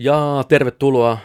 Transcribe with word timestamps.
Ja 0.00 0.44
tervetuloa 0.48 1.18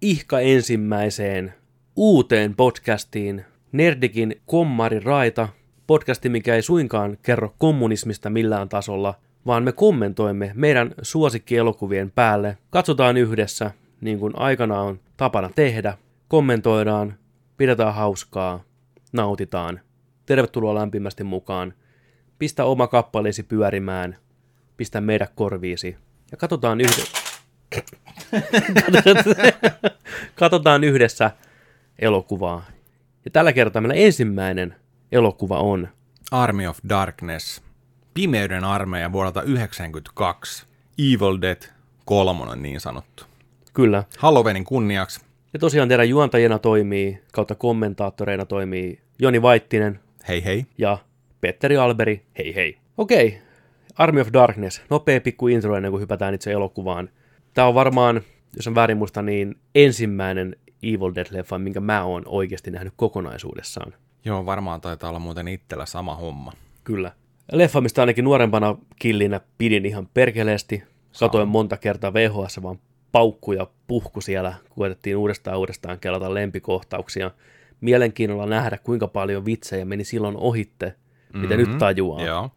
ihka 0.00 0.40
ensimmäiseen 0.40 1.54
uuteen 1.96 2.54
podcastiin 2.54 3.44
Nerdikin 3.72 4.40
Kommari 4.46 5.00
Raita. 5.00 5.48
Podcasti, 5.86 6.28
mikä 6.28 6.54
ei 6.54 6.62
suinkaan 6.62 7.18
kerro 7.22 7.54
kommunismista 7.58 8.30
millään 8.30 8.68
tasolla, 8.68 9.14
vaan 9.46 9.62
me 9.62 9.72
kommentoimme 9.72 10.52
meidän 10.54 10.94
suosikkielokuvien 11.02 12.10
päälle. 12.10 12.58
Katsotaan 12.70 13.16
yhdessä, 13.16 13.70
niin 14.00 14.18
kuin 14.18 14.32
aikana 14.36 14.80
on 14.80 15.00
tapana 15.16 15.50
tehdä. 15.54 15.98
Kommentoidaan, 16.28 17.14
pidetään 17.56 17.94
hauskaa, 17.94 18.64
nautitaan. 19.12 19.80
Tervetuloa 20.26 20.74
lämpimästi 20.74 21.24
mukaan. 21.24 21.74
Pistä 22.38 22.64
oma 22.64 22.86
kappaleesi 22.86 23.42
pyörimään, 23.42 24.16
pistä 24.76 25.00
meidät 25.00 25.32
korviisi 25.34 25.96
ja 26.30 26.36
katsotaan 26.36 26.80
yhdessä. 26.80 27.27
katsotaan 30.34 30.84
yhdessä 30.84 31.30
elokuvaa. 31.98 32.64
Ja 33.24 33.30
tällä 33.30 33.52
kertaa 33.52 33.82
meillä 33.82 33.94
ensimmäinen 33.94 34.74
elokuva 35.12 35.58
on 35.58 35.88
Army 36.30 36.66
of 36.66 36.78
Darkness. 36.88 37.62
Pimeyden 38.14 38.64
armeija 38.64 39.12
vuodelta 39.12 39.40
1992. 39.40 40.66
Evil 40.98 41.40
Dead 41.40 41.62
kolmonen 42.04 42.62
niin 42.62 42.80
sanottu. 42.80 43.24
Kyllä. 43.74 44.04
Halloweenin 44.18 44.64
kunniaksi. 44.64 45.20
Ja 45.52 45.58
tosiaan 45.58 45.88
teidän 45.88 46.08
juontajina 46.08 46.58
toimii, 46.58 47.22
kautta 47.32 47.54
kommentaattoreina 47.54 48.46
toimii 48.46 49.00
Joni 49.18 49.42
Vaittinen 49.42 50.00
Hei 50.28 50.44
hei. 50.44 50.66
ja 50.78 50.98
Petteri 51.40 51.76
Alberi. 51.76 52.22
Hei 52.38 52.54
hei. 52.54 52.78
Okei, 52.98 53.38
Army 53.96 54.20
of 54.20 54.28
Darkness. 54.32 54.82
Nopea 54.90 55.20
pikku 55.20 55.48
intro 55.48 55.76
ennen 55.76 55.90
kuin 55.90 56.00
hypätään 56.00 56.34
itse 56.34 56.52
elokuvaan. 56.52 57.08
Tämä 57.58 57.68
on 57.68 57.74
varmaan, 57.74 58.20
jos 58.56 58.66
on 58.66 58.74
väärin 58.74 58.96
muista, 58.96 59.22
niin 59.22 59.54
ensimmäinen 59.74 60.56
Evil 60.82 61.12
Dead-leffa, 61.14 61.58
minkä 61.58 61.80
mä 61.80 62.04
oon 62.04 62.22
oikeasti 62.26 62.70
nähnyt 62.70 62.92
kokonaisuudessaan. 62.96 63.94
Joo, 64.24 64.46
varmaan 64.46 64.80
taitaa 64.80 65.10
olla 65.10 65.18
muuten 65.18 65.48
itsellä 65.48 65.86
sama 65.86 66.14
homma. 66.14 66.52
Kyllä. 66.84 67.12
Leffa, 67.52 67.80
mistä 67.80 68.02
ainakin 68.02 68.24
nuorempana 68.24 68.76
killinä 68.98 69.40
pidin 69.58 69.86
ihan 69.86 70.08
perkeleesti. 70.14 70.82
Katoin 71.20 71.48
monta 71.48 71.76
kertaa 71.76 72.14
VHS, 72.14 72.62
vaan 72.62 72.78
paukku 73.12 73.52
ja 73.52 73.66
puhku 73.86 74.20
siellä, 74.20 74.54
koetettiin 74.68 75.16
uudestaan 75.16 75.58
uudestaan 75.58 75.98
kelata 75.98 76.34
lempikohtauksia. 76.34 77.30
Mielenkiinnolla 77.80 78.46
nähdä, 78.46 78.78
kuinka 78.78 79.08
paljon 79.08 79.44
vitsejä 79.44 79.84
meni 79.84 80.04
silloin 80.04 80.36
ohitte, 80.36 80.94
mitä 81.34 81.56
Mhm. 81.56 81.68
nyt 81.70 81.78
tajuaa. 81.78 82.24
Joo. 82.24 82.50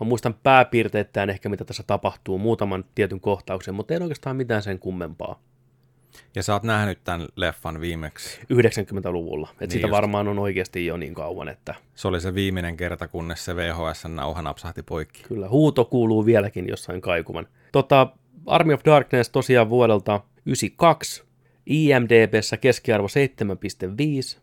Mä 0.00 0.06
muistan 0.06 0.34
pääpiirteittäin 0.42 1.30
ehkä, 1.30 1.48
mitä 1.48 1.64
tässä 1.64 1.82
tapahtuu, 1.86 2.38
muutaman 2.38 2.84
tietyn 2.94 3.20
kohtauksen, 3.20 3.74
mutta 3.74 3.94
ei 3.94 4.00
oikeastaan 4.00 4.36
mitään 4.36 4.62
sen 4.62 4.78
kummempaa. 4.78 5.40
Ja 6.34 6.42
sä 6.42 6.52
oot 6.52 6.62
nähnyt 6.62 6.98
tämän 7.04 7.28
leffan 7.36 7.80
viimeksi. 7.80 8.40
90-luvulla. 8.40 9.48
Et 9.52 9.60
Niin 9.60 9.70
siitä 9.70 9.86
just. 9.86 9.92
varmaan 9.92 10.28
on 10.28 10.38
oikeasti 10.38 10.86
jo 10.86 10.96
niin 10.96 11.14
kauan, 11.14 11.48
että 11.48 11.74
Se 11.94 12.08
oli 12.08 12.20
se 12.20 12.34
viimeinen 12.34 12.76
kerta, 12.76 13.08
kunnes 13.08 13.44
se 13.44 13.56
VHS-nauha 13.56 14.42
napsahti 14.42 14.82
poikki. 14.82 15.22
Kyllä, 15.28 15.48
huuto 15.48 15.84
kuuluu 15.84 16.26
vieläkin 16.26 16.68
jossain 16.68 17.00
kaikuman. 17.00 17.46
Tota, 17.72 18.06
Army 18.46 18.72
of 18.72 18.80
Darkness 18.84 19.30
tosiaan 19.30 19.70
vuodelta 19.70 20.20
92, 20.46 21.22
IMDBssä 21.66 22.56
keskiarvo 22.56 23.06
7,5, 24.34 24.40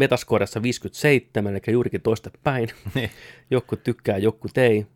Metascoressa 0.00 0.62
57, 0.62 1.52
eli 1.52 1.60
juurikin 1.72 2.02
toista 2.02 2.30
päin. 2.42 2.68
Niin. 2.94 3.10
Joku 3.50 3.76
tykkää, 3.76 4.18
joku 4.18 4.48
ei. 4.56 4.86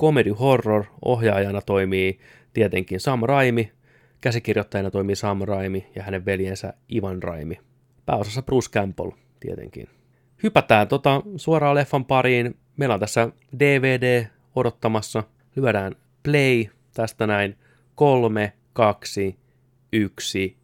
Comedy 0.00 0.30
Horror 0.30 0.84
ohjaajana 1.04 1.62
toimii 1.62 2.18
tietenkin 2.52 3.00
Sam 3.00 3.20
Raimi, 3.22 3.72
käsikirjoittajana 4.20 4.90
toimii 4.90 5.16
Sam 5.16 5.40
Raimi 5.42 5.86
ja 5.94 6.02
hänen 6.02 6.24
veljensä 6.24 6.72
Ivan 6.94 7.22
Raimi. 7.22 7.58
Pääosassa 8.06 8.42
Bruce 8.42 8.70
Campbell 8.70 9.10
tietenkin. 9.40 9.88
Hypätään 10.42 10.88
tota 10.88 11.22
suoraan 11.36 11.74
leffan 11.74 12.04
pariin. 12.04 12.56
Meillä 12.76 12.94
on 12.94 13.00
tässä 13.00 13.28
DVD 13.58 14.26
odottamassa. 14.54 15.22
Lyödään 15.56 15.96
play 16.22 16.64
tästä 16.94 17.26
näin. 17.26 17.58
Kolme, 17.94 18.52
kaksi, 18.72 19.36
yksi. 19.92 20.56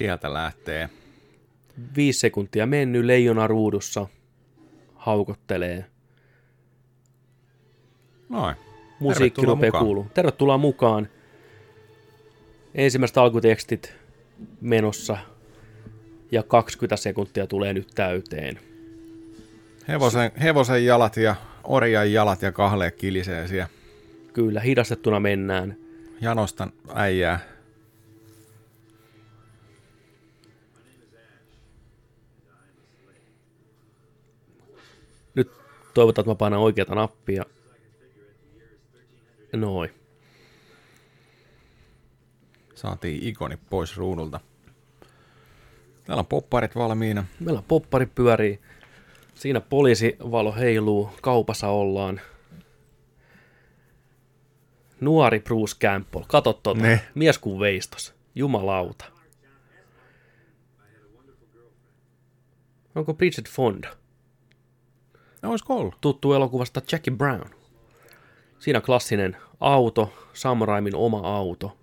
Sieltä 0.00 0.34
lähtee. 0.34 0.88
Viisi 1.96 2.20
sekuntia 2.20 2.66
mennyt, 2.66 3.04
leijona 3.04 3.46
ruudussa 3.46 4.06
haukottelee. 4.94 5.84
Noin. 8.28 8.56
Musiikki 9.00 9.46
rupeaa 9.46 9.80
kuuluu. 9.80 10.06
Tervetuloa 10.14 10.58
mukaan. 10.58 11.08
Ensimmäiset 12.74 13.18
alkutekstit 13.18 13.94
menossa 14.60 15.18
ja 16.32 16.42
20 16.42 16.96
sekuntia 16.96 17.46
tulee 17.46 17.72
nyt 17.72 17.88
täyteen. 17.94 18.58
Hevosen, 19.88 20.30
hevosen 20.42 20.84
jalat 20.84 21.16
ja 21.16 21.34
orjan 21.64 22.12
jalat 22.12 22.42
ja 22.42 22.52
kahleet 22.52 22.96
kilisee 22.96 23.48
siellä. 23.48 23.68
Kyllä, 24.32 24.60
hidastettuna 24.60 25.20
mennään. 25.20 25.76
Janostan 26.20 26.72
äijää. 26.94 27.59
Toivotaan, 36.00 36.22
että 36.22 36.30
mä 36.30 36.34
painan 36.34 36.60
oikeata 36.60 36.94
nappia. 36.94 37.44
Noin. 39.52 39.90
Saatiin 42.74 43.22
ikoni 43.22 43.58
pois 43.70 43.96
ruudulta. 43.96 44.40
Täällä 46.04 46.20
on 46.20 46.26
popparit 46.26 46.76
valmiina. 46.76 47.24
Meillä 47.40 47.62
poppari 47.68 48.06
pyörii. 48.06 48.60
Siinä 49.34 49.60
poliisivalo 49.60 50.52
heiluu. 50.52 51.10
Kaupassa 51.22 51.68
ollaan. 51.68 52.20
Nuori 55.00 55.40
Bruce 55.40 55.76
Campbell. 55.78 56.24
Kato 56.28 56.52
tota. 56.52 56.82
Ne. 56.82 57.00
Mies 57.14 57.38
kuin 57.38 57.60
veistos. 57.60 58.14
Jumalauta. 58.34 59.04
Onko 62.94 63.14
Bridget 63.14 63.48
Fonda? 63.48 63.99
No, 65.42 65.50
olisiko 65.50 65.76
ollut? 65.76 66.00
Tuttu 66.00 66.32
elokuvasta 66.32 66.82
Jackie 66.92 67.16
Brown. 67.16 67.50
Siinä 68.58 68.80
klassinen 68.80 69.36
auto, 69.60 70.12
Sam 70.32 70.58
Raimin 70.62 70.94
oma 70.94 71.36
auto. 71.36 71.76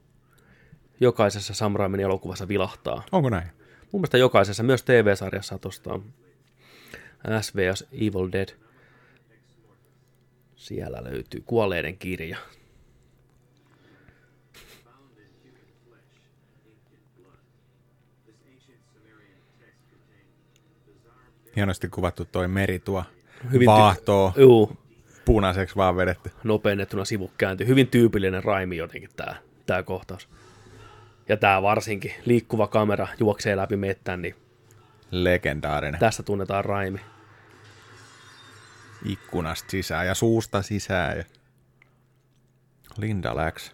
Jokaisessa 1.00 1.54
Sam 1.54 1.76
Raimin 1.76 2.00
elokuvassa 2.00 2.48
vilahtaa. 2.48 3.04
Onko 3.12 3.30
näin? 3.30 3.48
Mun 3.92 4.02
mielestä 4.02 4.18
jokaisessa, 4.18 4.64
myös 4.64 4.84
TV-sarjassa 4.84 5.58
tuosta 5.58 6.00
SVS 7.42 7.88
Evil 7.92 8.32
Dead. 8.32 8.50
Siellä 10.56 11.04
löytyy 11.04 11.42
kuolleiden 11.46 11.98
kirja. 11.98 12.38
Hienosti 21.56 21.88
kuvattu 21.88 22.26
toi 22.26 22.48
meri 22.48 22.80
tuo 22.80 23.04
Hyvin 23.52 23.66
ty- 23.66 23.72
vaahtoo 23.72 24.34
Juu, 24.38 24.78
punaiseksi 25.26 25.76
vaan 25.76 25.96
vedetty. 25.96 26.32
nopeennettuna 26.44 27.06
sivu 27.06 27.32
kääntyy. 27.38 27.68
Hyvin 27.68 27.88
tyypillinen 27.88 28.44
raimi 28.44 28.78
jotenkin 28.78 29.10
tää, 29.16 29.36
tää 29.66 29.84
kohtaus. 29.84 30.30
Ja 31.30 31.38
tää 31.38 31.62
varsinkin, 31.62 32.14
liikkuva 32.26 32.68
kamera 32.68 33.08
juoksee 33.20 33.56
läpi 33.58 33.78
mettän, 33.78 34.22
niin 34.22 34.36
Legendaarinen. 35.12 36.00
tästä 36.00 36.24
tunnetaan 36.24 36.66
raimi. 36.66 37.00
Ikkunasta 39.06 39.70
sisään 39.72 40.08
ja 40.08 40.16
suusta 40.16 40.62
sisään. 40.62 41.18
Ja... 41.18 41.24
Linda 42.98 43.36
läks. 43.36 43.72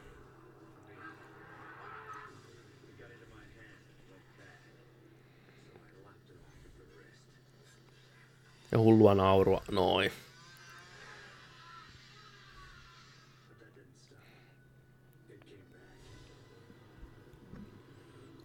Ja 8.73 8.79
hullua 8.79 9.15
naurua. 9.15 9.61
Noin. 9.71 10.11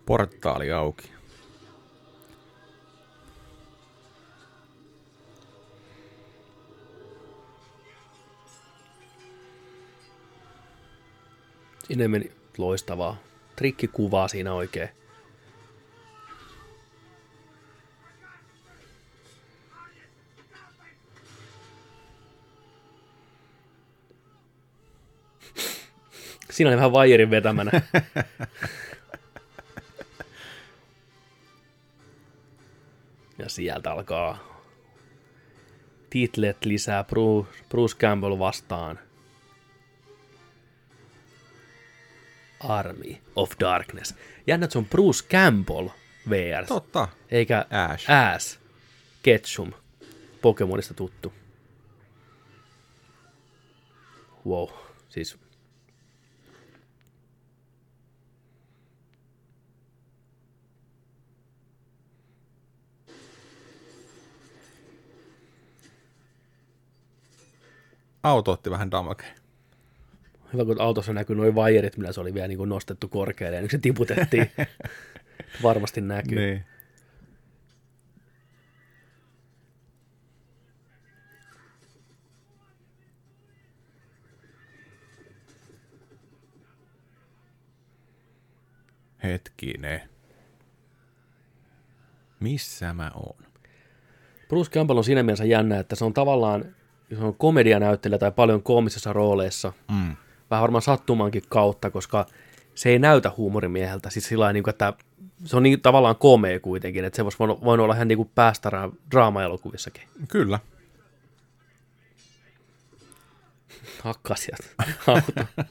Portaali 0.07 0.73
auki. 0.73 1.11
Sinne 11.85 12.09
meni 12.09 12.33
loistavaa. 12.59 13.17
Trikkikuvaa 13.57 14.29
siinä 14.29 14.55
oikein. 14.55 14.98
Siinä 26.59 26.69
oli 26.71 26.77
vähän 26.77 26.93
vaijerin 26.93 27.31
vetämänä. 27.31 27.71
ja 33.39 33.49
sieltä 33.49 33.93
alkaa 33.93 34.39
titlet 36.11 36.65
lisää 36.65 37.05
Bruce, 37.05 37.51
Bruce 37.69 37.97
Campbell 37.97 38.39
vastaan. 38.39 38.99
Army 42.61 43.17
of 43.37 43.51
Darkness. 43.61 44.15
Jännä, 44.47 44.65
että 44.65 44.73
se 44.73 44.79
on 44.79 44.87
Bruce 44.87 45.29
Campbell 45.29 45.89
VR. 46.31 46.67
Totta. 46.67 47.09
Eikä 47.31 47.67
Ash. 47.71 48.11
Ash. 48.11 48.59
Ketchum. 49.23 49.73
Pokemonista 50.43 50.95
tuttu. 50.95 51.33
Wow. 54.47 54.69
Siis 55.09 55.39
Auto 68.29 68.53
otti 68.53 68.71
vähän 68.71 68.91
damage. 68.91 69.25
Hyvä, 70.53 70.65
kun 70.65 70.81
autossa 70.81 71.13
näkyy 71.13 71.37
noin 71.37 71.55
vaijerit, 71.55 71.97
millä 71.97 72.13
se 72.13 72.21
oli 72.21 72.35
vielä 72.35 72.49
niin 72.49 72.59
kuin 72.59 72.69
nostettu 72.69 73.09
korkealle 73.09 73.57
ja 73.57 73.63
nyt 73.63 73.71
se 73.71 73.79
tiputettiin. 73.79 74.51
Varmasti 75.63 76.01
näkyy. 76.01 76.39
Niin. 76.39 76.65
Hetkinen. 89.23 90.03
Missä 92.41 92.93
mä 92.93 93.11
oon? 93.15 93.45
Bruce 94.49 94.71
Campbell 94.71 94.99
on 94.99 95.05
siinä 95.05 95.23
mielessä 95.23 95.45
jännä, 95.45 95.79
että 95.79 95.97
se 95.97 96.05
on 96.05 96.15
tavallaan 96.15 96.78
on 97.21 97.35
komedianäyttelijä 97.35 98.19
tai 98.19 98.33
paljon 98.33 98.63
koomisessa 98.63 99.13
rooleissa. 99.13 99.73
Mm. 99.91 100.17
Vähän 100.51 100.63
varmaan 100.63 100.83
sattumankin 100.83 101.43
kautta, 101.49 101.91
koska 101.91 102.27
se 102.75 102.89
ei 102.89 102.99
näytä 102.99 103.33
huumorimieheltä. 103.37 104.11
Siis 104.11 104.29
sillä 104.29 104.53
niin 104.53 104.63
kuin, 104.63 104.73
että 104.73 104.93
se 105.45 105.57
on 105.57 105.63
niin 105.63 105.81
tavallaan 105.81 106.17
komea 106.17 106.61
kuitenkin, 106.61 107.05
että 107.05 107.17
se 107.17 107.25
voisi 107.25 107.39
voinut 107.39 107.85
olla 107.85 107.95
ihan 107.95 108.09
niin 108.09 108.19
kuin 108.19 108.31
päästä 108.35 108.71
draama-elokuvissakin. 109.11 110.03
Kyllä. 110.29 110.59
Hakkasijat. 114.03 114.61
Auto. 115.07 115.65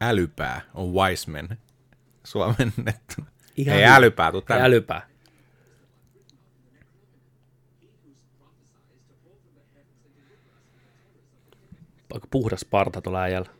Älypää 0.00 0.60
on 0.74 0.94
Wiseman 0.94 1.48
suomennettuna. 2.24 3.26
Ihan 3.56 3.76
Ei 3.76 3.84
älypää, 3.84 4.32
tuu 4.32 4.40
tänne. 4.40 4.64
Älypää. 4.64 5.13
Aika 12.14 12.26
puhdas 12.30 12.64
parta 12.64 13.00
tuolla 13.00 13.22
äijällä. 13.22 13.50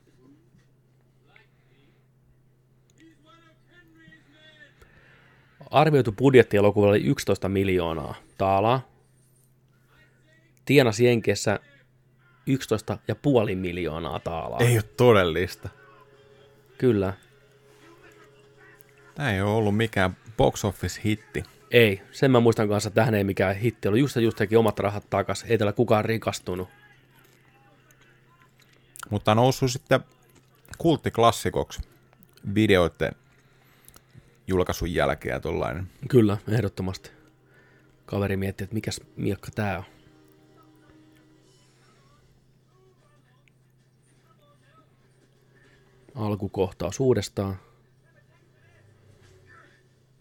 Arvioitu 5.71 6.13
budjetti 6.13 6.57
elokuvalle 6.57 6.91
oli 6.91 7.05
11 7.05 7.49
miljoonaa 7.49 8.15
taalaa. 8.39 8.89
Tienasi 10.65 11.05
Jenkeissä 11.05 11.61
11,5 13.51 13.57
miljoonaa 13.57 14.21
taalaa. 14.21 14.61
Ei 14.61 14.77
ole 14.77 14.83
todellista. 14.97 15.69
Kyllä. 16.79 17.13
Tämä 19.15 19.33
ei 19.33 19.43
ole 19.43 19.51
ollut 19.51 19.77
mikään 19.77 20.17
box 20.37 20.65
office 20.65 21.01
hitti. 21.05 21.43
Ei, 21.71 22.03
sen 22.13 22.31
mä 22.31 22.41
muistan 22.41 22.69
kanssa, 22.69 22.89
että 22.89 23.01
tähän 23.01 23.15
ei 23.15 23.25
mikään 23.25 23.57
hitti 23.57 23.89
ollut. 23.89 24.01
Just 24.01 24.17
just 24.17 24.37
teki 24.37 24.57
omat 24.57 24.79
rahat 24.79 25.11
takas, 25.11 25.45
ei 25.49 25.59
täällä 25.59 25.73
kukaan 25.73 26.05
rikastunut. 26.05 26.69
Mutta 29.11 29.31
on 29.31 29.37
noussut 29.37 29.71
sitten 29.71 30.01
kulttiklassikoksi 30.79 31.81
videoiden 32.55 33.13
julkaisun 34.47 34.95
jälkeen 34.95 35.33
ja 35.33 35.41
tollainen. 35.41 35.91
Kyllä, 36.09 36.39
ehdottomasti. 36.49 37.11
Kaveri 38.07 38.37
mietti, 38.37 38.65
että 38.65 38.75
mikäs 38.75 39.01
miekka 39.17 39.49
tää 39.55 39.79
on. 39.79 39.85
Alkukohtaus 46.15 47.01
uudestaan. 47.01 47.57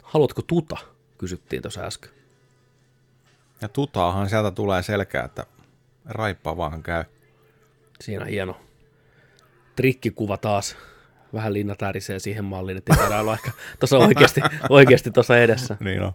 Haluatko 0.04 0.42
tuta? 0.42 0.78
Kysyttiin 1.18 1.62
tuossa 1.62 1.82
äsken. 1.82 2.12
Ja 3.62 3.70
tutaahan 3.70 4.30
sieltä 4.30 4.52
tulee 4.52 4.84
selkeä, 4.84 5.24
että 5.24 5.46
raippa 6.06 6.58
vaan 6.58 6.84
käy. 6.84 7.04
Siinä 8.02 8.26
hieno 8.26 8.58
trikkikuva 9.76 10.38
taas. 10.38 10.78
Vähän 11.34 11.54
linna 11.54 11.76
tärisee 11.76 12.20
siihen 12.20 12.46
malliin, 12.46 12.78
että 12.78 12.94
ei 13.12 13.20
olla 13.20 13.34
ehkä 13.34 13.52
tuossa 13.80 13.98
oikeasti, 13.98 14.42
oikeasti 14.70 15.12
tuossa 15.12 15.38
edessä. 15.38 15.78
Niin 15.80 16.02
on. 16.02 16.14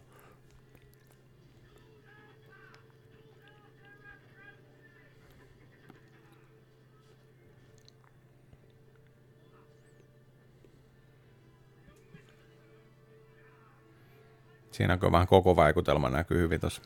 Siinäkö 14.70 15.12
vähän 15.12 15.26
koko 15.26 15.56
vaikutelma 15.56 16.10
näkyy 16.10 16.40
hyvin 16.40 16.60
tuossa. 16.60 16.82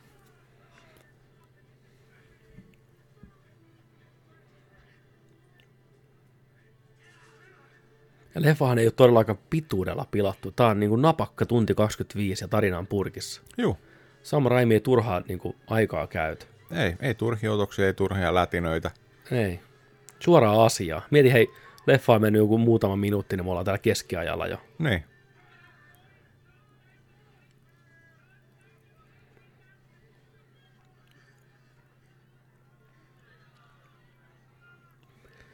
Ja 8.35 8.41
leffahan 8.41 8.79
ei 8.79 8.85
ole 8.85 8.93
todellakaan 8.95 9.39
pituudella 9.49 10.07
pilattu. 10.11 10.51
Tää 10.51 10.67
on 10.67 10.79
niin 10.79 10.89
kuin 10.89 11.01
napakka 11.01 11.45
tunti 11.45 11.75
25 11.75 12.43
ja 12.43 12.47
tarina 12.47 12.77
on 12.77 12.87
purkissa. 12.87 13.41
Juu. 13.57 13.77
Sam 14.23 14.45
Raimi 14.45 14.73
ei 14.73 14.79
turhaa 14.79 15.21
niin 15.27 15.39
kuin, 15.39 15.55
aikaa 15.67 16.07
käytä. 16.07 16.45
Ei, 16.71 16.95
ei 16.99 17.15
turhia 17.15 17.53
otoksia, 17.53 17.85
ei 17.85 17.93
turhia 17.93 18.33
lätinöitä. 18.33 18.91
Ei. 19.31 19.59
Suoraa 20.19 20.65
asiaa. 20.65 21.01
Mieti 21.11 21.33
hei, 21.33 21.47
leffa 21.87 22.13
on 22.13 22.21
mennyt 22.21 22.39
joku 22.39 22.57
muutama 22.57 22.95
minuutti, 22.95 23.37
niin 23.37 23.45
me 23.45 23.49
ollaan 23.49 23.65
täällä 23.65 23.77
keskiajalla 23.77 24.47
jo. 24.47 24.57
Niin. 24.79 25.03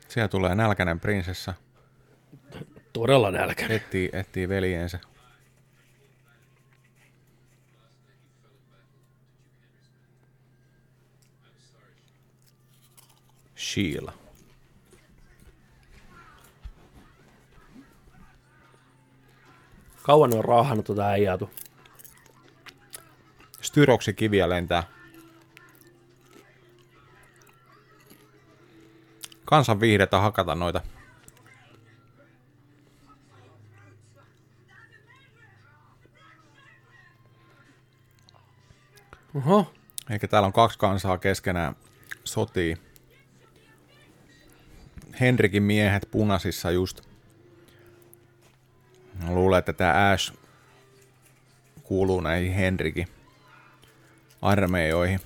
Siellä 0.07 0.27
tulee 0.27 0.55
nälkäinen 0.55 0.99
prinsessa, 0.99 1.53
Todella 2.93 3.31
nälkäinen. 3.31 3.77
etsii, 3.77 4.09
etsii 4.13 4.49
veljensä. 4.49 4.99
Sheila. 13.57 14.13
Kauan 20.01 20.33
on 20.33 20.45
raahannut 20.45 20.85
tuota 20.85 21.07
äijää 21.07 21.37
tu. 21.37 21.49
Styroksi 23.61 24.13
kiviä 24.13 24.49
lentää. 24.49 24.83
Kansan 29.45 29.79
viihdettä 29.79 30.19
hakata 30.19 30.55
noita. 30.55 30.81
Oho. 39.35 39.73
Eikä 40.09 40.27
täällä 40.27 40.45
on 40.45 40.53
kaksi 40.53 40.79
kansaa 40.79 41.17
keskenään 41.17 41.75
sotii. 42.23 42.77
Henrikin 45.19 45.63
miehet 45.63 46.07
punaisissa 46.11 46.71
just. 46.71 47.01
Mä 49.23 49.31
luulen, 49.33 49.59
että 49.59 49.73
tämä 49.73 50.11
Ash 50.11 50.33
kuuluu 51.83 52.21
näihin 52.21 52.53
Henrikin 52.53 53.07
armeijoihin. 54.41 55.19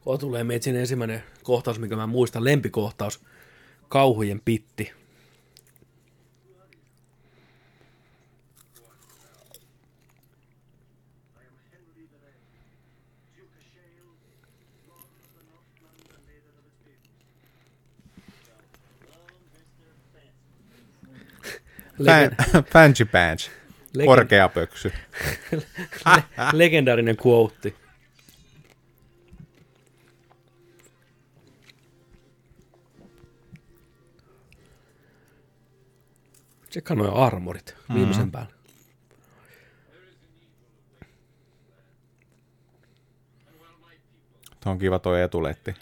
Kun 0.00 0.18
tulee 0.18 0.44
meitä 0.44 0.64
sinne 0.64 0.80
ensimmäinen 0.80 1.22
kohtaus, 1.42 1.78
mikä 1.78 1.96
mä 1.96 2.06
muistan, 2.06 2.44
lempikohtaus, 2.44 3.20
kauhujen 3.88 4.40
pitti. 4.44 4.92
Fancy 22.72 23.04
pants. 23.04 23.50
Legend- 23.96 24.06
Korkea 24.06 24.48
pöksy. 24.48 24.92
legendaarinen 26.52 27.16
quote. 27.26 27.72
Tsekkaa 36.70 36.96
noin 36.96 37.14
armorit 37.14 37.76
viimeisen 37.94 38.22
mm-hmm. 38.22 38.32
päällä. 38.32 38.52
Tuo 44.60 44.72
on 44.72 44.78
kiva 44.78 44.98
toi 44.98 45.22
etuletti. 45.22 45.74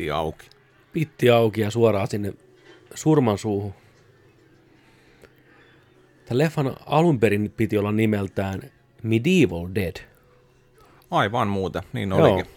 Pitti 0.00 0.10
auki. 0.10 0.46
Pitti 0.92 1.30
auki 1.30 1.60
ja 1.60 1.70
suoraan 1.70 2.08
sinne 2.08 2.32
surman 2.94 3.38
suuhun. 3.38 3.74
Tämän 6.24 6.38
leffan 6.38 6.76
alun 6.86 7.20
perin 7.20 7.52
piti 7.56 7.78
olla 7.78 7.92
nimeltään 7.92 8.62
Medieval 9.02 9.68
Dead. 9.74 9.96
Aivan 11.10 11.48
muuta, 11.48 11.82
niin 11.92 12.08
Joo. 12.08 12.18
olikin. 12.18 12.52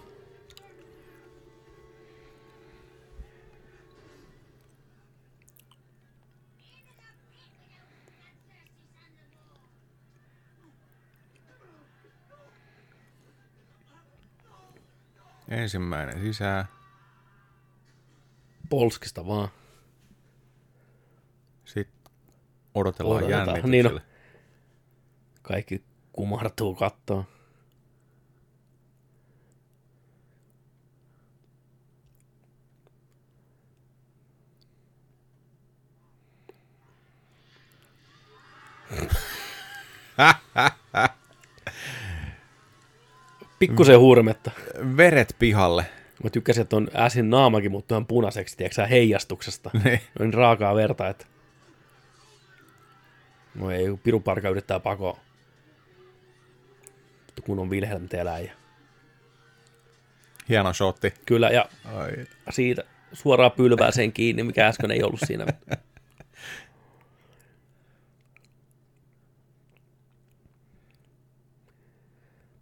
Ensimmäinen 15.49 16.21
sisään. 16.21 16.65
Polskista 18.73 19.27
vaan. 19.27 19.49
Sitten 21.65 22.11
odotellaan 22.73 23.17
Odotetaan. 23.17 23.47
jännityksellä. 23.47 23.71
Niin 23.71 23.87
on. 23.87 24.01
Kaikki 25.41 25.83
kumartuu 26.13 26.75
kattoon. 26.75 27.25
Pikkusen 43.59 43.99
hurmetta. 43.99 44.51
Veret 44.97 45.35
pihalle. 45.39 45.85
Mä 46.23 46.29
tykkäsin, 46.29 46.61
että 46.61 46.75
on 46.75 46.87
äsin 46.95 47.29
naamakin 47.29 47.71
muuttuu 47.71 47.95
ihan 47.95 48.05
punaiseksi, 48.05 48.57
tiedätkö 48.57 48.87
heijastuksesta. 48.87 49.71
Niin. 49.83 49.99
Noin 50.19 50.33
raakaa 50.33 50.75
verta, 50.75 51.09
että... 51.09 51.25
No 53.55 53.71
ei, 53.71 53.87
kun 53.87 53.99
Piru 53.99 54.19
Parka 54.19 54.49
yrittää 54.49 54.79
pakoa. 54.79 55.19
Kun 57.45 57.59
on 57.59 57.69
Wilhelm 57.69 58.09
teläjä. 58.09 58.53
Hieno 60.49 60.73
shotti. 60.73 61.13
Kyllä, 61.25 61.49
ja 61.49 61.65
Ai. 61.95 62.11
siitä 62.49 62.83
suoraan 63.13 63.51
pylvääseen 63.51 64.13
kiinni, 64.13 64.43
mikä 64.43 64.67
äsken 64.67 64.91
ei 64.91 65.03
ollut 65.03 65.19
siinä. 65.27 65.45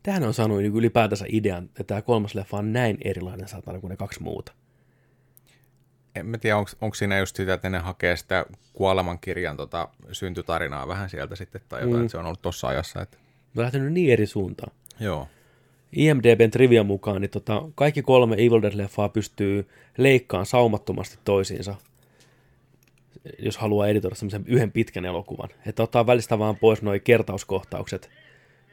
Tähän 0.03 0.23
on 0.23 0.33
saanut 0.33 0.57
niin 0.57 0.75
ylipäätänsä 0.75 1.25
idean, 1.27 1.63
että 1.63 1.83
tämä 1.83 2.01
kolmas 2.01 2.35
leffa 2.35 2.57
on 2.57 2.73
näin 2.73 2.97
erilainen 3.01 3.47
saatana 3.47 3.79
kuin 3.79 3.89
ne 3.89 3.97
kaksi 3.97 4.23
muuta. 4.23 4.51
En 6.15 6.25
mä 6.25 6.37
tiedä, 6.37 6.57
onko 6.57 6.93
siinä 6.93 7.19
just 7.19 7.35
sitä, 7.35 7.53
että 7.53 7.69
ne 7.69 7.79
hakee 7.79 8.15
sitä 8.15 8.45
kuolemankirjan 8.73 9.57
tota, 9.57 9.89
syntytarinaa 10.11 10.87
vähän 10.87 11.09
sieltä 11.09 11.35
sitten, 11.35 11.61
tai 11.69 11.81
jotain, 11.81 11.95
mm. 11.95 12.01
että 12.01 12.11
se 12.11 12.17
on 12.17 12.25
ollut 12.25 12.41
tossa 12.41 12.67
ajassa. 12.67 13.01
Että... 13.01 13.17
On 13.57 13.63
lähtenyt 13.63 13.93
niin 13.93 14.13
eri 14.13 14.25
suuntaan. 14.25 14.71
Joo. 14.99 15.27
IMDBn 15.95 16.51
trivia 16.51 16.83
mukaan, 16.83 17.21
niin 17.21 17.29
tota, 17.31 17.63
kaikki 17.75 18.01
kolme 18.01 18.35
Evil 18.35 18.61
Dead-leffaa 18.61 19.09
pystyy 19.09 19.69
leikkaamaan 19.97 20.45
saumattomasti 20.45 21.17
toisiinsa, 21.23 21.75
jos 23.39 23.57
haluaa 23.57 23.87
editoida 23.87 24.15
semmoisen 24.15 24.43
yhden 24.47 24.71
pitkän 24.71 25.05
elokuvan. 25.05 25.49
Että 25.65 25.83
ottaa 25.83 26.07
välistä 26.07 26.39
vaan 26.39 26.57
pois 26.57 26.81
nuo 26.81 26.93
kertauskohtaukset, 27.03 28.09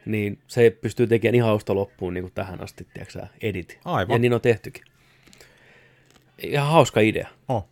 niin 0.09 0.38
se 0.47 0.71
pystyy 0.71 1.07
tekemään 1.07 1.35
ihan 1.35 1.50
alusta 1.50 1.75
loppuun 1.75 2.15
niin 2.15 2.25
kuin 2.25 2.33
tähän 2.33 2.61
asti, 2.61 2.87
tiedätkö 2.95 3.27
edit. 3.41 3.79
Aivan. 3.85 4.15
Ja 4.15 4.19
niin 4.19 4.35
on 4.35 4.41
tehtykin. 4.41 4.85
Ihan 6.38 6.69
hauska 6.69 7.00
idea. 7.00 7.29
Oh. 7.49 7.69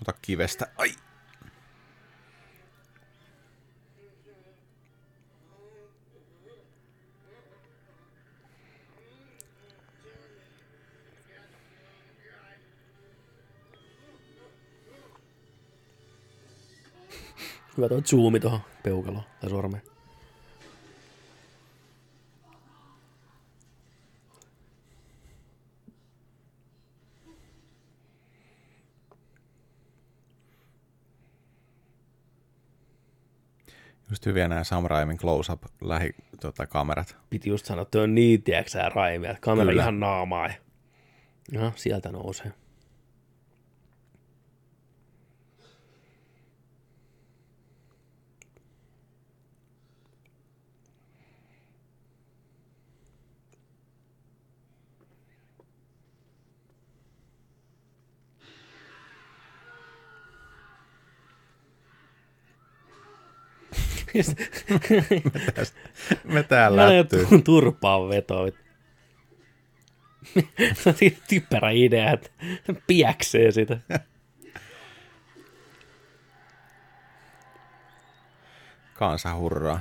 Ota 0.00 0.18
kivestä. 0.22 0.66
Ai. 0.78 0.90
Hyvä 17.76 17.88
tuo 17.88 18.00
zoomi 18.00 18.40
tuohon 18.40 18.60
peukaloon 18.82 19.24
tai 19.40 19.50
sormeen. 19.50 19.82
Just 34.10 34.26
hyviä 34.26 34.48
nämä 34.48 34.64
Sam 34.64 34.84
Raimin 34.86 35.16
close-up 35.16 35.62
lähikamerat. 35.80 37.16
Piti 37.30 37.50
just 37.50 37.66
sanoa, 37.66 37.82
että 37.82 38.00
on 38.00 38.14
niin, 38.14 38.42
tiedätkö 38.42 38.88
raimia, 38.88 39.30
että 39.30 39.40
kamera 39.40 39.68
Kyllä. 39.68 39.82
ihan 39.82 40.00
naamaa. 40.00 40.46
Ja... 40.46 41.60
Aha, 41.60 41.72
sieltä 41.76 42.12
nousee. 42.12 42.61
Me 66.24 66.42
täällä 66.42 66.98
lättyy. 66.98 67.26
tu- 67.26 67.38
turpaan 67.38 68.08
vetoa. 68.08 68.46
Typerä 71.28 71.70
idea, 71.70 72.12
että 72.12 72.30
piäksee 72.86 73.52
sitä. 73.52 73.78
Kansa 78.94 79.34
hurraa. 79.34 79.80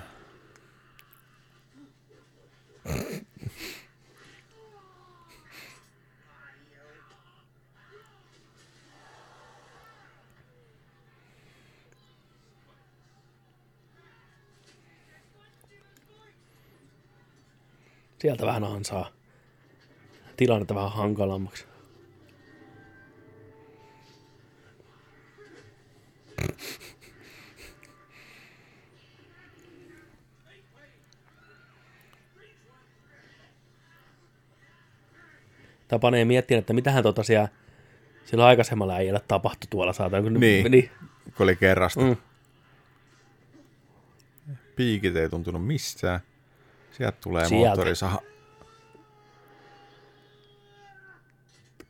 Sieltä 18.21 18.45
vähän 18.45 18.63
ansaa 18.63 19.09
tilannetta 20.37 20.75
vähän 20.75 20.91
hankalammaksi. 20.91 21.65
Tämä 35.87 35.99
panee 35.99 36.25
miettimään, 36.25 36.59
että 36.59 36.73
mitähän 36.73 37.03
tota 37.03 37.23
siellä, 37.23 37.47
siellä 38.25 38.45
aikaisemmalla 38.45 38.95
äijällä 38.95 39.21
tapahtui 39.27 39.67
tuolla 39.69 39.93
saatana. 39.93 40.23
kun 40.23 40.33
Niin. 40.33 40.63
Meni, 40.63 40.91
kun 41.37 41.43
oli 41.43 41.55
kerrasta. 41.55 42.01
mm, 42.01 42.17
Piikit 44.75 45.15
ei 45.15 45.29
tuntunut 45.29 45.67
missään. 45.67 46.19
Sieltä 46.91 47.17
tulee 47.21 47.47
Sieltä. 47.47 47.65
moottorisaha. 47.67 48.21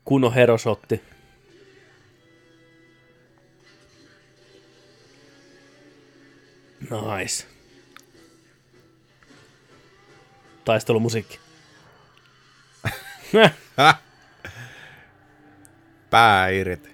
kunnon 0.05 0.33
herosotti. 0.33 1.01
Nice. 6.81 7.45
Taistelumusiikki. 10.65 11.39
Pää 16.09 16.47
irti. 16.49 16.89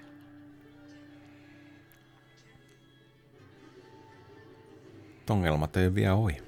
Ongelmat 5.30 5.76
ei 5.76 5.86
ole 5.86 5.94
vielä 5.94 6.14
ohi. 6.14 6.47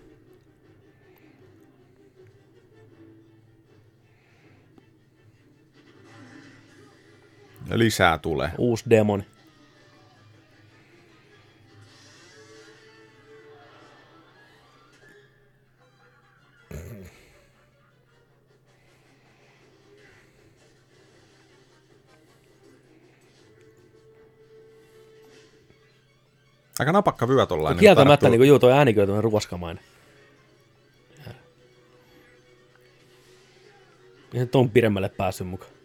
Ja 7.68 7.78
lisää 7.78 8.18
tulee. 8.18 8.50
Uusi 8.58 8.84
demoni. 8.90 9.26
Aika 26.78 26.92
napakka 26.92 27.28
vyö 27.28 27.46
tollainen. 27.46 27.80
Kieltämättä, 27.80 28.28
niin 28.28 28.38
kuin, 28.38 28.48
juu, 28.48 28.58
toi 28.58 28.72
äänikö 28.72 29.02
on 29.02 29.24
ruoskamainen. 29.24 29.84
Eihän 34.34 34.48
ton 34.48 34.70
pidemmälle 34.70 35.08
päässyt 35.08 35.46
mukaan. 35.46 35.79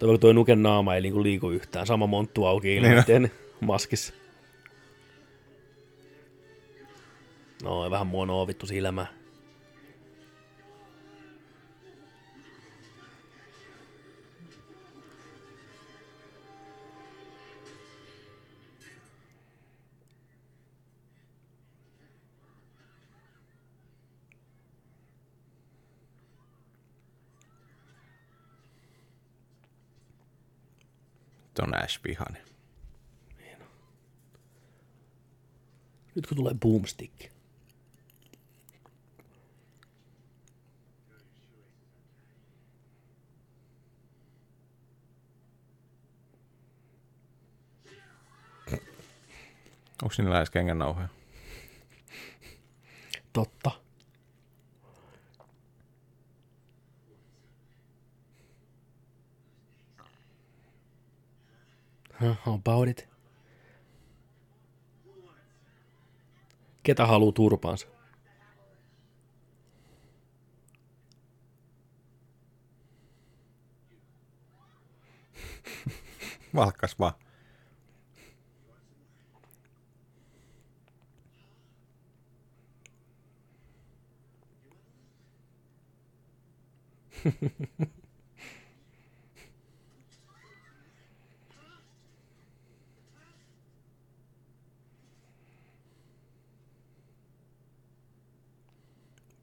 Toi, 0.00 0.18
toi 0.18 0.34
nuken 0.34 0.62
naama 0.62 0.94
ei 0.94 1.00
niinku 1.00 1.22
liiku 1.22 1.50
yhtään. 1.50 1.86
Sama 1.86 2.06
monttu 2.06 2.44
auki 2.46 2.68
Niin 2.68 2.84
ilmeisesti 2.84 3.12
maskissa. 3.60 4.14
No, 7.62 7.90
vähän 7.90 8.06
monoa 8.06 8.46
vittu 8.46 8.66
silmää. 8.66 9.19
Ton 31.60 31.74
Ash 31.74 32.00
vihani. 32.04 32.38
Nyt 36.14 36.26
kun 36.26 36.36
tulee 36.36 36.54
boomstick. 36.54 37.30
Onko 50.02 50.14
niillä 50.18 50.38
edes 50.38 50.50
kengännauhoja? 50.50 51.08
Totta. 53.32 53.70
How 62.20 62.54
about 62.54 62.88
it? 62.88 63.08
Ketä 66.82 67.06
haluu 67.06 67.32
turpaansa? 67.32 67.86
Valkkas 76.54 76.98
vaan. 76.98 77.14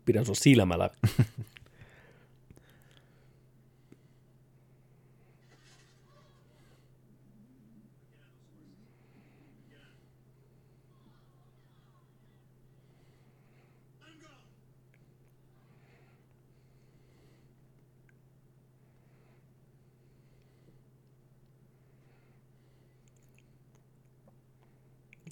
Pidän 0.08 0.26
sun 0.26 0.36
silmällä. 0.36 0.90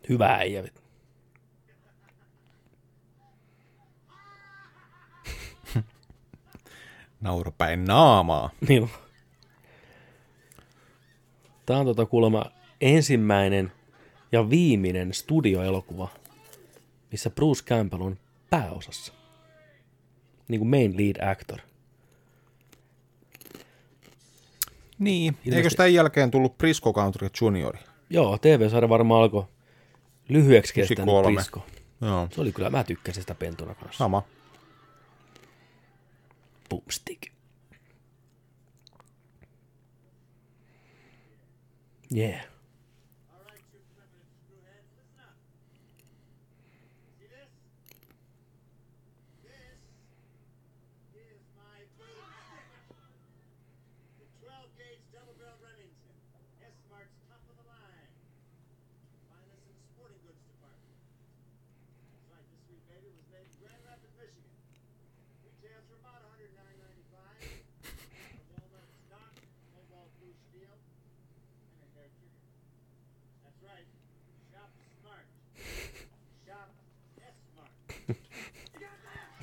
Hyvä 0.09 0.35
äijä. 0.35 0.63
Vittu. 7.15 7.23
Nauropäin 7.25 7.85
naamaa. 7.85 8.49
Niin. 8.69 8.89
Tämä 11.65 11.79
on 11.79 11.85
tota 11.85 12.05
kuulemma 12.05 12.45
ensimmäinen 12.81 13.71
ja 14.31 14.49
viimeinen 14.49 15.13
studioelokuva, 15.13 16.07
missä 17.11 17.29
Bruce 17.29 17.63
Campbell 17.63 18.01
on 18.01 18.17
pääosassa. 18.49 19.13
Niin 20.47 20.59
kuin 20.59 20.69
main 20.69 20.97
lead 20.97 21.29
actor. 21.31 21.59
Niin. 24.99 25.33
Eikö 25.33 25.49
Ilmeisesti- 25.49 25.77
tämän 25.77 25.93
jälkeen 25.93 26.31
tullut 26.31 26.57
Prisco 26.57 26.93
Country 26.93 27.29
Juniori? 27.41 27.79
Joo, 28.09 28.37
TV-sarja 28.37 28.89
varmaan 28.89 29.21
alkoi 29.21 29.43
lyhyeksi 30.29 30.73
kestänyt 30.73 30.97
93. 30.97 31.35
Prisco. 31.35 31.65
Joo. 32.01 32.27
Se 32.31 32.41
oli 32.41 32.51
kyllä, 32.51 32.69
mä 32.69 32.83
tykkäsin 32.83 33.23
sitä 33.23 33.35
pentuna 33.35 33.75
kanssa. 33.75 33.97
Sama. 33.97 34.23
Boomstick. 36.75 37.31
Yeah. 42.09 42.41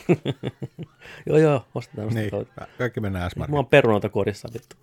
joo, 1.26 1.38
joo, 1.38 1.66
ostetaan. 1.74 2.08
Niin, 2.08 2.30
kaikki 2.78 3.00
mennään 3.00 3.30
s 3.30 3.36
Mulla 3.36 3.58
on 3.58 3.66
perunoita 3.66 4.08
korissa 4.08 4.48
vittu. 4.54 4.76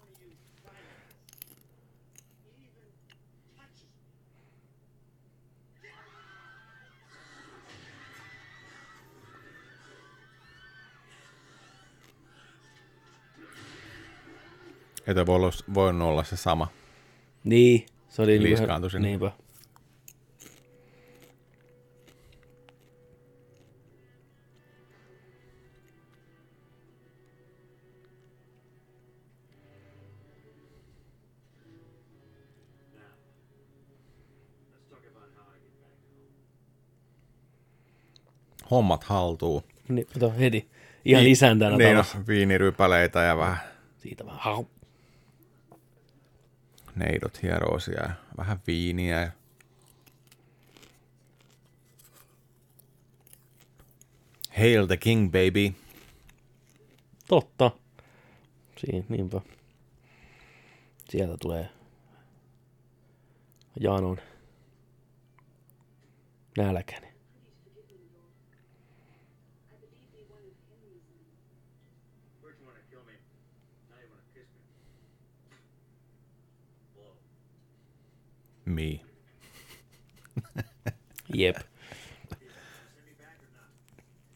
Toi 15.13 15.25
voi 15.25 15.36
olla, 15.36 15.51
voinut 15.73 16.08
olla 16.08 16.23
se 16.23 16.38
sama. 16.38 16.67
Niin, 17.43 17.86
se 18.10 18.21
oli 18.21 18.32
niinku 18.32 18.47
Liiskaantui 18.47 18.91
sinne. 18.91 19.08
Niinpä. 19.08 19.32
Hommat 38.71 39.03
haltuu. 39.03 39.63
Niin, 39.89 40.08
kato 40.13 40.34
heti. 40.39 40.69
Ihan 41.05 41.27
isäntänä 41.27 41.77
niin, 41.77 41.95
talossa. 41.95 42.17
no, 42.17 42.23
viinirypäleitä 42.27 43.19
ja 43.19 43.38
vähän 43.38 43.58
Siitä 43.97 44.25
vähän. 44.25 44.39
Hau. 44.39 44.65
neidot 46.95 47.43
hieroosia 47.43 48.01
ja 48.01 48.10
vähän 48.38 48.60
viiniä. 48.67 49.21
Ja... 49.21 49.32
Hail 54.58 54.88
the 54.88 54.97
king, 54.97 55.32
baby. 55.32 55.73
Totta. 57.27 57.71
Siinä, 58.77 59.05
niinpä. 59.10 59.41
Sieltä 61.10 61.38
tulee 61.41 61.69
Janon 63.79 64.17
nälkäni. 66.58 67.09
Me. 78.69 78.99
Jep. 81.34 81.58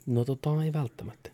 No 0.05 0.25
tota, 0.25 0.63
ei 0.63 0.73
välttämättä. 0.73 1.32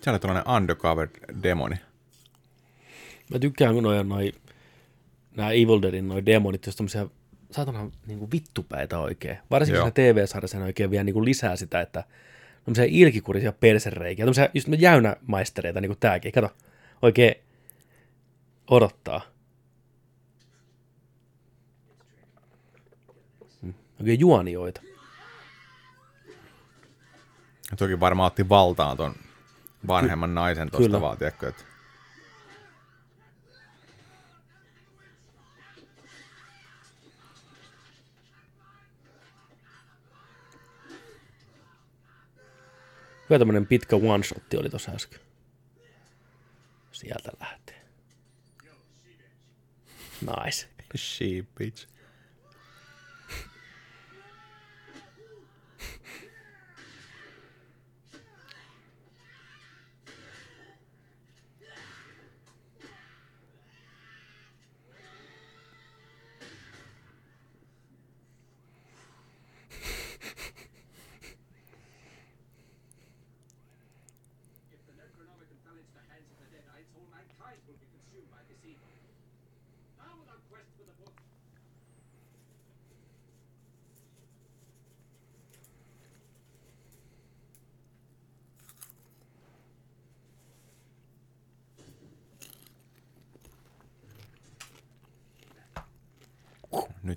Se 0.00 0.10
oli 0.10 0.18
tällainen 0.18 0.54
undercover 0.56 1.08
demoni. 1.42 1.76
Mä 3.30 3.38
tykkään, 3.38 3.74
kun 3.74 3.82
noi, 3.82 4.04
noi 4.04 4.32
nämä 5.36 5.50
Evil 5.50 5.82
Deadin 5.82 6.08
noi 6.08 6.26
demonit, 6.26 6.66
jos 6.66 6.76
tommosia 6.76 7.08
saatana 7.50 7.90
niinku 8.06 8.28
vittupäitä 8.32 8.98
oikein. 8.98 9.38
Varsinkin 9.50 9.76
Joo. 9.76 9.84
siinä 9.84 10.12
TV-sarjassa 10.14 10.58
oikein 10.58 10.90
vielä 10.90 11.04
niinku 11.04 11.24
lisää 11.24 11.56
sitä, 11.56 11.80
että 11.80 12.04
tämmöisiä 12.64 12.84
ilkikurisia 12.88 13.52
persereikiä, 13.52 14.24
tämmöisiä 14.24 14.50
just 14.54 14.68
jäynämaistereita, 14.78 15.80
niin 15.80 15.88
kuin 15.88 15.98
tääkin. 16.00 16.32
Kato, 16.32 16.50
oikein 17.02 17.34
odottaa. 18.70 19.20
Mm, 23.62 23.74
Oikein 24.00 24.20
juonioita. 24.20 24.80
Ja 27.70 27.76
Toki 27.76 28.00
varmaan 28.00 28.26
otti 28.26 28.48
valtaan 28.48 28.96
ton 28.96 29.14
vanhemman 29.86 30.34
naisen 30.34 30.70
Kyllä. 30.70 30.82
tosta 30.82 31.00
vaan, 31.00 31.18
tiedätkö, 31.18 31.48
että 31.48 31.64
Hyvä 43.30 43.38
tämmönen 43.38 43.66
pitkä 43.66 43.96
one-shotti 43.96 44.56
oli 44.60 44.70
tossa 44.70 44.92
äsken. 44.92 45.20
Sieltä 46.92 47.30
lähtee. 47.40 47.80
Nice. 50.20 50.68
she 50.96 51.24
bitch. 51.58 51.88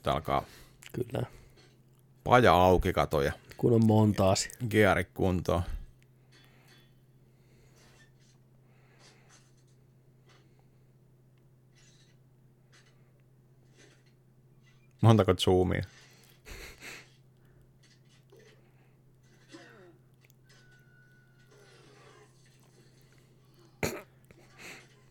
Nyt 0.03 0.07
alkaa 0.07 0.43
Kyllä. 0.93 1.25
paja 2.23 2.53
auki 2.53 2.93
katoja. 2.93 3.33
Kun 3.57 3.73
on 3.73 3.85
montaasi. 3.85 4.49
Geari 4.69 5.03
kuntoon. 5.03 5.63
Montako 15.01 15.33
zoomia? 15.39 15.83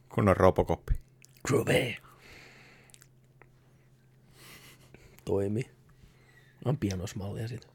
Kunnon 0.09 0.37
robokoppi. 0.37 0.95
Groove. 1.47 1.97
Toimi. 5.33 5.71
On 6.65 6.79
pianosmallia 6.79 7.49
siitä. 7.49 7.67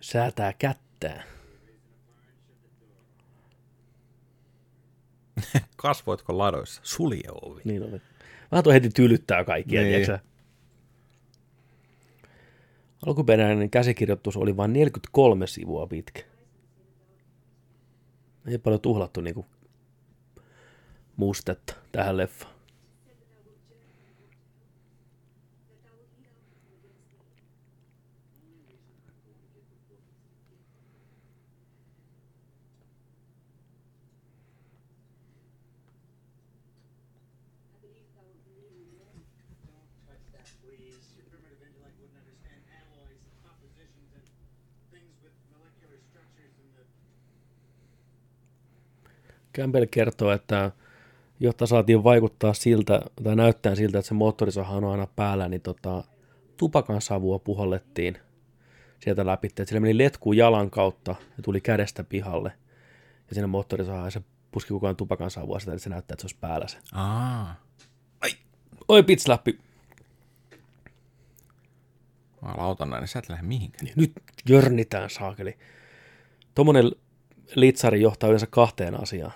Säätää 0.00 0.52
kättää. 0.52 1.22
Kasvoitko 5.76 6.38
ladoissa? 6.38 6.80
Sulje 6.84 7.30
ovi. 7.42 7.60
Niin 7.64 7.82
on. 7.82 8.00
Vähän 8.52 8.64
tuo 8.64 8.72
heti 8.72 8.88
tylyttää 8.88 9.44
kaikkia, 9.44 9.82
Niin. 9.82 9.92
niin. 10.08 10.18
Alkuperäinen 13.06 13.70
käsikirjoitus 13.70 14.36
oli 14.36 14.56
vain 14.56 14.72
43 14.72 15.46
sivua 15.46 15.86
pitkä. 15.86 16.22
Ei 18.46 18.58
paljon 18.58 18.80
tuhlattu 18.80 19.20
niinku 19.20 19.46
mustetta 21.16 21.74
tähän 21.92 22.16
leffaan. 22.16 22.56
Campbell 49.56 49.86
kertoo, 49.90 50.32
että 50.32 50.72
jotta 51.40 51.66
saatiin 51.66 52.04
vaikuttaa 52.04 52.54
siltä, 52.54 53.00
tai 53.24 53.36
näyttää 53.36 53.74
siltä, 53.74 53.98
että 53.98 54.08
se 54.08 54.14
moottorisaha 54.14 54.76
on 54.76 54.84
aina 54.84 55.06
päällä, 55.06 55.48
niin 55.48 55.60
tota, 55.60 56.04
tupakan 56.56 57.02
savua 57.02 57.38
puhallettiin 57.38 58.18
sieltä 59.00 59.26
läpi. 59.26 59.46
Että 59.46 59.64
sillä 59.64 59.80
meni 59.80 59.98
letku 59.98 60.32
jalan 60.32 60.70
kautta 60.70 61.14
ja 61.36 61.42
tuli 61.42 61.60
kädestä 61.60 62.04
pihalle. 62.04 62.52
Ja 63.28 63.34
sinne 63.34 63.46
moottorisahaan 63.46 64.12
se 64.12 64.20
puski 64.50 64.68
koko 64.68 64.86
ajan 64.86 64.96
tupakan 64.96 65.30
savua 65.30 65.58
sitä, 65.58 65.72
että 65.72 65.84
se 65.84 65.90
näyttää, 65.90 66.14
että 66.14 66.22
se 66.22 66.26
olisi 66.26 66.36
päällä 66.40 66.68
se. 66.68 66.78
Aa. 66.92 67.66
Oi, 68.88 69.02
pitsläppi. 69.02 69.58
Mä 72.42 72.54
lautan 72.56 72.90
näin, 72.90 73.00
niin 73.00 73.08
sä 73.08 73.18
et 73.18 73.28
lähde 73.28 73.46
mihinkään. 73.46 73.86
Nyt 73.96 74.12
jörnitään 74.48 75.10
saakeli. 75.10 75.58
Tuommoinen 76.54 76.92
litsari 77.54 78.02
johtaa 78.02 78.28
yleensä 78.28 78.46
kahteen 78.50 79.02
asiaan. 79.02 79.32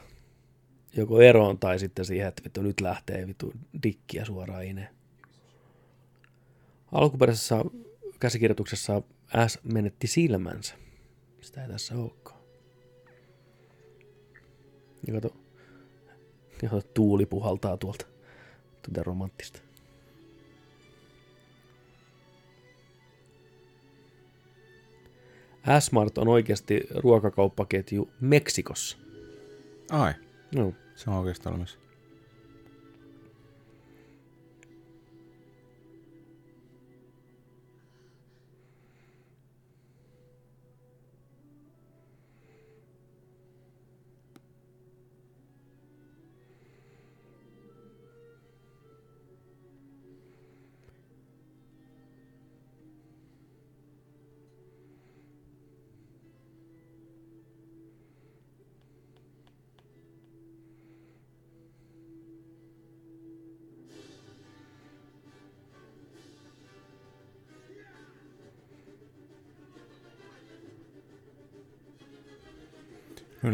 Joko 0.96 1.20
eroon 1.20 1.59
tai 1.59 1.79
sitten 1.79 2.05
siihen, 2.05 2.29
että 2.29 2.44
vittu 2.44 2.62
nyt 2.62 2.81
lähtee 2.81 3.26
vittu 3.26 3.53
dikkiä 3.83 4.24
suoraan 4.24 4.64
ineen. 4.64 4.88
Alkuperäisessä 6.92 7.64
käsikirjoituksessa 8.20 9.03
S 9.46 9.59
menetti 9.64 10.07
silmänsä. 10.07 10.74
Sitä 11.40 11.62
ei 11.62 11.68
tässä 11.68 11.94
olekaan. 11.94 12.40
Ja 15.07 15.12
kato, 15.12 15.37
ja 16.62 16.68
kato 16.68 16.88
tuuli 16.94 17.26
puhaltaa 17.26 17.76
tuolta. 17.76 18.07
Tuntuu 18.83 19.03
romanttista. 19.05 19.61
S-Mart 25.81 26.18
on 26.18 26.29
oikeasti 26.29 26.81
ruokakauppaketju 26.94 28.11
Meksikossa. 28.20 28.98
Ai, 29.90 30.14
No. 30.55 30.72
sama 31.01 31.25
käest 31.25 31.47
olemas 31.47 31.79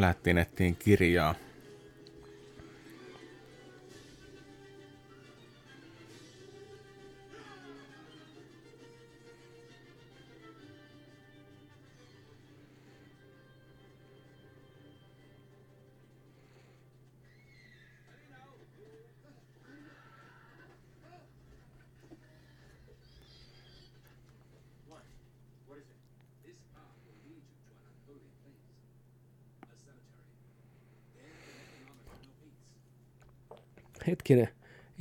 lähdettiin 0.00 0.38
ettiin 0.38 0.76
kirjaa. 0.76 1.34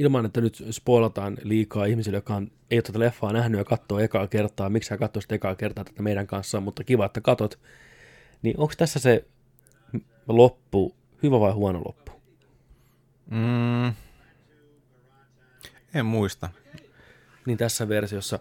Ilman 0.05 0.25
että 0.25 0.41
nyt 0.41 0.63
spoilataan 0.71 1.37
liikaa 1.43 1.85
ihmisille, 1.85 2.17
jotka 2.17 2.35
on, 2.35 2.51
ei 2.71 2.77
ole 2.77 2.81
tätä 2.81 2.99
leffaa 2.99 3.33
nähnyt 3.33 3.57
ja 3.57 3.65
katsoo 3.65 3.99
ekaa 3.99 4.27
kertaa, 4.27 4.69
miksi 4.69 4.87
sä 4.87 4.97
katsoisit 4.97 5.31
ekaa 5.31 5.55
kertaa 5.55 5.83
tätä 5.83 6.03
meidän 6.03 6.27
kanssa, 6.27 6.61
mutta 6.61 6.83
kiva, 6.83 7.05
että 7.05 7.21
katot. 7.21 7.59
Niin 8.41 8.59
onko 8.59 8.73
tässä 8.77 8.99
se 8.99 9.25
loppu 10.27 10.95
hyvä 11.23 11.39
vai 11.39 11.51
huono 11.51 11.81
loppu? 11.85 12.11
Mm. 13.31 13.93
En 15.93 16.05
muista. 16.05 16.49
Niin 17.45 17.57
tässä 17.57 17.89
versiossa, 17.89 18.39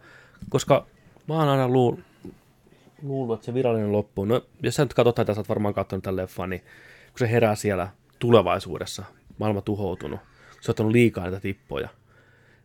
koska 0.48 0.86
mä 1.28 1.34
oon 1.34 1.48
aina 1.48 1.68
luul, 1.68 1.96
luullut, 3.02 3.34
että 3.34 3.46
se 3.46 3.54
virallinen 3.54 3.92
loppu, 3.92 4.24
no 4.24 4.46
jos 4.62 4.74
sä 4.74 4.84
nyt 4.84 4.94
katsot 4.94 5.14
tätä, 5.14 5.34
sä 5.34 5.40
oot 5.40 5.48
varmaan 5.48 5.74
katsonut 5.74 6.02
tämän 6.02 6.16
leffan, 6.16 6.50
niin 6.50 6.60
kun 7.10 7.18
se 7.18 7.30
herää 7.30 7.54
siellä 7.54 7.88
tulevaisuudessa, 8.18 9.04
maailma 9.38 9.60
tuhoutunut, 9.60 10.20
se 10.64 10.70
on 10.70 10.72
ottanut 10.72 10.92
liikaa 10.92 11.24
näitä 11.24 11.40
tippoja, 11.40 11.88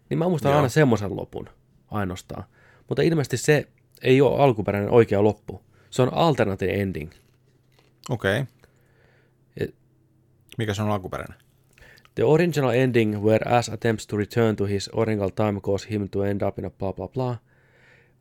niin 0.10 0.18
mä 0.18 0.30
muistan 0.30 0.50
Joo. 0.52 0.58
aina 0.58 0.70
semmoisen 0.70 1.16
lopun 1.16 1.50
ainoastaan. 1.92 2.44
Mutta 2.90 3.02
ilmeisesti 3.02 3.38
se 3.38 3.68
ei 4.02 4.22
ole 4.22 4.42
alkuperäinen 4.42 4.92
oikea 4.92 5.24
loppu. 5.24 5.62
Se 5.90 6.02
on 6.02 6.14
alternative 6.14 6.72
ending. 6.82 7.12
Okei. 8.10 8.40
Okay. 8.40 8.54
Et- 9.58 9.76
Mikä 10.58 10.74
se 10.74 10.82
on 10.82 10.90
alkuperäinen? 10.92 11.38
The 12.16 12.24
original 12.24 12.70
ending, 12.70 13.24
where 13.24 13.58
Ash 13.58 13.74
attempts 13.74 14.08
to 14.08 14.18
return 14.18 14.56
to 14.56 14.66
his 14.66 14.90
original 14.94 15.30
time 15.30 15.62
cause 15.62 15.90
him 15.90 16.10
to 16.10 16.24
end 16.24 16.42
up 16.42 16.60
in 16.60 16.66
a 16.66 16.70
blah 16.70 16.94
blah 16.94 17.10
blah, 17.10 17.38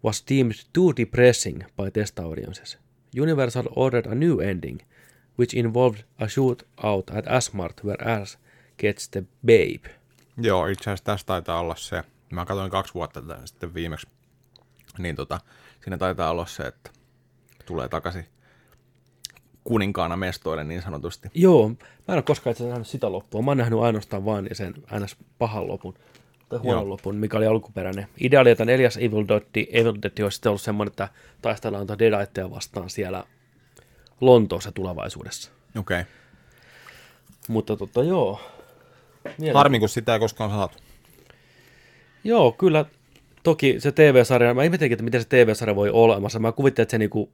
was 0.05 0.25
deemed 0.31 0.53
too 0.73 0.93
depressing 0.97 1.63
by 1.77 1.91
test 1.93 2.19
audiences. 2.19 2.79
Universal 3.17 3.65
ordered 3.77 4.07
a 4.07 4.15
new 4.15 4.41
ending, 4.41 4.81
which 5.39 5.55
involved 5.57 6.03
a 6.19 6.25
shootout 6.25 7.17
at 7.17 7.27
Asmart 7.27 7.85
where 7.85 8.09
Ash 8.09 8.39
gets 8.79 9.09
the 9.09 9.25
babe. 9.47 9.95
Joo, 10.37 10.67
itse 10.67 10.83
asiassa 10.83 11.05
tässä 11.05 11.27
taitaa 11.27 11.61
olla 11.61 11.77
se. 11.77 12.03
Mä 12.33 12.45
katsoin 12.45 12.71
kaksi 12.71 12.95
vuotta 12.95 13.23
tätä 13.23 13.47
sitten 13.47 13.75
viimeksi. 13.75 14.07
Niin 14.99 15.17
tota, 15.17 15.41
siinä 15.85 15.99
taitaa 15.99 16.31
olla 16.31 16.47
se, 16.47 16.63
että 16.63 16.91
tulee 17.67 17.89
takaisin 17.89 18.27
kuninkaana 19.65 20.17
mestoille 20.17 20.65
niin 20.65 20.83
sanotusti. 20.83 21.29
Joo, 21.35 21.69
mä 21.69 21.75
en 22.09 22.15
ole 22.15 22.23
koskaan 22.23 22.53
itse 22.53 22.65
nähnyt 22.65 22.87
sitä 22.87 23.13
loppua. 23.13 23.43
Mä 23.43 23.51
oon 23.51 23.59
nähnyt 23.59 23.81
ainoastaan 23.81 24.25
vaan 24.25 24.49
sen 24.53 24.75
ns. 25.05 25.17
pahan 25.39 25.69
lopun 25.69 25.95
tai 26.49 26.59
huonon 26.59 26.83
Joo. 26.83 26.89
lopun, 26.89 27.17
mikä 27.17 27.37
oli 27.37 27.47
alkuperäinen. 27.47 28.07
Idea 28.21 28.41
oli, 28.41 28.51
että 28.51 28.65
neljäs 28.65 28.97
Evil 28.97 29.25
Dead, 29.29 29.67
Evil 29.73 29.95
Dead 30.03 30.23
olisi 30.23 30.37
sitten 30.37 30.51
ollut 30.51 30.63
semmoinen, 30.63 30.91
että 30.93 31.09
taistellaan 31.43 31.87
tuota 31.87 31.99
Deaditeja 31.99 32.51
vastaan 32.51 32.91
siellä 32.91 33.25
Lontoossa 34.21 34.73
tulevaisuudessa. 34.73 35.51
Okei. 35.79 36.01
Okay. 36.01 36.13
Mutta 37.49 37.77
tota, 37.77 38.03
joo. 38.03 38.41
Mielen... 39.39 39.57
Harmi, 39.57 39.79
kun 39.79 39.89
sitä 39.89 40.15
ei 40.15 40.21
koskaan 40.21 40.51
saatu. 40.51 40.79
Joo, 42.25 42.53
kyllä. 42.53 42.85
Toki 43.43 43.81
se 43.81 43.93
TV-sarja, 43.93 44.55
mä 44.55 44.65
ihmettelinkin, 44.65 44.95
että 44.95 45.05
miten 45.05 45.23
se 45.23 45.29
TV-sarja 45.29 45.77
voi 45.77 45.91
olla 45.91 46.15
olemassa. 46.15 46.39
Mä 46.39 46.53
kuvittelin, 46.53 46.85
että 46.85 46.91
se 46.91 46.99
niinku 46.99 47.31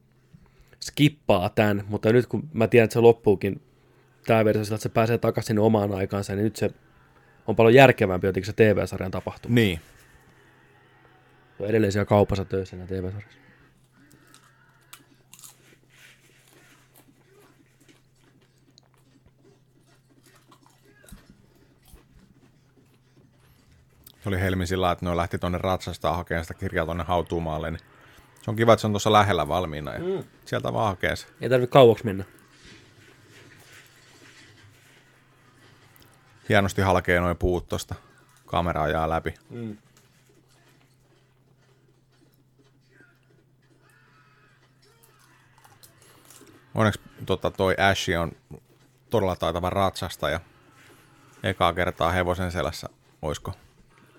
skippaa 0.80 1.48
tämän, 1.48 1.84
mutta 1.88 2.12
nyt 2.12 2.26
kun 2.26 2.48
mä 2.52 2.68
tiedän, 2.68 2.84
että 2.84 2.92
se 2.94 3.00
loppuukin 3.00 3.62
tämä 4.26 4.44
versio 4.44 4.64
sillä, 4.64 4.74
että 4.74 4.82
se 4.82 4.88
pääsee 4.88 5.18
takaisin 5.18 5.58
omaan 5.58 5.92
aikaansa, 5.92 6.34
niin 6.34 6.44
nyt 6.44 6.56
se 6.56 6.70
on 7.46 7.56
paljon 7.56 7.74
järkevämpi 7.74 8.26
jotenkin 8.26 8.46
se 8.46 8.52
TV-sarjan 8.52 9.10
tapahtuma. 9.10 9.54
Niin. 9.54 9.80
Se 11.56 11.62
on 11.62 11.68
edelleen 11.68 11.92
siellä 11.92 12.06
kaupassa 12.06 12.44
töissä 12.44 12.76
siinä 12.76 12.86
TV-sarjassa. 12.86 13.43
Se 24.24 24.28
oli 24.28 24.40
Helmi 24.40 24.66
sillä, 24.66 24.90
että 24.90 25.06
ne 25.06 25.16
lähti 25.16 25.38
tonne 25.38 25.58
ratsastaa 25.58 26.16
hakemaan 26.16 26.44
sitä 26.44 26.54
kirjaa 26.54 26.86
tonne 26.86 27.04
hautuumaalle. 27.04 27.70
Niin 27.70 27.80
se 28.42 28.50
on 28.50 28.56
kiva, 28.56 28.72
että 28.72 28.80
se 28.80 28.86
on 28.86 28.92
tuossa 28.92 29.12
lähellä 29.12 29.48
valmiina 29.48 29.92
ja 29.94 29.98
mm. 29.98 30.24
sieltä 30.44 30.72
vaan 30.72 30.88
hakee 30.88 31.16
se. 31.16 31.26
Ei 31.40 31.48
tarvitse 31.48 31.72
kauaksi 31.72 32.04
mennä. 32.04 32.24
Hienosti 36.48 36.82
halkee 36.82 37.20
noin 37.20 37.36
puut 37.36 37.68
tosta. 37.68 37.94
Kamera 38.46 38.82
ajaa 38.82 39.08
läpi. 39.08 39.34
Mm. 39.50 39.76
Onneksi 46.74 47.00
tota, 47.26 47.50
toi 47.50 47.74
Ash 47.90 48.10
on 48.20 48.32
todella 49.10 49.36
taitava 49.36 49.70
ratsasta 49.70 50.30
ja 50.30 50.40
ekaa 51.42 51.72
kertaa 51.72 52.12
hevosen 52.12 52.52
selässä, 52.52 52.88
oisko? 53.22 53.52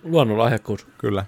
Luonnonlahjakkuus. 0.06 0.86
Kyllä. 0.98 1.24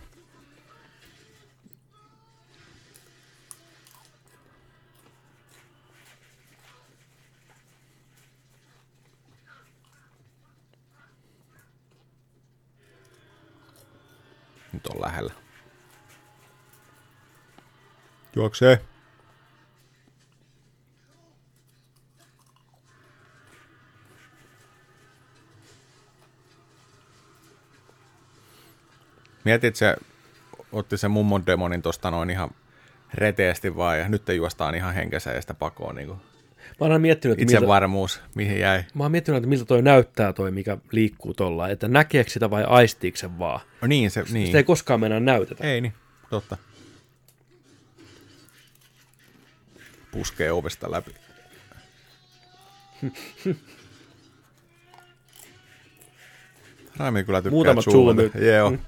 Nyt 14.73 14.87
on 14.87 15.01
lähellä. 15.01 15.33
Juoksee. 18.37 18.88
Mietit 29.45 29.77
se, 29.77 29.97
otti 30.73 30.97
se 30.97 31.09
mummon 31.09 31.47
demonin 31.47 31.83
tosta 31.83 32.11
noin 32.11 32.31
ihan 32.31 32.51
reteesti 33.15 33.77
vaan 33.77 33.99
ja 33.99 34.09
nyt 34.09 34.25
te 34.25 34.35
juostaan 34.35 34.75
ihan 34.75 34.95
henkensä 34.95 35.33
ja 35.33 35.41
sitä 35.41 35.55
pakoon 35.55 35.95
niin 35.95 36.09
kuin 36.09 36.21
Mä 36.81 36.87
oon 36.87 37.01
miettinyt, 37.01 37.33
että 37.33 37.45
miltä, 37.45 37.59
itsevarmuus, 37.59 38.21
mihin 38.35 38.61
jäi. 38.61 38.85
mä 38.95 39.05
oon 39.05 39.13
miettinyt, 39.13 39.37
että 39.37 39.49
miltä 39.49 39.65
toi 39.65 39.83
näyttää 39.83 40.33
toi, 40.33 40.51
mikä 40.51 40.79
liikkuu 40.93 41.35
tuolla, 41.35 41.69
että 41.69 41.89
näkeekö 41.89 42.31
sitä 42.31 42.51
vai 42.51 42.65
aistiiko 42.65 43.17
se 43.17 43.39
vaan. 43.39 43.61
No 43.81 43.89
niin, 43.89 44.11
se, 44.11 44.25
niin. 44.33 44.47
Sitä 44.47 44.59
ei 44.59 44.65
koskaan 44.65 45.01
mennä 45.01 45.21
näytetä. 45.21 45.65
Ei 45.65 45.81
niin, 45.81 45.93
totta. 46.31 46.57
Puskee 50.11 50.53
ovesta 50.53 50.91
läpi. 50.91 51.15
Raimi 56.97 57.25
kyllä 57.25 57.43
tykkää 57.43 57.51
Muutamat 57.51 57.85
zoomata. 57.85 58.23
zoomit. 58.23 58.35
Joo. 58.47 58.71
Mm. 58.71 58.79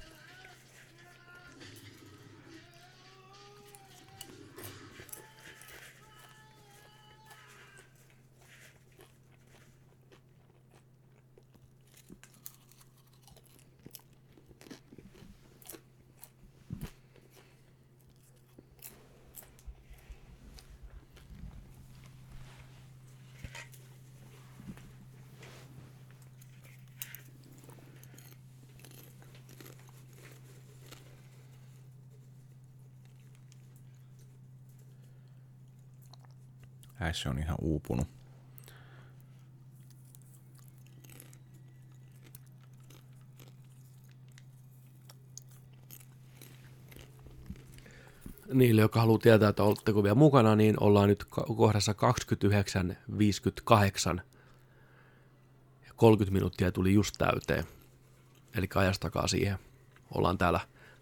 Ash 37.21 37.27
on 37.27 37.39
ihan 37.39 37.57
uupunut. 37.61 38.07
Niille, 48.53 48.81
jotka 48.81 48.99
haluaa 48.99 49.19
tietää, 49.19 49.49
että 49.49 49.63
oletteko 49.63 50.03
vielä 50.03 50.15
mukana, 50.15 50.55
niin 50.55 50.75
ollaan 50.79 51.09
nyt 51.09 51.25
kohdassa 51.57 51.91
29.58. 51.91 51.97
Ja 55.87 55.93
30 55.95 56.33
minuuttia 56.33 56.71
tuli 56.71 56.93
just 56.93 57.15
täyteen. 57.17 57.63
Eli 58.55 58.67
ajastakaa 58.75 59.27
siihen. 59.27 59.57
Ollaan 60.11 60.37
täällä 60.37 60.59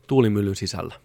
tuulimyllyn 0.07 0.55
sisällä. 0.55 0.95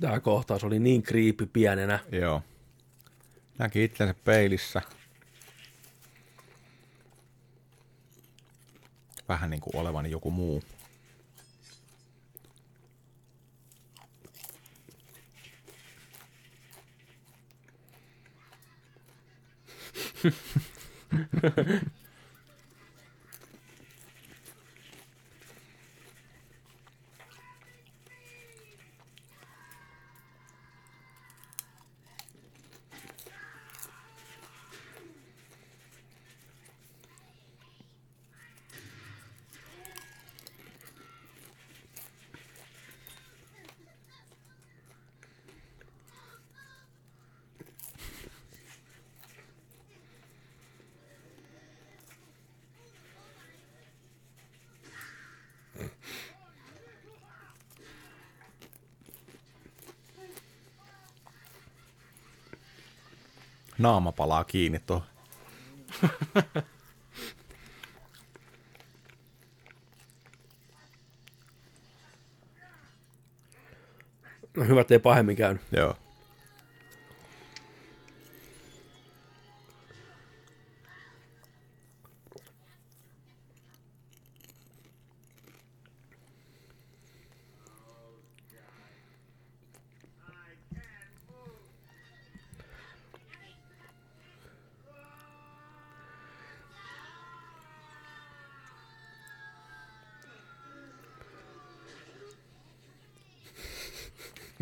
Tämä 0.00 0.09
kohtaus 0.20 0.64
oli 0.64 0.78
niin 0.78 1.02
kriipi 1.02 1.46
pienenä. 1.46 1.98
Joo. 2.12 2.42
Näki 3.58 3.84
itsensä 3.84 4.14
peilissä. 4.24 4.82
Vähän 9.28 9.50
niin 9.50 9.60
kuin 9.60 9.76
olevan 9.76 10.10
joku 10.10 10.30
muu. 10.30 10.62
Naama 63.80 64.12
palaa 64.12 64.44
kiinni 64.44 64.80
tuohon. 64.86 65.06
No 74.56 74.64
hyvä, 74.64 74.80
ettei 74.80 74.98
pahemmin 74.98 75.36
käynyt. 75.36 75.62
Joo. 75.72 75.96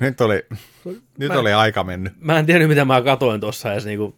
Nyt 0.00 0.20
oli, 0.20 0.42
nyt 1.18 1.30
oli 1.30 1.52
aika 1.52 1.84
mennyt. 1.84 2.12
Mä 2.20 2.38
en 2.38 2.46
tiennyt, 2.46 2.68
mitä 2.68 2.84
mä 2.84 3.02
katoin 3.02 3.40
tuossa 3.40 3.72
edes 3.72 3.84
niinku... 3.84 4.16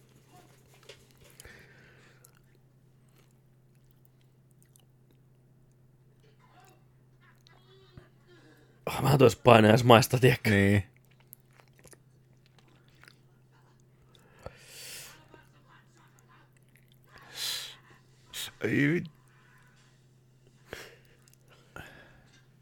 Ah, 8.85 9.01
Mä 9.03 9.17
tois 9.17 9.35
painajaismaista, 9.35 10.17
tiedätkö? 10.17 10.49
Niin. 10.49 10.83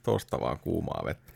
Tosta 0.04 0.40
vaan 0.40 0.60
kuumaa 0.60 1.02
vettä. 1.06 1.29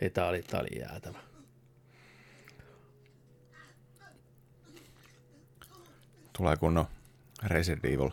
Ei, 0.00 0.10
tää 0.10 0.26
oli, 0.26 0.42
tää 0.42 0.60
oli 0.60 0.78
jäätävä. 0.78 1.18
Tulee 6.32 6.56
kunnon 6.56 6.86
Resident 7.42 7.84
Evil. 7.84 8.10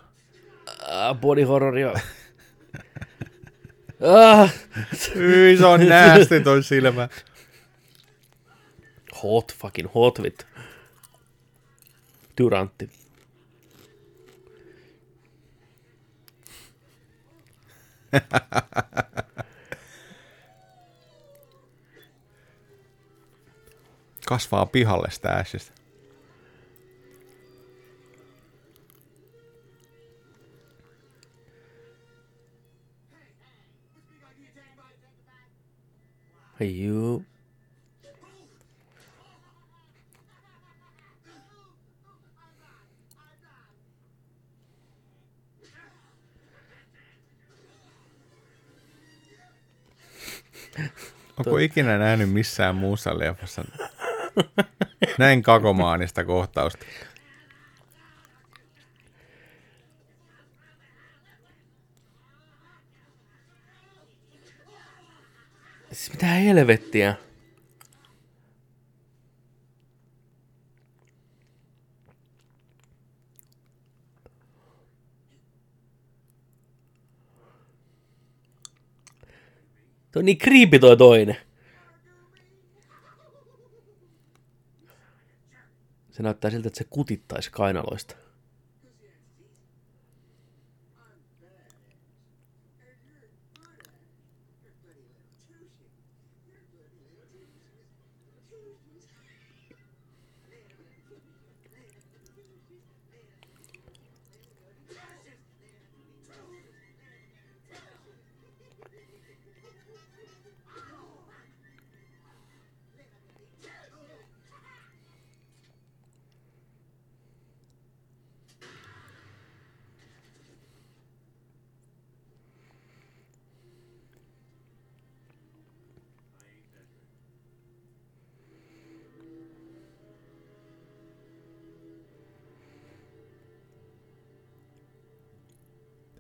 Ah, 0.88 1.20
body 1.20 1.44
horroria. 1.44 1.94
ah, 4.02 4.54
Hyi, 5.16 5.58
se 5.58 5.66
on 5.66 5.90
näästi 5.90 6.40
toi 6.40 6.64
silmä. 6.64 7.10
hot 9.24 9.54
fucking 9.56 9.90
hot 9.96 10.24
vittu. 10.24 10.46
Durantti. 12.42 12.90
Kasvaa 24.28 24.66
pihalle 24.66 25.12
sitä 25.12 25.30
ässistä. 25.30 25.72
Juu. 36.60 37.26
Onko 51.38 51.58
ikinä 51.58 51.98
nähnyt 51.98 52.30
missään 52.30 52.76
muussa 52.76 53.20
leffassa 53.20 53.64
näin 55.18 55.44
kakomaanista 55.44 56.24
kohtausta? 56.26 56.86
Siis 65.92 66.12
mitä 66.12 66.26
helvettiä? 66.26 67.16
Tuo 80.12 80.20
on 80.20 80.26
niin 80.26 80.38
creepy 80.38 80.80
toi 80.80 80.98
toinen. 80.98 81.47
Se 86.18 86.24
näyttää 86.24 86.52
siltä, 86.52 86.68
että 86.68 86.78
se 86.78 86.84
kutittaisi 86.90 87.52
kainaloista. 87.52 88.16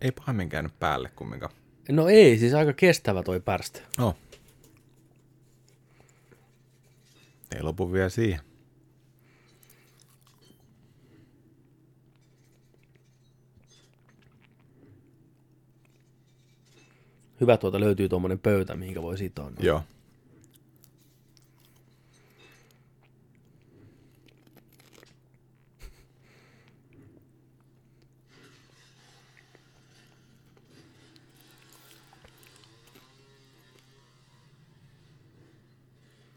Ei 0.07 0.11
pahemmin 0.11 0.49
käynyt 0.49 0.79
päälle 0.79 1.09
kumminkaan. 1.15 1.53
No 1.89 2.07
ei, 2.07 2.37
siis 2.37 2.53
aika 2.53 2.73
kestävä 2.73 3.23
toi 3.23 3.39
pärstä. 3.39 3.81
No. 3.97 4.15
Ei 7.55 7.61
lopu 7.61 7.91
vielä 7.93 8.09
siihen. 8.09 8.39
Hyvä 17.41 17.57
tuolta 17.57 17.79
löytyy 17.79 18.09
tuommoinen 18.09 18.39
pöytä, 18.39 18.75
mihinkä 18.75 19.01
voi 19.01 19.17
sitoa. 19.17 19.51
Joo. 19.59 19.83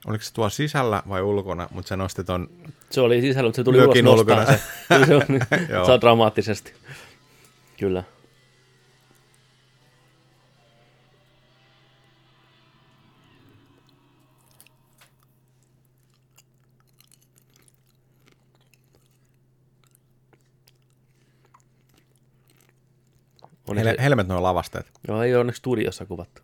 Oliko 0.07 0.25
se 0.25 0.35
tuolla 0.35 0.51
sisällä 0.51 1.03
vai 1.09 1.23
ulkona, 1.23 1.69
mutta 1.71 1.89
se 1.89 1.97
nosti 1.97 2.25
ton... 2.25 2.49
Se 2.91 3.01
oli 3.01 3.21
sisällä, 3.21 3.49
mutta 3.49 3.57
se 3.57 3.65
tuli 3.65 3.85
ulos 3.85 4.19
ulkona 4.19 4.47
se. 4.47 4.61
se 5.07 5.17
on, 5.17 5.23
saa 5.87 6.01
dramaattisesti. 6.01 6.73
Kyllä. 7.79 8.05
Hel- 23.77 24.01
helmet 24.03 24.29
noin 24.29 24.43
lavasteet. 24.43 24.87
joo, 25.09 25.23
ei 25.23 25.35
ole 25.35 25.41
onneksi 25.41 25.59
studiossa 25.59 26.07
kuvattu. 26.07 26.43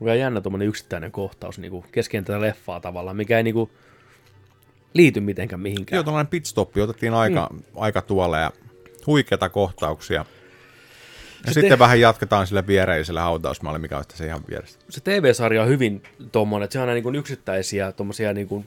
On 0.00 0.18
jännä 0.18 0.40
tuommoinen 0.40 0.68
yksittäinen 0.68 1.12
kohtaus 1.12 1.58
niin 1.58 1.70
kuin 1.70 1.84
kesken 1.92 2.24
tätä 2.24 2.40
leffaa 2.40 2.80
tavallaan, 2.80 3.16
mikä 3.16 3.36
ei 3.36 3.42
niin 3.42 3.54
kuin, 3.54 3.70
liity 4.94 5.20
mitenkään 5.20 5.60
mihinkään. 5.60 5.96
Joo, 5.96 6.02
tuollainen 6.02 6.30
pitstoppi. 6.30 6.80
Otettiin 6.80 7.14
aika, 7.14 7.48
mm. 7.52 7.62
aika 7.76 8.02
tuolle 8.02 8.40
ja 8.40 8.52
huikeita 9.06 9.48
kohtauksia. 9.48 10.24
Ja 11.46 11.46
Se 11.46 11.52
sitten 11.52 11.70
te- 11.70 11.78
vähän 11.78 12.00
jatketaan 12.00 12.46
sille 12.46 12.66
viereiselle 12.66 13.20
hautausmaalle, 13.20 13.78
mikä 13.78 13.98
on 13.98 14.04
se 14.14 14.26
ihan 14.26 14.40
vieressä. 14.50 14.78
se 14.88 15.00
TV-sarja 15.00 15.62
on 15.62 15.68
hyvin 15.68 16.02
tuommoinen, 16.32 16.64
että 16.64 16.72
se 16.72 16.78
on 16.78 16.82
aina 16.82 16.94
niin 16.94 17.02
kuin 17.02 17.14
yksittäisiä 17.14 17.92
tommosia 17.92 18.32
niin 18.32 18.48
kuin 18.48 18.66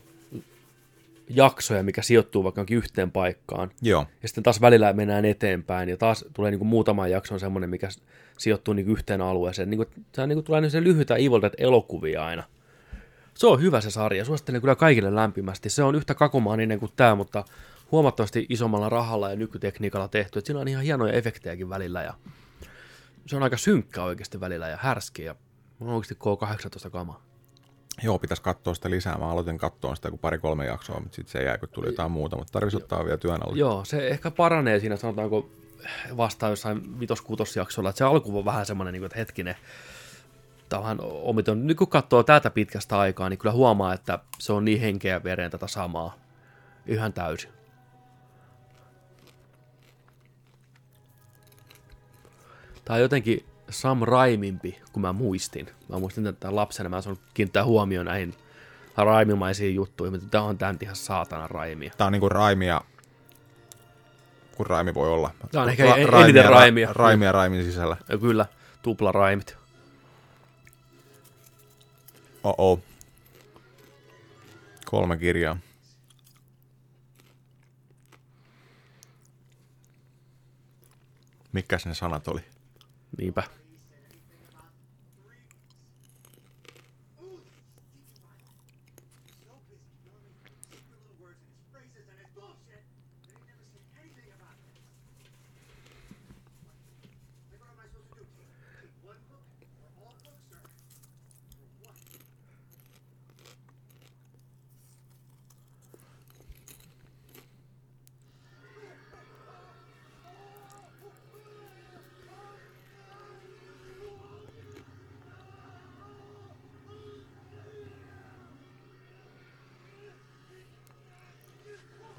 jaksoja, 1.30 1.84
mikä 1.84 2.02
sijoittuu 2.02 2.44
vaikka 2.44 2.66
yhteen 2.72 3.12
paikkaan. 3.12 3.72
Joo. 3.82 4.06
Ja 4.22 4.28
sitten 4.28 4.44
taas 4.44 4.62
välillä 4.62 4.94
mennään 4.94 5.26
eteenpäin 5.26 5.90
ja 5.90 5.98
taas 5.98 6.26
tulee 6.34 6.52
niin 6.52 6.60
kuin 6.60 6.68
muutama 6.68 7.08
jakso 7.08 7.40
semmoinen, 7.40 7.70
mikä 7.70 7.90
sijoittuu 8.38 8.74
niin 8.74 8.86
kuin 8.86 8.98
yhteen 8.98 9.22
alueeseen. 9.22 9.70
Niin 9.70 9.78
kuin, 9.78 9.90
se 10.14 10.22
on 10.22 10.30
niin 10.30 10.36
kuin, 10.38 10.46
tulee 10.46 10.62
niin 10.62 10.72
se 10.72 10.84
lyhyitä 10.84 11.16
Evil 11.16 11.50
elokuvia 11.58 12.26
aina. 12.26 12.44
Se 13.34 13.48
on 13.48 13.62
hyvä 13.62 13.82
se 13.82 13.92
sarja, 13.92 14.26
suosittelen 14.26 14.62
kyllä 14.62 14.76
kaikille 14.76 15.16
lämpimästi. 15.16 15.70
Se 15.70 15.84
on 15.84 15.96
yhtä 15.96 16.14
kakomaaninen 16.16 16.80
kuin 16.80 16.92
tämä, 16.96 17.16
mutta 17.16 17.44
huomattavasti 17.92 18.46
isommalla 18.50 18.90
rahalla 18.90 19.30
ja 19.30 19.36
nykytekniikalla 19.36 20.08
tehty. 20.08 20.40
Et 20.40 20.46
siinä 20.46 20.60
on 20.60 20.68
ihan 20.68 20.84
hienoja 20.84 21.14
efektejäkin 21.14 21.70
välillä 21.70 22.04
ja 22.04 22.14
se 23.26 23.36
on 23.36 23.44
aika 23.44 23.58
synkkä 23.58 24.04
oikeasti 24.04 24.40
välillä 24.40 24.68
ja 24.68 24.78
härski 24.82 25.24
ja 25.24 25.36
on 25.80 25.88
oikeasti 25.88 26.16
K18 26.16 26.90
kama. 26.90 27.22
Joo, 28.04 28.20
pitäisi 28.20 28.44
katsoa 28.44 28.74
sitä 28.74 28.90
lisää. 28.90 29.18
Mä 29.18 29.32
aloitin 29.32 29.58
katsoa 29.58 29.96
sitä 29.96 30.10
kuin 30.10 30.20
pari-kolme 30.20 30.66
jaksoa, 30.66 31.00
mutta 31.00 31.16
sitten 31.16 31.32
se 31.32 31.44
jäi, 31.44 31.58
kun 31.58 31.70
tuli 31.70 31.88
jotain 31.88 32.12
muuta. 32.12 32.38
Mutta 32.38 32.52
tarvitsisi 32.52 32.84
ottaa 32.84 33.06
vielä 33.06 33.18
työn 33.18 33.48
alle. 33.48 33.58
Joo, 33.58 33.86
se 33.86 34.08
ehkä 34.08 34.32
paranee 34.32 34.80
siinä, 34.80 34.96
sanotaanko 34.96 35.50
vastaan 36.18 36.52
jossain 36.52 37.00
vitos 37.00 37.24
jaksolla 37.56 37.90
että 37.90 37.98
se 37.98 38.04
alku 38.04 38.38
on 38.38 38.46
vähän 38.46 38.66
semmoinen, 38.66 38.92
niin 38.94 39.02
kuin, 39.02 39.06
että 39.06 39.20
hetkinen, 39.20 39.56
Tämä 40.72 40.80
on 40.80 40.84
vähän 40.84 40.98
omiton. 41.02 41.68
Nyt 41.68 41.78
kun 41.78 41.88
katsoo 41.88 42.24
tätä 42.24 42.50
pitkästä 42.50 43.00
aikaa, 43.00 43.30
niin 43.30 43.38
kyllä 43.38 43.54
huomaa, 43.54 43.94
että 43.94 44.20
se 44.40 44.54
on 44.54 44.66
niin 44.66 44.82
henkeä 44.82 45.24
vereen 45.24 45.52
tätä 45.52 45.68
samaa. 45.68 46.16
Ihan 46.88 47.14
täysin. 47.14 47.61
Tämä 52.86 52.96
on 52.96 53.02
jotenkin 53.02 53.46
Sam 53.70 54.02
Raimimpi, 54.02 54.82
kun 54.94 55.02
mä 55.02 55.14
muistin. 55.14 55.68
Mä 55.90 56.00
muistin, 56.00 56.28
että 56.28 56.56
lapsena 56.56 56.90
mä 56.90 57.02
saanut 57.02 57.22
kiinnittää 57.34 57.66
huomioon 57.66 58.06
näihin 58.06 58.36
raimimaisiin 58.98 59.76
juttuihin, 59.76 60.14
mutta 60.14 60.30
tämä 60.30 60.44
on 60.44 60.58
tämän 60.58 60.78
ihan 60.82 60.96
saatana 60.96 61.48
raimia. 61.48 61.92
Tää 61.98 62.08
on 62.08 62.14
niinku 62.14 62.30
raimia, 62.30 62.82
kun 64.56 64.66
raimi 64.66 64.94
voi 64.94 65.10
olla. 65.10 65.32
Tää 65.52 65.62
on 65.62 65.70
ehkä 65.70 65.96
eniten 65.96 66.46
raimia. 66.46 66.90
Ra- 66.90 66.96
raimia 66.96 67.32
raimin 67.32 67.64
sisällä. 67.64 67.98
Ja 68.10 68.18
kyllä, 68.18 68.46
tupla 68.82 69.12
raimit. 69.12 69.58
Oh 72.44 72.80
Kolme 74.86 75.18
kirjaa. 75.18 75.58
Mikäs 81.52 81.86
ne 81.86 81.94
sanat 81.94 82.28
oli? 82.28 82.51
Niinpä. 83.22 83.44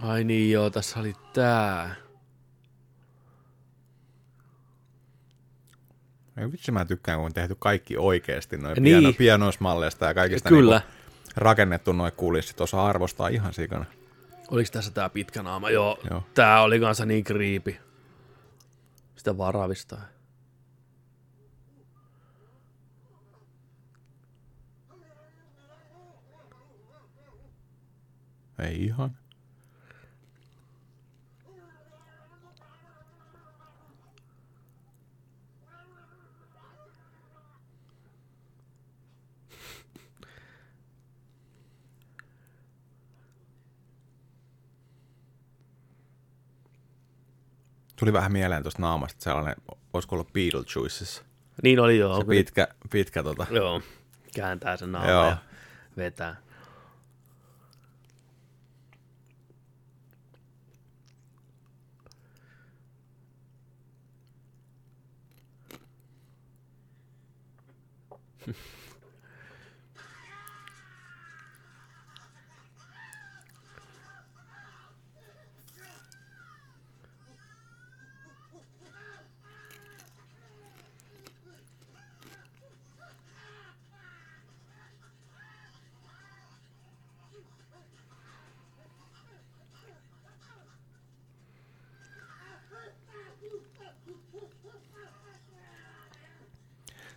Ai 0.02 0.24
niin 0.24 0.50
joo, 0.52 0.70
tässä 0.70 1.00
oli 1.00 1.14
tää. 1.32 1.94
Ei 6.36 6.52
vitsi, 6.52 6.72
mä 6.72 6.84
tykkään, 6.84 7.18
kun 7.18 7.26
on 7.26 7.32
tehty 7.32 7.56
kaikki 7.58 7.96
oikeasti, 7.96 8.56
noin 8.56 8.74
Niin. 8.82 9.00
piano, 9.00 9.12
pianoismalleista 9.18 10.06
ja 10.06 10.14
kaikista 10.14 10.48
Kyllä. 10.48 10.78
Niinku 10.78 10.92
rakennettu 11.36 11.92
noin 11.92 12.12
kulissit, 12.12 12.60
osaa 12.60 12.86
arvostaa 12.86 13.28
ihan 13.28 13.52
sikana. 13.54 13.84
Oliko 14.50 14.70
tässä 14.72 14.90
tää 14.90 15.08
pitkä 15.08 15.42
naama? 15.42 15.70
Joo, 15.70 15.98
Joo. 16.10 16.22
tää 16.34 16.62
oli 16.62 16.80
kanssa 16.80 17.06
niin 17.06 17.24
kriipi. 17.24 17.80
Sitä 19.16 19.38
varavista. 19.38 19.96
Ei 28.58 28.84
ihan. 28.84 29.21
Tuli 48.02 48.12
vähän 48.12 48.32
mieleen 48.32 48.62
tuosta 48.62 48.82
naamasta 48.82 49.24
sellainen, 49.24 49.56
olisiko 49.92 50.14
ollut 50.14 50.32
Beetlejuices. 50.32 51.24
Niin 51.62 51.80
oli 51.80 51.98
joo. 51.98 52.16
Se 52.20 52.24
pitkä, 52.24 52.68
pitkä 52.90 53.22
tota. 53.22 53.46
Joo, 53.50 53.82
kääntää 54.34 54.76
sen 54.76 54.92
naaman 54.92 55.10
Joo. 55.10 55.26
ja 55.26 55.36
vetää. 55.96 56.36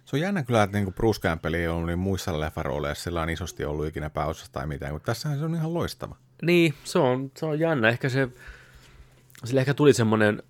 Se 0.06 0.16
on 0.16 0.20
jännä 0.20 0.44
kyllä, 0.44 0.64
että 0.64 0.78
niinku 0.78 0.92
Bruce 0.92 1.22
Campbell 1.22 1.54
ei 1.54 1.68
ollut 1.68 1.86
niin 1.86 2.00
muissa 2.00 2.40
leffarooleissa 2.40 3.04
sillä 3.04 3.22
on 3.22 3.30
isosti 3.30 3.66
ollut 3.66 3.88
ikinä 3.88 4.10
pääosassa 4.10 4.52
tai 4.52 4.68
mitään, 4.68 4.94
mutta 4.94 5.06
tässähän 5.06 5.40
se 5.40 5.46
on 5.46 5.56
ihan 5.56 5.74
loistava. 5.74 6.16
Niin, 6.42 6.74
se 6.84 7.00
on, 7.00 7.32
se 7.38 7.46
on 7.46 7.60
jännä. 7.60 7.90
Ehkä 7.90 8.10
se, 8.10 8.30
sille 9.44 9.60
ehkä 9.60 9.74
tuli 9.74 9.94
semmoinen 9.94 10.44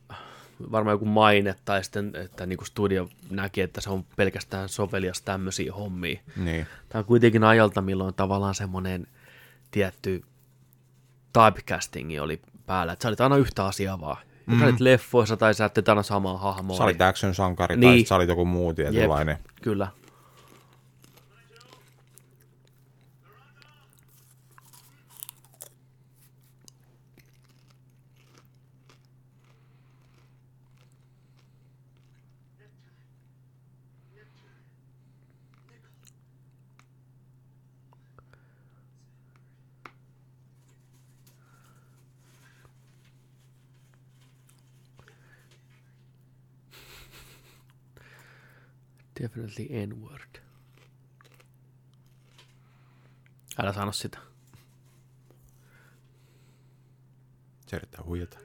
varmaan 0.72 0.94
joku 0.94 1.06
maine, 1.06 1.56
tai 1.66 1.84
sitten, 1.84 2.12
että 2.16 2.46
niin 2.46 2.66
studio 2.66 3.10
näki, 3.30 3.62
että 3.62 3.82
se 3.82 3.90
on 3.90 4.06
pelkästään 4.16 4.70
sovelias 4.70 5.22
tämmöisiä 5.22 5.74
hommia. 5.74 6.20
Niin. 6.36 6.68
Tämä 6.90 7.00
on 7.00 7.06
kuitenkin 7.06 7.44
ajalta, 7.44 7.82
milloin 7.82 8.14
tavallaan 8.14 8.56
semmoinen 8.56 9.08
tietty 9.72 10.24
typecastingi 11.34 12.20
oli 12.20 12.42
päällä. 12.66 12.94
Että 12.94 13.04
sä 13.04 13.10
olit 13.10 13.22
aina 13.22 13.38
yhtä 13.38 13.66
asiaa 13.66 14.00
vaan. 14.00 14.18
Mm. 14.46 14.60
Sä 14.60 14.66
olit 14.66 14.80
leffoissa 14.80 15.38
tai 15.38 15.54
sä 15.54 15.70
teet 15.70 15.90
aina 15.90 16.04
samaa 16.04 16.38
hahmoa. 16.38 16.78
Sä 16.78 16.84
olit 16.84 17.02
action 17.02 17.36
sankari 17.36 17.78
Niin. 17.78 17.92
tai 18.04 18.06
sä 18.08 18.16
olit 18.16 18.30
joku 18.30 18.46
muu 18.46 18.74
tietynlainen. 18.74 19.38
Jep, 19.38 19.56
kyllä. 19.62 19.88
Definitely 49.26 49.86
N-word. 49.88 50.42
Älä 53.58 53.74
sano 53.74 53.92
sitä. 53.92 54.18
Se 57.68 57.76
yrittää 57.76 58.04
huijata. 58.04 58.45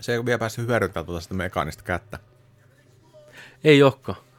Se 0.00 0.12
ei 0.12 0.18
ole 0.18 0.26
vielä 0.26 0.38
päässyt 0.38 0.66
hyödyntämään 0.66 1.06
tuota 1.06 1.20
sitä 1.20 1.34
mekaanista 1.34 1.82
kättä. 1.82 2.18
Ei 3.64 3.78
jokka. 3.78 4.29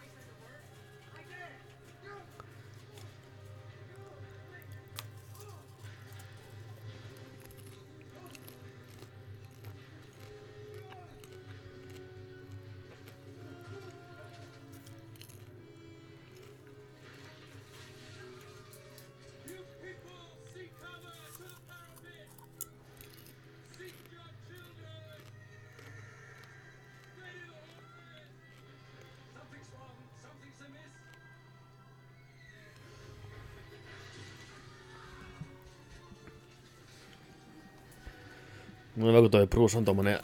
Toi 39.31 39.47
Bruce 39.47 39.77
on 39.77 39.85
tommonen 39.85 40.19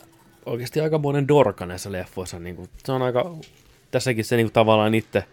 oikeasti 0.46 0.82
aika 0.82 0.98
monen 0.98 1.28
dorka 1.28 1.66
näissä 1.66 1.92
leffoissa. 1.92 2.40
Niin 2.40 2.56
kuin, 2.56 2.70
se 2.86 2.92
on 2.92 3.02
aika, 3.02 3.36
tässäkin 3.92 4.26
se 4.26 4.36
niin 4.36 4.46
kuin, 4.46 4.54
tavallaan 4.54 4.96
itse 4.96 5.24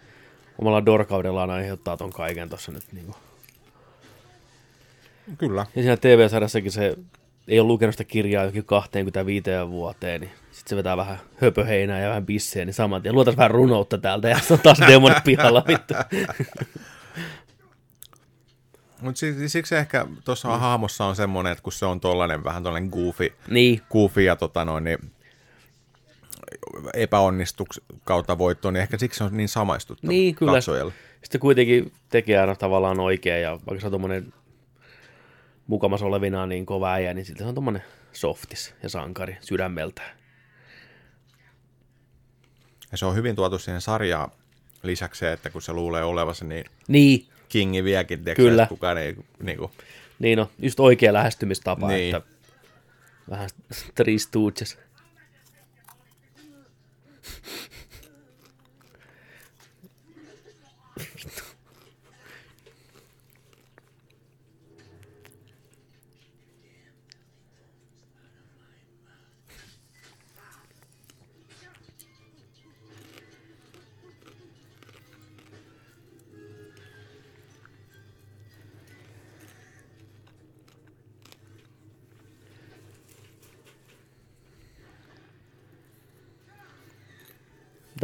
omalla 0.59 0.85
dorkaudellaan 0.85 1.49
aiheuttaa 1.49 1.97
ton 1.97 2.13
kaiken 2.13 2.49
tossa 2.49 2.71
nyt. 2.71 2.83
Niin 2.91 3.05
kuin. 3.05 3.15
Kyllä. 5.37 5.65
Ja 5.75 5.81
siinä 5.81 5.97
TV-sarjassakin 5.97 6.71
se 6.71 6.97
ei 7.47 7.59
ole 7.59 7.67
lukenut 7.67 7.93
sitä 7.93 8.03
kirjaa 8.03 8.45
jokin 8.45 8.65
25 8.65 9.43
vuoteen, 9.69 10.21
niin 10.21 10.31
sitten 10.51 10.69
se 10.69 10.75
vetää 10.75 10.97
vähän 10.97 11.17
höpöheinää 11.41 12.01
ja 12.01 12.09
vähän 12.09 12.25
bissejä, 12.25 12.65
niin 12.65 12.73
saman 12.73 13.01
tien 13.01 13.15
luotais 13.15 13.37
vähän 13.37 13.51
runoutta 13.51 13.97
täältä 13.97 14.29
ja 14.29 14.39
se 14.39 14.53
on 14.53 14.59
taas 14.59 14.79
demonit 14.87 15.23
pihalla 15.23 15.63
vittu. 15.67 15.93
Mutta 19.05 19.21
siksi 19.47 19.75
ehkä 19.75 20.05
tuossa 20.25 20.47
mm. 20.47 20.59
hahmossa 20.59 21.05
on 21.05 21.15
semmoinen, 21.15 21.51
että 21.51 21.61
kun 21.61 21.73
se 21.73 21.85
on 21.85 21.99
tollainen 21.99 22.43
vähän 22.43 22.63
tollainen 22.63 22.89
goofy, 22.89 23.33
niin, 23.47 23.81
goofy 23.91 24.21
ja 24.21 24.35
tota 24.35 24.65
noin, 24.65 24.83
niin 24.83 24.97
epäonnistuks 26.93 27.81
kautta 28.03 28.37
voitto, 28.37 28.71
niin 28.71 28.81
ehkä 28.81 28.97
siksi 28.97 29.17
se 29.17 29.23
on 29.23 29.37
niin 29.37 29.49
samaistuttava 29.49 30.11
Niin, 30.11 30.35
kyllä. 30.35 30.51
katsojalle. 30.51 30.93
sitten 31.23 31.41
kuitenkin 31.41 31.93
tekee 32.09 32.37
aina 32.39 32.55
tavallaan 32.55 32.99
oikein 32.99 33.41
ja 33.41 33.51
vaikka 33.51 33.79
se 33.79 33.87
on 33.87 33.91
tommonen 33.91 34.33
mukamas 35.67 36.01
olevinaan 36.01 36.49
niin 36.49 36.65
kova 36.65 36.91
äijä, 36.93 37.13
niin 37.13 37.25
silti 37.25 37.39
se 37.39 37.45
on 37.49 37.55
tommonen 37.55 37.83
softis 38.11 38.75
ja 38.83 38.89
sankari 38.89 39.37
sydämeltään. 39.41 40.17
Ja 42.91 42.97
se 42.97 43.05
on 43.05 43.15
hyvin 43.15 43.35
tuotu 43.35 43.59
siihen 43.59 43.81
sarjaan 43.81 44.31
lisäksi 44.83 45.19
se, 45.19 45.31
että 45.31 45.49
kun 45.49 45.61
se 45.61 45.73
luulee 45.73 46.03
olevansa 46.03 46.45
niin 46.45 46.65
Niin, 46.87 47.27
kingi 47.49 47.83
viekin, 47.83 48.19
tiedätkö, 48.23 48.41
Kyllä. 48.43 48.63
että 48.63 48.69
kukaan 48.69 48.97
ei 48.97 49.15
niin 49.43 49.57
kuin, 49.57 49.71
niin 50.19 50.39
on, 50.39 50.47
just 50.59 50.79
oikea 50.79 51.13
lähestymistapa, 51.13 51.87
Niin. 51.87 52.15
että 52.15 52.29
vähän 53.29 53.49
Three 53.95 54.17
Stooges. 54.17 54.77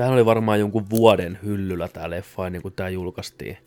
Tämähän 0.01 0.13
oli 0.13 0.25
varmaan 0.25 0.59
jonkun 0.59 0.89
vuoden 0.89 1.39
hyllyllä 1.43 1.87
tämä 1.87 2.09
leffa 2.09 2.47
ennen 2.47 2.61
kuin 2.61 2.73
tämä 2.73 2.89
julkaistiin. 2.89 3.57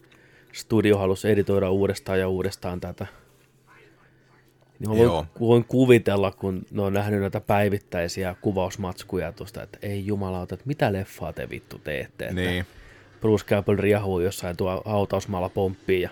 Studio 0.53 0.99
halusi 0.99 1.31
editoida 1.31 1.71
uudestaan 1.71 2.21
ja 2.21 2.29
uudestaan 2.29 2.81
tätä. 2.81 3.07
Niin 4.79 4.91
mä 4.91 4.97
voin, 4.97 5.03
Joo. 5.03 5.27
voin 5.41 5.65
kuvitella, 5.65 6.31
kun 6.31 6.63
ne 6.71 6.83
on 6.83 6.93
nähnyt 6.93 7.21
näitä 7.21 7.41
päivittäisiä 7.41 8.37
kuvausmatskuja 8.41 9.33
tuosta, 9.33 9.63
että 9.63 9.79
ei 9.83 10.07
jumalauta, 10.07 10.55
että 10.55 10.67
mitä 10.67 10.93
leffaa 10.93 11.33
te 11.33 11.51
vittu 11.51 11.79
teette. 11.79 12.25
Että 12.25 12.41
niin. 12.41 12.67
Bruce 13.21 13.45
Campbell 13.47 13.79
riahuu 13.79 14.21
jossain 14.21 14.57
tuo 14.57 14.83
hautausmaalla 14.85 15.49
pomppii 15.49 16.03
ja 16.03 16.11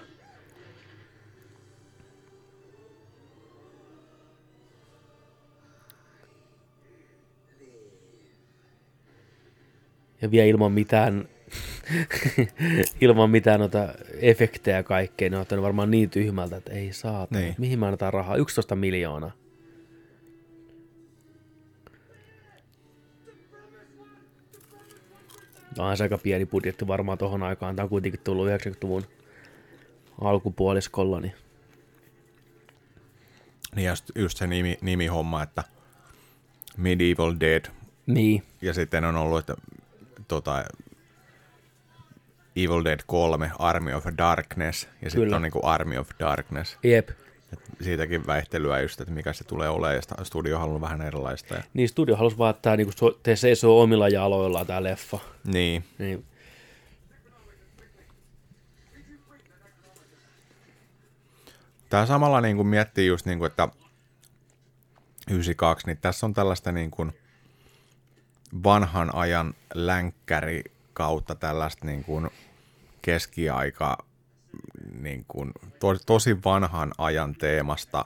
ja 10.23 10.31
vielä 10.31 10.47
ilman 10.47 10.73
mitään 10.73 11.29
ilman 13.01 13.31
mitään 13.31 13.61
noita 13.61 13.89
efektejä 14.21 14.77
ja 14.77 14.83
kaikkea, 14.83 15.31
ne 15.31 15.37
on 15.37 15.43
ottanut 15.43 15.63
varmaan 15.63 15.91
niin 15.91 16.11
tyhmältä, 16.11 16.57
että 16.57 16.73
ei 16.73 16.93
saa. 16.93 17.27
Niin. 17.31 17.55
Mihin 17.59 17.79
me 17.79 17.87
annetaan 17.87 18.13
rahaa? 18.13 18.37
11 18.37 18.77
miljoonaa. 18.77 19.33
No, 25.79 25.85
on 25.87 25.97
se 25.97 26.03
aika 26.03 26.19
pieni 26.19 26.47
budjetti 26.47 26.87
varmaan 26.87 27.19
tohon 27.19 27.43
aikaan. 27.43 27.77
Tämä 27.77 27.85
on 27.85 27.91
kuitenkin 27.91 28.21
tullut 28.25 28.49
90-luvun 28.49 29.05
alkupuoliskolla, 30.21 31.21
niin 31.21 31.33
Niin 33.77 33.89
just, 33.89 34.11
just 34.15 34.39
se 34.39 34.47
nimi, 34.47 34.79
nimihomma, 34.81 35.43
että 35.43 35.65
Medieval 36.77 37.35
Dead, 37.41 37.65
niin, 38.07 38.43
ja 38.63 38.75
sitten 38.75 39.05
on 39.05 39.17
ollut, 39.17 39.39
että 39.39 39.55
tota, 40.29 40.65
Evil 42.57 42.85
Dead 42.85 43.01
3, 43.07 43.51
Army 43.59 43.95
of 43.95 44.07
Darkness, 44.19 44.89
ja 45.03 45.11
sitten 45.11 45.35
on 45.35 45.43
niinku 45.43 45.61
Army 45.63 45.99
of 45.99 46.11
Darkness. 46.21 46.79
jep. 46.83 47.11
Et 47.53 47.61
siitäkin 47.81 48.27
väihtelyä 48.27 48.81
just, 48.81 49.01
että 49.01 49.15
mikä 49.15 49.33
se 49.33 49.45
tulee 49.45 49.69
olemaan, 49.69 49.95
ja 49.95 50.25
studio 50.25 50.59
halunnut 50.59 50.83
vähän 50.83 51.03
erilaista. 51.03 51.55
Ja, 51.55 51.63
Niin 51.75 51.89
studio 51.89 52.17
halusi 52.17 52.39
vaan, 52.39 52.51
että 52.51 52.63
tämä 52.63 52.77
niinku, 52.77 52.93
te 53.23 53.37
seisoo 53.37 53.83
omilla 53.83 54.09
jaloillaan 54.09 54.67
tämä 54.67 54.83
leffa. 54.83 55.19
niin, 55.45 55.85
Niin, 55.99 56.25
Tämä 61.91 62.07
samalla 62.07 62.41
niin 62.41 62.57
kuin 62.57 62.69
miettii 62.69 63.07
just 63.07 63.27
niin 63.27 63.39
kuin, 63.39 63.51
että 63.51 63.69
92, 65.31 65.87
niin 65.87 65.99
tässä 66.01 66.27
on 66.27 66.35
tällaista 66.35 66.73
niin 66.73 66.91
kuin 66.91 67.13
vanhan 68.65 69.15
ajan 69.15 69.55
länkkäri 69.75 70.63
kautta 70.93 71.35
tällaista 71.35 71.87
niin 71.87 72.05
kuin 72.05 72.31
keskiaika 73.03 73.99
niin 75.01 75.25
kuin 75.29 75.53
to, 75.81 75.99
tosi 76.07 76.37
vanhan 76.45 76.93
ajan 76.99 77.35
teemasta 77.35 78.05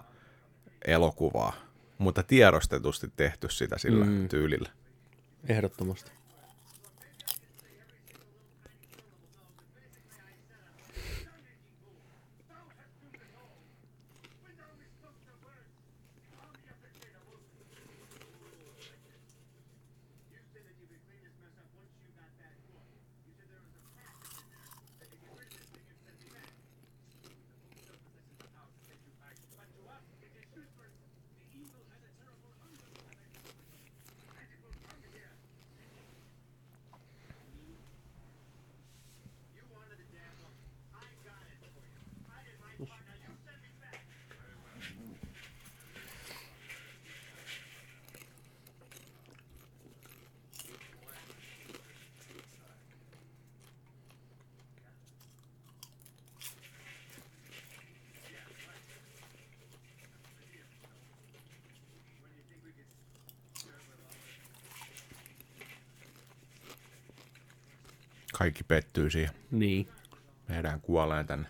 elokuvaa, 0.85 1.53
mutta 1.99 2.23
tiedostetusti 2.23 3.13
tehty 3.17 3.49
sitä 3.51 3.79
sillä 3.79 4.05
mm. 4.05 4.29
tyylillä. 4.29 4.71
ehdottomasti. 5.49 6.16
Kaikki 68.47 68.65
pettyy 68.65 69.11
siihen. 69.11 69.35
Niin. 69.51 69.89
Meidän 70.49 70.81
kuolee 70.81 71.25
tänne. 71.25 71.49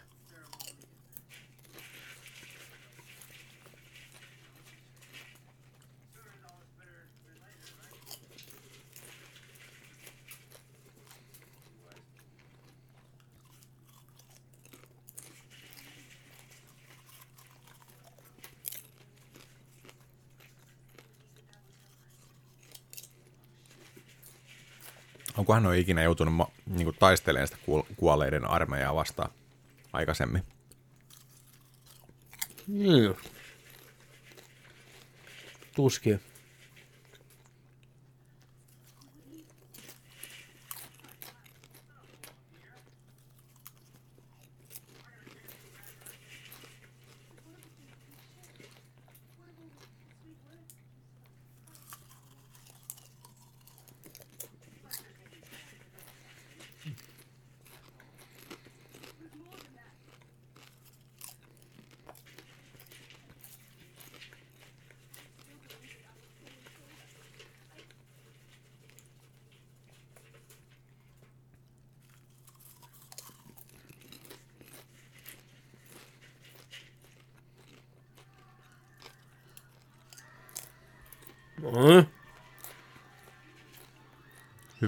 Onkohan 25.39 25.67
ole 25.67 25.79
ikinä 25.79 26.03
joutunut 26.03 26.35
ma- 26.35 26.51
niinku 26.67 26.93
taistelemaan 26.93 27.49
sitä 27.49 27.59
kuol- 27.67 27.95
kuolleiden 27.97 28.45
armeijaa 28.45 28.95
vastaan 28.95 29.31
aikaisemmin? 29.93 30.43
Mm. 32.67 33.15
Tuskin. 35.75 36.21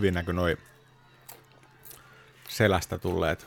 Hyvin 0.08 0.14
näkö 0.14 0.32
noi 0.32 0.56
selästä 2.48 2.98
tulleet 2.98 3.46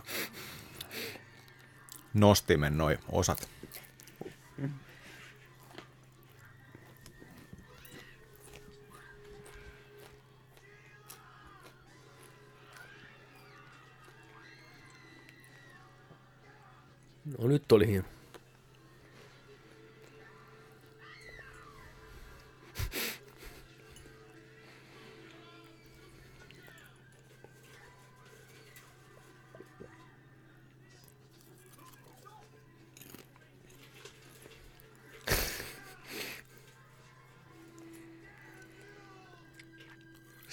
nostimen 2.14 2.78
noi 2.78 3.00
osat. 3.10 3.51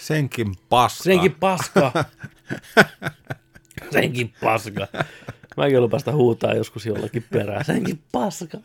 Senkin 0.08 0.54
paska. 0.68 1.04
Senkin 1.04 1.34
paska. 1.34 1.92
Senkin 3.92 4.34
paska. 4.40 4.88
Mäkin 5.56 5.90
päästä 5.90 6.12
huutaa 6.12 6.54
joskus 6.54 6.86
jollakin 6.86 7.22
perään. 7.30 7.64
Senkin 7.64 8.02
paska. 8.12 8.58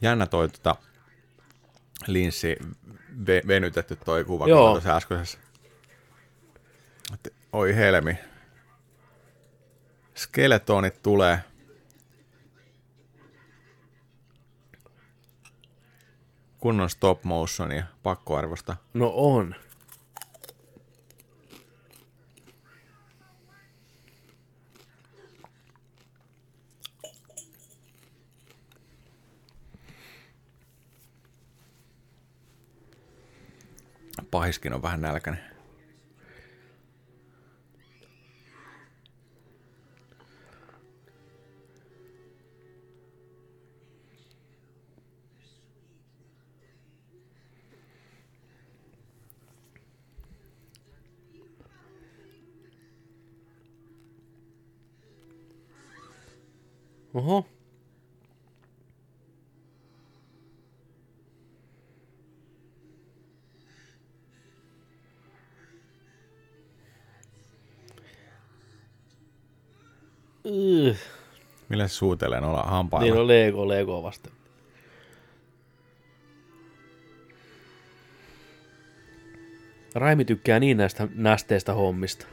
Jännä 0.00 0.26
toi 0.26 0.48
tota, 0.48 0.76
linssi 2.06 2.56
ve- 3.26 3.46
venytetty 3.46 3.96
toi 3.96 4.24
kuva. 4.24 4.48
Joo. 4.48 4.70
tuossa 4.70 4.96
äskeisessä. 4.96 5.45
Oi 7.56 7.76
helmi. 7.76 8.18
Skeletonit 10.14 11.02
tulee. 11.02 11.38
Kunnon 16.58 16.90
stop 16.90 17.24
motionia, 17.24 17.84
pakkoarvosta. 18.02 18.76
No 18.94 19.12
on. 19.14 19.54
Pahiskin 34.30 34.72
on 34.72 34.82
vähän 34.82 35.00
nälkäinen. 35.00 35.55
Millä 71.86 71.92
se 71.92 71.94
suutelee 71.94 72.40
noilla 72.40 72.62
hampailla? 72.62 73.04
Niin 73.04 73.20
on 73.20 73.28
Lego, 73.28 73.68
Lego 73.68 74.02
vasta. 74.02 74.30
Raimi 79.94 80.24
tykkää 80.24 80.60
niin 80.60 80.76
näistä 80.76 81.08
nästeistä 81.14 81.74
hommista. 81.74 82.26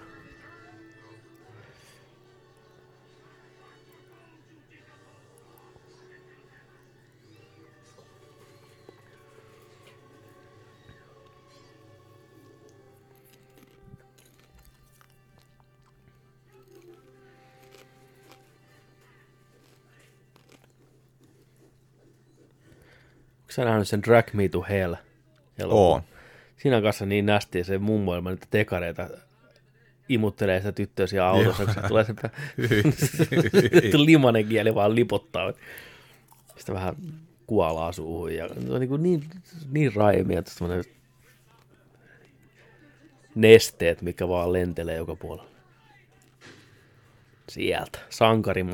Sä 23.53 23.65
nähnyt 23.65 23.87
sen 23.87 24.03
Drag 24.03 24.33
Me 24.33 24.49
to 24.49 24.61
Hell? 24.69 24.95
elokuvan? 25.57 25.83
Oo. 25.83 26.01
Siinä 26.57 26.77
on 26.77 26.83
kanssa 26.83 27.05
niin 27.05 27.25
nästi 27.25 27.63
se 27.63 27.77
mummo 27.77 28.15
ilman 28.15 28.33
niitä 28.33 28.47
tekareita 28.49 29.09
imuttelee 30.09 30.59
sitä 30.59 30.71
tyttöä 30.71 31.07
siellä 31.07 31.27
autossa, 31.29 31.65
kun 31.65 31.73
se 31.73 31.81
tulee 31.87 32.03
se 32.03 32.13
limanen 34.05 34.47
kieli 34.47 34.75
vaan 34.75 34.95
lipottaa. 34.95 35.53
Sitten 36.57 36.75
vähän 36.75 36.95
kuolaa 37.47 37.91
suuhun 37.91 38.35
ja 38.35 38.47
se 38.47 38.73
on 38.73 38.79
niin, 38.79 39.03
niin, 39.03 39.23
niin 39.71 39.95
raimia, 39.95 40.39
että 40.39 40.51
semmoinen 40.51 40.83
nesteet, 43.35 44.01
mikä 44.01 44.27
vaan 44.27 44.53
lentelee 44.53 44.97
joka 44.97 45.15
puolella. 45.15 45.49
Sieltä, 47.49 47.99
sankarin 48.09 48.65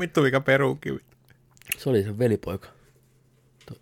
Vittu 0.00 0.22
mikä 0.22 0.40
perukivi. 0.40 0.98
Se 1.78 1.88
oli 1.90 2.02
se 2.02 2.18
velipoika. 2.18 2.68
To- 3.66 3.78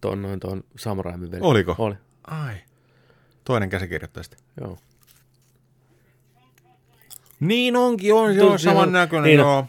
Tuon 0.00 0.22
noin 0.22 0.40
tuon 0.40 0.64
Samuraimin 0.76 1.30
veli. 1.30 1.40
Oliko? 1.44 1.74
Oli, 1.78 1.94
Ai. 2.24 2.54
Toinen 3.44 3.68
käsikirjoittaja 3.70 4.22
sitten. 4.24 4.40
joo. 4.60 4.78
Niin 7.40 7.76
onkin, 7.76 8.14
on 8.14 8.34
se 8.34 8.42
on 8.42 8.52
on- 8.52 8.58
saman 8.58 8.92
näköinen, 8.92 9.24
niin 9.28 9.40
on. 9.40 9.46
joo. 9.46 9.66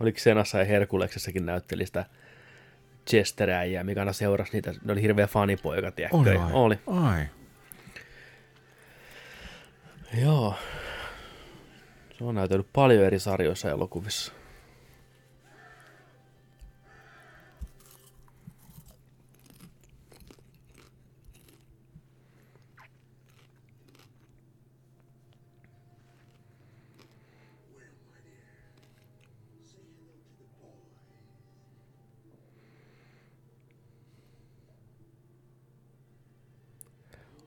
Oliko 0.00 0.18
Senassa 0.18 0.58
ja 0.58 0.64
Herkuleksessakin 0.64 1.46
näytteli 1.46 1.86
sitä 1.86 2.06
Chesteräjää, 3.10 3.84
mikä 3.84 4.00
aina 4.00 4.12
seurasi 4.12 4.52
niitä. 4.52 4.74
Ne 4.84 4.92
oli 4.92 5.02
hirveä 5.02 5.26
fanipoika, 5.26 5.90
tiedätkö? 5.90 6.16
Oli 6.16 6.30
Ja- 6.34 6.40
vai? 6.40 6.52
oli. 6.52 6.78
Ai. 6.86 7.24
Joo. 10.22 10.54
Se 12.22 12.26
on 12.26 12.34
näytellyt 12.34 12.72
paljon 12.72 13.04
eri 13.04 13.18
sarjoissa 13.18 13.68
ja 13.68 13.74
elokuvissa. 13.74 14.32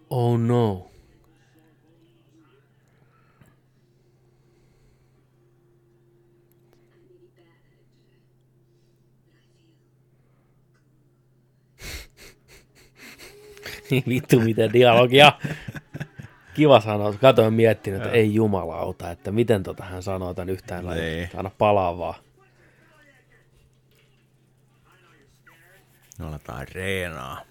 Oh 0.10 0.40
no. 0.40 0.96
Niin 13.85 13.85
vittu 14.08 14.40
mitä 14.40 14.74
dialogia. 14.74 15.32
Kiva 16.54 16.80
sanoa. 16.80 17.14
Katoin 17.14 17.54
miettinyt, 17.54 18.02
että 18.02 18.12
ei 18.12 18.34
jumalauta, 18.34 19.12
että 19.12 19.32
miten 19.32 19.64
tota 19.64 19.84
hän 19.84 20.04
sanoo 20.04 20.34
tämän 20.34 20.50
yhtään 20.50 20.86
lailla. 20.86 21.04
Niin. 21.04 21.30
Aina 21.38 21.52
palaavaa. 21.58 22.16
Ne 26.20 26.26
aletaan 26.26 26.68
reenaa. 26.72 27.42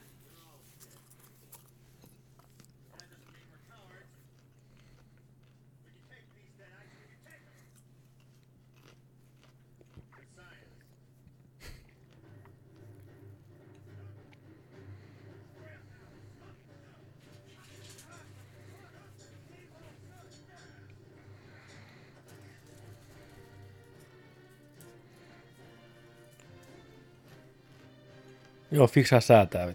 Joo, 28.75 28.87
fiksaa 28.87 29.21
säätää. 29.21 29.75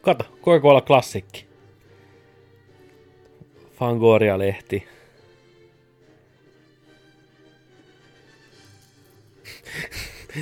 Kato, 0.00 0.24
Coca-Cola 0.42 0.80
klassikki. 0.80 1.46
Fangoria-lehti. 3.78 4.88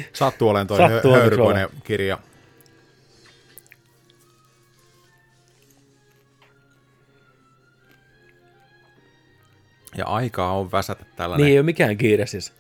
Sattuu 0.12 0.48
olemaan 0.48 0.66
toi 0.66 0.78
Sattuu 0.78 1.12
höyrykoinen 1.12 1.68
kirja. 1.84 2.18
Ja 9.96 10.06
aikaa 10.06 10.58
on 10.58 10.72
väsätä 10.72 11.04
tällainen. 11.16 11.44
Niin 11.44 11.52
ei 11.52 11.58
ole 11.58 11.64
mikään 11.64 11.96
kiire 11.96 12.26
siis. 12.26 12.52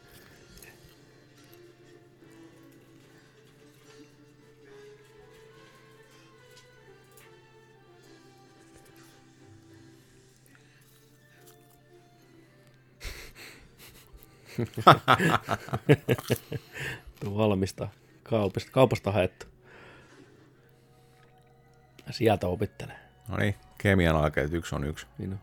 Tuo 17.20 17.38
valmista 17.38 17.88
kaupasta, 18.22 18.70
kaupasta 18.72 19.12
haettu. 19.12 19.46
Sieltä 22.10 22.46
opittelee. 22.46 22.98
No 23.28 23.36
niin, 23.36 23.54
kemian 23.78 24.16
aikeet 24.16 24.52
yksi 24.52 24.74
on 24.74 24.84
yksi. 24.84 25.06
Niin 25.18 25.32
on. 25.32 25.38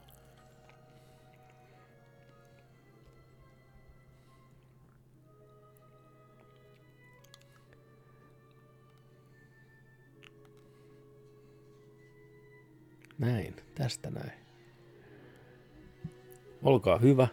Näin, 13.17 13.55
tästä 13.75 14.09
näin. 14.09 14.31
Olkaa 16.63 16.97
hyvä. 16.97 17.27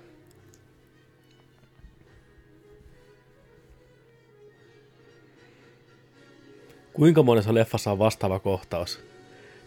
Kuinka 7.00 7.22
monessa 7.22 7.54
leffassa 7.54 7.92
on 7.92 7.98
vastaava 7.98 8.38
kohtaus? 8.38 9.00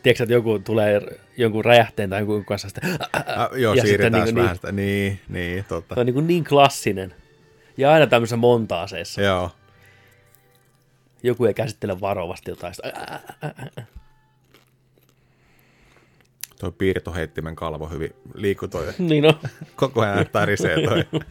Tiedätkö, 0.03 0.23
että 0.23 0.33
joku 0.33 0.59
tulee 0.59 1.01
jonkun 1.37 1.65
räjähteen 1.65 2.09
tai 2.09 2.19
jonkun 2.19 2.45
kanssa 2.45 2.67
sitä, 2.67 2.81
Äh, 3.15 3.49
joo, 3.55 3.73
Ja 3.73 3.81
siirretään 3.81 4.27
sitten 4.27 4.35
niin, 4.35 4.35
niinku 4.35 4.41
vähän 4.41 4.55
sitä. 4.55 4.71
Niin, 4.71 5.19
niin, 5.29 5.65
totta. 5.65 5.95
Se 5.95 6.01
on 6.01 6.05
niin, 6.05 6.27
niin 6.27 6.43
klassinen. 6.43 7.15
Ja 7.77 7.91
aina 7.91 8.07
tämmöisessä 8.07 8.37
montaaseissa. 8.37 9.21
Joo. 9.21 9.51
Joku 11.23 11.45
ei 11.45 11.53
käsittele 11.53 12.01
varovasti 12.01 12.51
jotain. 12.51 12.75
Sitä, 12.75 12.91
ää, 12.95 13.19
ää. 13.41 13.85
Toi 16.59 16.71
piirtoheittimen 16.71 17.55
kalvo 17.55 17.87
hyvin 17.87 18.15
liikkuu 18.33 18.67
toi. 18.67 18.85
Niin 18.99 19.25
on. 19.25 19.39
Koko 19.75 20.01
ajan 20.01 20.25
tärisee 20.31 20.75
toi. 20.87 21.03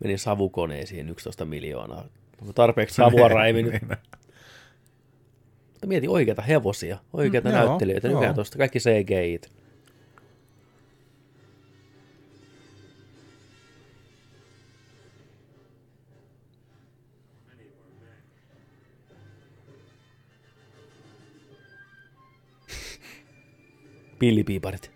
Meni 0.00 0.18
savukoneisiin 0.18 1.08
11 1.08 1.44
miljoonaa. 1.44 2.04
Onko 2.40 2.52
tarpeeksi 2.52 2.94
savua 2.94 3.28
räiminyt? 3.38 3.72
Niin. 3.72 3.88
Mutta 5.72 5.86
mieti 5.86 6.08
oikeita 6.08 6.42
hevosia, 6.42 6.98
oikeita 7.12 7.48
Mm, 7.48 7.54
näyttelijöitä. 7.54 8.08
joo. 8.08 8.14
Nykyään 8.18 8.34
tuosta 8.34 8.58
kaikki 8.58 8.78
CGI. 8.78 9.40
Pillipiiparit. 24.18 24.90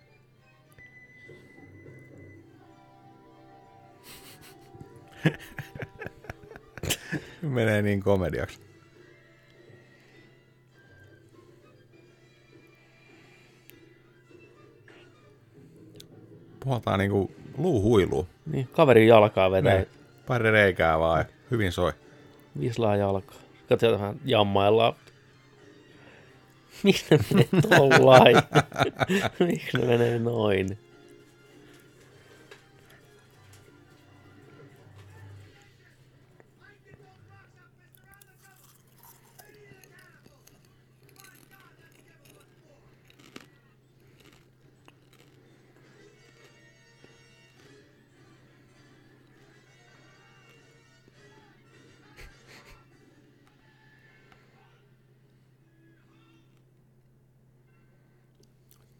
Menee 7.42 7.82
niin 7.82 8.00
komediaksi. 8.00 8.60
Puhaltaa 16.60 16.96
niinku 16.96 17.32
luuhuilua. 17.58 18.26
Niin, 18.46 18.68
kaveri 18.72 19.06
jalkaa 19.06 19.50
vetää. 19.50 19.74
Niin. 19.76 19.88
Pari 20.26 20.50
reikää 20.50 20.98
vaan 20.98 21.24
hyvin 21.50 21.72
soi. 21.72 21.92
Vislaa 22.60 22.96
jalkaa. 22.96 23.36
Katsotaan 23.68 24.00
vähän 24.00 24.16
jammaillaan. 24.24 24.94
Miksi 26.82 27.04
ne 27.10 27.18
menee 27.30 27.48
tollain? 27.78 28.36
Miksi 29.48 29.78
ne 29.78 29.84
menee 29.86 30.18
noin? 30.18 30.78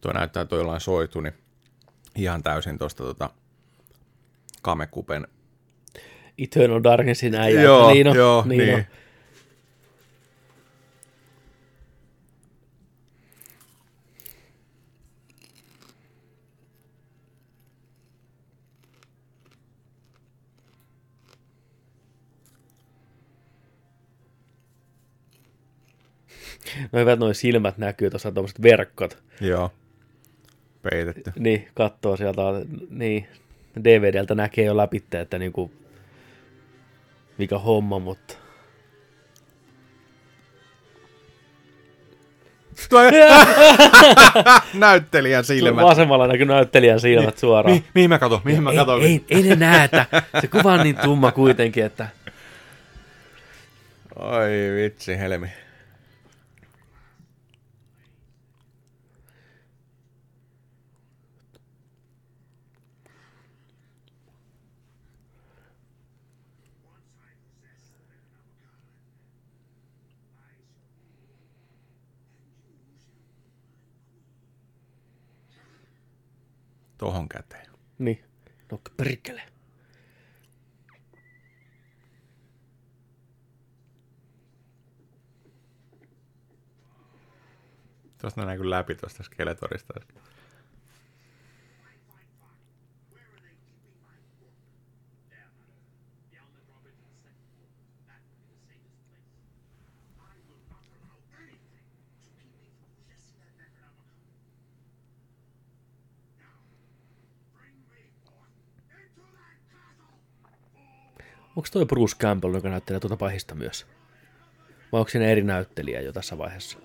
Tuo 0.05 0.13
näyttää 0.13 0.45
toi 0.45 0.59
jollain 0.59 0.81
soitu, 0.81 1.21
niin 1.21 1.35
ihan 2.17 2.43
täysin 2.43 2.79
tuosta 2.79 3.05
tota, 3.05 3.31
Kamekupen. 4.63 5.29
Eternal 6.39 6.81
Darknessin 6.83 7.35
äijä. 7.35 7.63
Joo, 7.63 7.91
niin 7.91 8.09
on, 8.09 8.17
joo, 8.17 8.45
niin, 8.47 8.59
niin. 8.59 8.87
No 26.93 26.99
hyvät 27.01 27.19
noin 27.19 27.35
silmät 27.35 27.79
näkyy 27.79 28.11
tuossa 28.11 28.33
tuommoiset 28.33 28.63
verkkot. 28.63 29.23
Joo. 29.41 29.71
Peitetty. 30.91 31.33
Niin, 31.39 31.69
katsoo 31.75 32.17
sieltä, 32.17 32.43
niin, 32.91 33.29
DVDltä 33.85 34.35
näkee 34.35 34.65
jo 34.65 34.77
läpi, 34.77 35.05
että 35.13 35.39
niinku, 35.39 35.71
mikä 37.39 37.59
homma, 37.59 37.99
mutta... 37.99 38.35
Näyttelijän 44.75 45.45
silmät. 45.45 45.85
Vasemmalla 45.85 46.27
näkyy 46.27 46.47
näyttelijän 46.47 47.01
silmät 47.01 47.39
suoraan. 47.39 47.77
Mi- 47.77 47.85
mihin 47.95 48.11
mä 48.11 48.19
katon? 48.19 48.41
Mihin 48.45 48.63
mä 48.63 48.75
katon? 48.75 49.03
ei, 49.03 49.09
ei, 49.09 49.25
ei, 49.31 49.43
ne 49.43 49.57
näetä. 49.57 50.07
Se 50.41 50.47
kuva 50.47 50.73
on 50.73 50.81
niin 50.81 50.97
tumma 50.97 51.33
kuitenkin, 51.33 51.85
että... 51.85 52.09
Oi 54.17 54.51
vitsi, 54.77 55.19
helmi. 55.19 55.49
Tohon 77.05 77.29
käteen. 77.29 77.67
Niin, 77.99 78.25
no 78.73 78.81
perkele. 78.97 79.43
Tuosta 88.21 88.45
näkyy 88.45 88.71
läpi 88.71 88.95
tuosta 88.95 89.23
skeletorista. 89.23 89.95
Onko 111.57 111.69
toi 111.73 111.87
Bruce 111.87 112.17
Campbell, 112.17 112.55
joka 112.55 112.69
näyttelee 112.69 113.01
tuota 113.01 113.17
pahista 113.17 113.55
myös? 113.55 113.87
Vai 114.93 114.99
onko 114.99 115.09
siinä 115.09 115.27
eri 115.27 115.43
näyttelijä 115.43 116.01
jo 116.01 116.13
tässä 116.13 116.39
vaiheessa? 116.39 116.79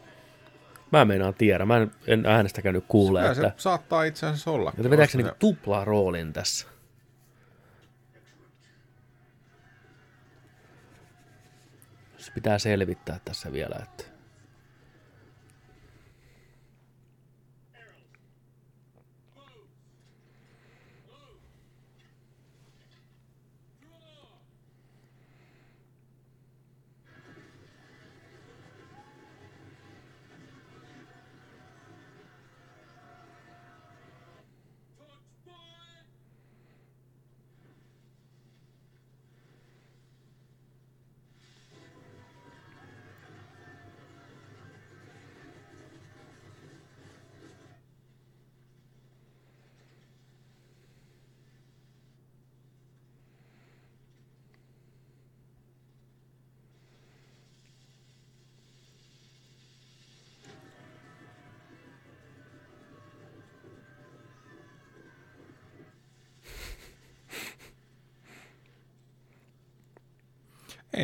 Mä 0.92 1.06
meinaan 1.06 1.34
tiedä. 1.34 1.66
Mä 1.66 1.78
en, 1.78 1.92
en 2.08 2.26
äänestäkään 2.26 2.76
nyt 2.76 2.86
kuule, 2.88 3.20
Kyllä 3.20 3.32
että... 3.32 3.44
se 3.58 3.64
saattaa 3.64 4.04
itse 4.04 4.26
asiassa 4.26 4.52
olla. 4.52 4.74
Että 4.78 4.90
vetääkö 4.90 5.12
se 5.12 5.18
niinku 5.18 5.36
tuplaa 5.40 5.86
roolin 5.86 6.34
tässä? 6.34 6.68
Se 12.18 12.32
pitää 12.32 12.60
selvittää 12.60 13.20
tässä 13.26 13.52
vielä, 13.54 13.76
että... 13.84 14.09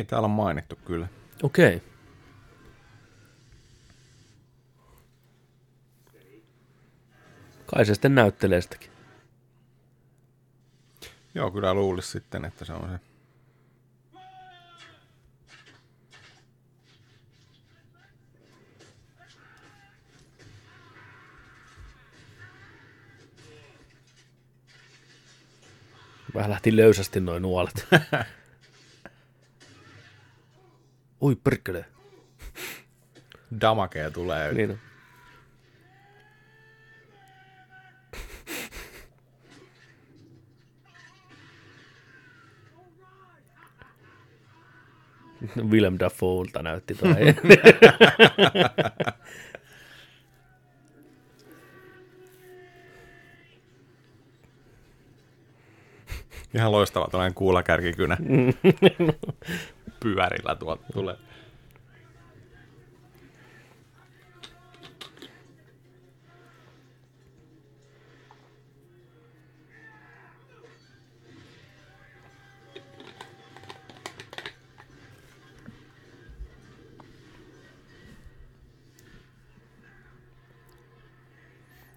täällä 0.06 0.26
on 0.26 0.30
mainittu 0.30 0.76
kyllä. 0.76 1.08
Okei. 1.42 1.82
Kai 7.66 7.86
se 7.86 7.94
sitten 7.94 8.14
näyttelee 8.14 8.60
sitäkin. 8.60 8.90
Joo, 11.34 11.50
kyllä 11.50 11.74
luulisi 11.74 12.08
sitten, 12.10 12.44
että 12.44 12.64
se 12.64 12.72
on 12.72 12.90
se. 12.90 12.98
Vähän 26.34 26.50
lähti 26.50 26.76
löysästi 26.76 27.20
noin 27.20 27.42
nuolet. 27.42 27.86
Oi 31.26 31.36
perkele. 31.44 31.84
Damakea 33.60 34.10
tulee. 34.10 34.52
Niin 34.52 34.70
on. 34.70 34.78
Willem 45.70 45.96
Dafoelta 45.98 46.62
näytti 46.62 46.94
toi. 46.94 47.10
Ihan 56.54 56.72
loistava 56.72 57.08
tällainen 57.10 57.34
kuulakärkikynä. 57.34 58.16
Pyörillä 60.00 60.54
tuolta 60.54 60.84
tulee. 60.92 61.16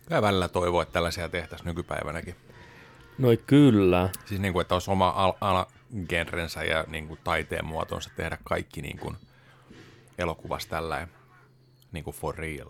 Kyllä 0.09 0.21
välillä 0.21 0.47
toivoo, 0.47 0.81
että 0.81 0.93
tällaisia 0.93 1.29
tehtäisiin 1.29 1.67
nykypäivänäkin. 1.67 2.35
Noi 3.17 3.37
kyllä. 3.37 4.09
Siis 4.25 4.41
niin 4.41 4.53
kuin, 4.53 4.61
että 4.61 4.75
olisi 4.75 4.91
oma 4.91 5.09
al- 5.41 5.65
alagenrensä 5.93 6.63
ja 6.63 6.85
niin 6.87 7.07
kuin 7.07 7.19
taiteen 7.23 7.65
muotonsa 7.65 8.09
tehdä 8.15 8.37
kaikki 8.43 8.81
niin 8.81 8.99
kuin 8.99 9.17
elokuvassa 10.17 10.69
tällä 10.69 11.07
niin 11.91 12.03
kuin 12.03 12.15
for 12.15 12.35
real. 12.35 12.69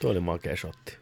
Tuo 0.00 0.10
oli 0.10 0.20
makea 0.20 0.56
shotti. 0.56 0.98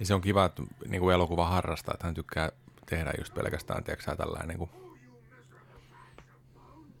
Ja 0.00 0.06
se 0.06 0.14
on 0.14 0.20
kiva, 0.20 0.44
että 0.44 0.62
niin 0.88 1.00
kuin 1.00 1.14
elokuva 1.14 1.48
harrastaa, 1.48 1.94
että 1.94 2.06
hän 2.06 2.14
tykkää 2.14 2.52
tehdä 2.86 3.12
just 3.18 3.34
pelkästään, 3.34 3.84
tiedätkö 3.84 4.16
tällainen 4.16 4.48
niin 4.48 4.58
kuin 4.58 4.70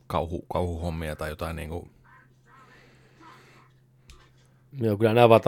kauhu, 0.06 0.42
kauhuhommia 0.52 1.16
tai 1.16 1.30
jotain 1.30 1.56
niin 1.56 1.68
kuin 1.68 1.90
Joo, 4.80 4.96
kyllä 4.96 5.14
nämä 5.14 5.34
on 5.34 5.40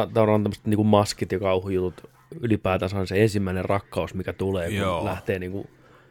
tämmöiset 0.43 0.67
niin 0.67 0.87
maskit 0.87 1.33
ja 1.33 1.39
kauhujutut 1.39 2.11
ylipäätänsä 2.41 2.99
on 2.99 3.07
se 3.07 3.23
ensimmäinen 3.23 3.65
rakkaus, 3.65 4.15
mikä 4.15 4.33
tulee, 4.33 4.69
kun 4.69 4.77
Joo. 4.77 5.05
lähtee 5.05 5.39
niin 5.39 5.53
kuin 5.53 5.69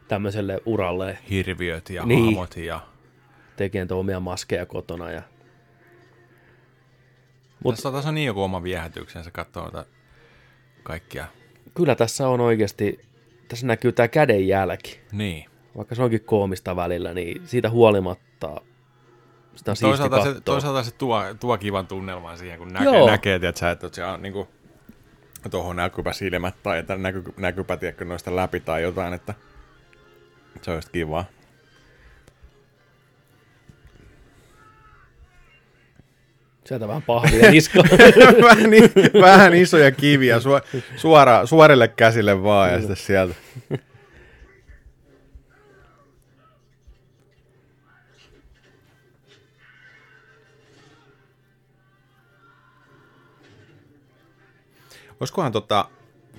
tämmöiselle 0.08 0.60
uralle 0.66 1.18
Hirviöt 1.30 1.90
ja 1.90 2.06
Niin. 2.06 2.24
hahmot 2.24 2.56
ja... 2.56 2.80
tuo 3.88 3.98
omia 3.98 4.20
maskeja 4.20 4.66
kotona. 4.66 5.10
Ja... 5.10 5.22
Mut... 7.64 7.74
Tässä, 7.74 7.88
on, 7.88 7.94
tässä 7.94 8.08
on 8.08 8.14
niin 8.14 8.26
joku 8.26 8.42
oma 8.42 8.62
viehätyksensä 8.62 9.30
katsoa 9.30 9.62
noita 9.62 9.84
kaikkia. 10.82 11.26
Kyllä 11.74 11.94
tässä 11.94 12.28
on 12.28 12.40
oikeasti, 12.40 13.00
tässä 13.48 13.66
näkyy 13.66 13.92
tämä 13.92 14.08
kädenjälki. 14.08 15.00
Niin. 15.12 15.44
Vaikka 15.76 15.94
se 15.94 16.02
onkin 16.02 16.24
koomista 16.24 16.76
välillä, 16.76 17.14
niin 17.14 17.42
siitä 17.46 17.70
huolimatta 17.70 18.60
sitä 19.54 19.70
on 19.70 19.76
Toisaalta 19.80 20.22
se, 20.22 20.40
toisaalta 20.40 20.82
se 20.82 20.90
tuo, 20.90 21.22
tuo 21.40 21.58
kivan 21.58 21.86
tunnelman 21.86 22.38
siihen, 22.38 22.58
kun 22.58 22.72
näkee, 22.72 22.98
Joo. 22.98 23.06
näkee 23.06 23.34
että 23.34 23.60
sä, 23.60 23.70
että 23.70 23.88
siellä 23.92 24.12
on 24.12 24.22
niinku, 24.22 24.48
tuohon 25.50 25.76
näkypä 25.76 26.12
silmät 26.12 26.54
tai 26.62 26.78
että 26.78 26.96
näky, 26.96 27.22
näkypä 27.36 27.76
tiedätkö, 27.76 28.04
noista 28.04 28.36
läpi 28.36 28.60
tai 28.60 28.82
jotain, 28.82 29.14
että 29.14 29.34
se 30.62 30.70
olisi 30.70 30.90
kivaa. 30.92 31.24
Sieltä 36.64 36.88
vähän 36.88 37.02
pahvia 37.02 37.50
niskaan. 37.50 37.88
vähän, 38.48 38.70
vähän 39.30 39.54
isoja 39.54 39.90
kiviä 39.90 40.40
su, 40.40 40.50
suora, 40.96 41.46
suorille 41.46 41.88
käsille 41.88 42.42
vaan 42.42 42.72
ja 42.72 42.78
sitten 42.78 42.96
sieltä. 42.96 43.34
Olisikohan 55.24 55.52
tota 55.52 55.88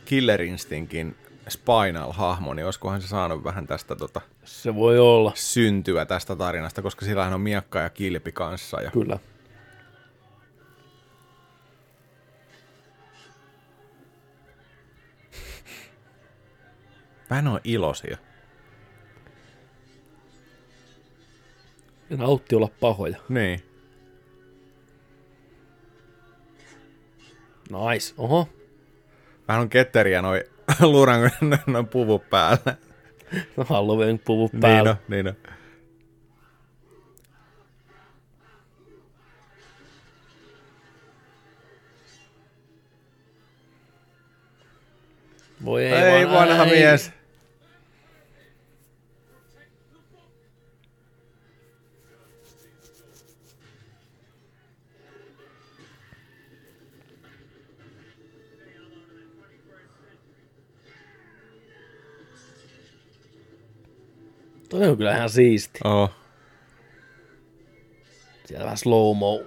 Killer 0.06 0.42
Instinctin 0.42 1.16
Spinal-hahmo, 1.50 2.54
niin 2.54 2.66
olisikohan 2.66 3.02
se 3.02 3.08
saanut 3.08 3.44
vähän 3.44 3.68
tästä 3.68 3.96
tota 3.96 4.22
se 4.44 4.76
voi 4.76 5.00
olla, 5.00 5.32
syntyä 5.36 6.06
tästä 6.06 6.36
tarinasta, 6.36 6.82
koska 6.82 7.06
sillähän 7.06 7.34
on 7.34 7.42
miekka 7.42 7.80
ja 7.80 7.90
kilpi 7.90 8.32
kanssa. 8.32 8.82
Ja... 8.82 8.92
kyllä. 8.92 9.20
Vähän 17.30 17.48
on 17.48 17.60
iloisia. 17.64 18.18
Ja 22.10 22.18
nautti 22.18 22.56
olla 22.56 22.70
pahoja. 22.80 23.18
Niin. 23.30 23.64
Nice. 27.70 28.14
Oho. 28.18 28.50
Vähän 29.48 29.62
on 29.62 29.70
ketteriä 29.70 30.22
noi 30.22 30.44
luuran 30.82 31.32
noin 31.68 31.88
puvut 31.88 32.30
päällä. 32.30 32.76
No 33.58 33.64
Halloween 33.64 34.20
puvu 34.20 34.50
Niin 34.54 34.62
päällä. 34.62 34.90
on, 34.90 34.96
niin 35.08 35.28
on. 35.28 35.36
Voi 45.66 45.86
ei, 45.86 45.94
Ei, 45.94 46.28
vaan 46.28 46.48
vanha 46.50 46.64
ei. 46.66 46.80
mies. 46.80 47.12
On 64.96 64.98
kyllä 64.98 65.16
ihan 65.16 65.30
siisti. 65.30 65.80
Oh. 65.84 66.12
Siellä 68.46 68.64
vähän 68.64 68.78
slow 68.78 69.18
mo. 69.18 69.44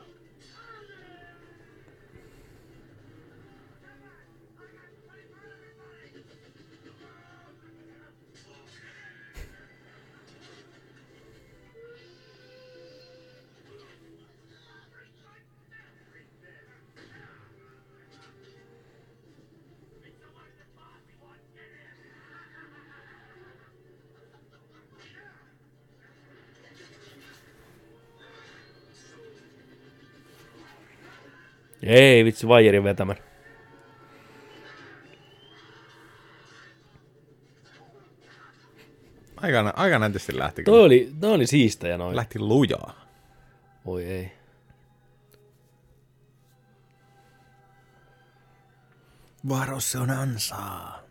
Ei 31.89 32.25
vitsi, 32.25 32.49
vaijerin 32.49 32.85
vetämän. 32.85 33.17
Aika, 39.37 39.73
aika 39.77 39.99
nätisti 39.99 40.39
lähti. 40.39 40.65
Toi 40.65 40.83
oli, 40.83 41.13
toi 41.21 41.33
oli 41.33 41.47
siistejä 41.47 41.99
noin. 41.99 42.17
Lähti 42.17 42.39
lujaa. 42.39 43.07
Oi 43.85 44.05
ei. 44.05 44.33
Varo, 49.49 49.81
se 49.81 49.99
on 49.99 50.11
ansaa. 50.11 51.03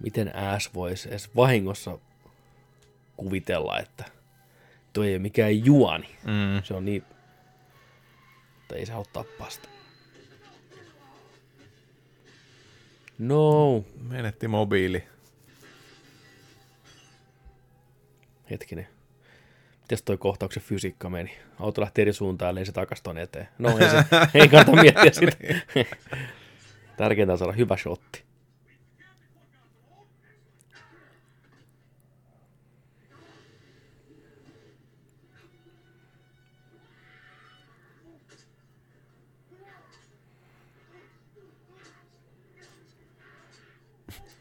Miten 0.00 0.36
Ash 0.36 0.74
voisi 0.74 1.08
edes 1.08 1.36
vahingossa 1.36 1.98
kuvitella, 3.16 3.78
että 3.78 4.04
toi 4.92 5.08
ei 5.08 5.14
ole 5.14 5.22
mikään 5.22 5.64
juoni. 5.64 6.16
Mm. 6.24 6.62
Se 6.64 6.74
on 6.74 6.84
niin... 6.84 7.04
Mutta 8.64 8.76
ei 8.76 8.86
se 8.86 8.92
halua 8.92 9.06
tappaa 9.12 9.50
sitä. 9.50 9.68
No, 13.18 13.84
Menetti 14.08 14.48
mobiili. 14.48 15.04
hetkinen. 18.50 18.88
Mites 19.80 20.02
toi 20.02 20.16
kohtauksen 20.18 20.62
fysiikka 20.62 21.10
meni? 21.10 21.36
Auto 21.60 21.80
lähti 21.80 22.02
eri 22.02 22.12
suuntaan, 22.12 22.58
ei 22.58 22.66
se 22.66 22.72
takas 22.72 23.02
ton 23.02 23.18
eteen. 23.18 23.48
No 23.58 23.78
ei, 23.78 23.90
se, 23.90 24.04
ei 24.40 24.48
kannata 24.48 24.82
miettiä 24.82 25.12
sitä. 25.12 25.36
Tärkeintä 26.96 27.32
on 27.32 27.38
saada 27.38 27.52
hyvä 27.52 27.76
shotti. 27.76 28.24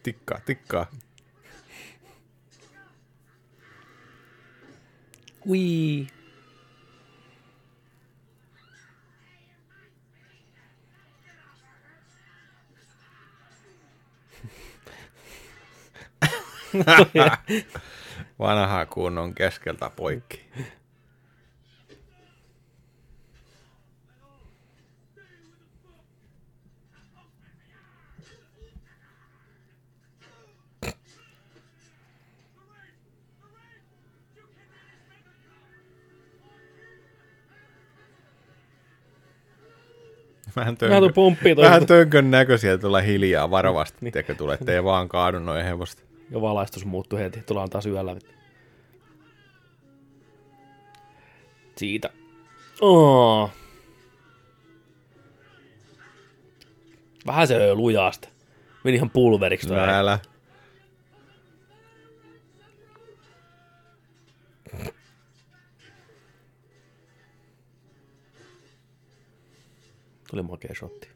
Tikkaa, 0.04 0.40
tikkaa. 0.46 0.86
Ui. 5.46 6.08
Vanha 18.40 18.86
kunnon 18.86 19.36
keskeltä 19.36 19.90
poikki. 19.96 20.42
Vähän, 40.56 40.78
Vähän 40.82 41.04
tuo 41.04 41.10
pomppii 41.10 41.56
toi. 41.56 41.66
vähän 41.66 41.86
tönkön 41.86 42.32
näköisiä 42.32 42.78
tulla 42.78 43.02
hiljaa 43.02 43.52
varovasti. 43.52 43.98
Niin. 44.02 44.12
Tiedätkö, 44.12 44.36
tulee, 44.36 44.58
ettei 44.62 44.84
vaan 44.84 45.10
kaadu 45.10 45.40
noin 45.40 45.66
hevosta. 45.66 46.02
Ja 46.32 46.42
valaistus 46.42 46.86
muuttui 46.86 47.20
heti. 47.20 47.42
Tullaan 47.42 47.70
taas 47.70 47.86
yöllä. 47.86 48.16
Siitä. 51.78 52.10
Oh. 52.82 53.52
Vähän 57.28 57.48
se 57.48 57.60
löi 57.60 57.76
lujaasta. 57.76 58.30
Meni 58.84 58.96
ihan 58.98 59.10
pulveriksi 59.10 59.74
äijä. 59.74 60.00
Älä. 60.00 60.20
Tuli 70.34 70.44
makea 70.44 70.74
shotti. 70.74 71.13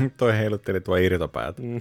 Toi 0.16 0.32
heilutteli 0.32 0.80
tuo 0.80 0.96
irtopäätä. 0.96 1.62
Mm. 1.62 1.80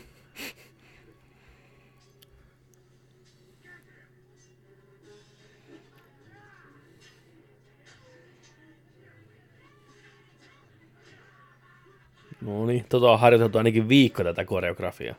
No 12.41 12.65
niin, 12.65 12.85
tota 12.89 13.11
on 13.11 13.19
harjoiteltu 13.19 13.57
ainakin 13.57 13.89
viikko 13.89 14.23
tätä 14.23 14.45
koreografiaa. 14.45 15.15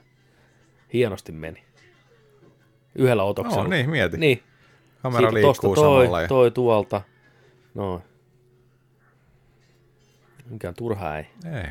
Hienosti 0.92 1.32
meni. 1.32 1.64
Yhdellä 2.94 3.22
otoksella. 3.22 3.62
No 3.62 3.70
niin, 3.70 3.90
mieti. 3.90 4.16
Niin. 4.16 4.42
Kamera 5.02 5.20
Siitä 5.20 5.34
liikkuu 5.34 5.52
tosta 5.52 5.66
toi, 5.66 6.04
samalla. 6.04 6.22
Ja... 6.22 6.28
toi 6.28 6.50
tuolta. 6.50 7.02
Noin. 7.74 8.02
Mikään 10.50 10.74
turhaa 10.74 11.18
ei. 11.18 11.26
Ei. 11.44 11.70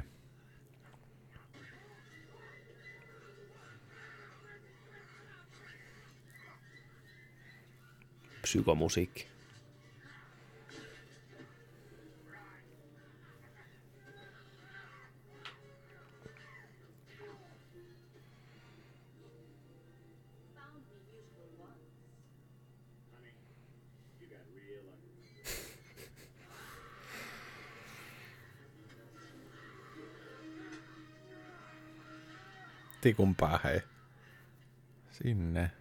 Psykomusiikki. 8.50 9.28
Tikun 33.02 33.36
pää, 33.36 33.60
hei. 33.64 33.82
Sinne. 35.12 35.79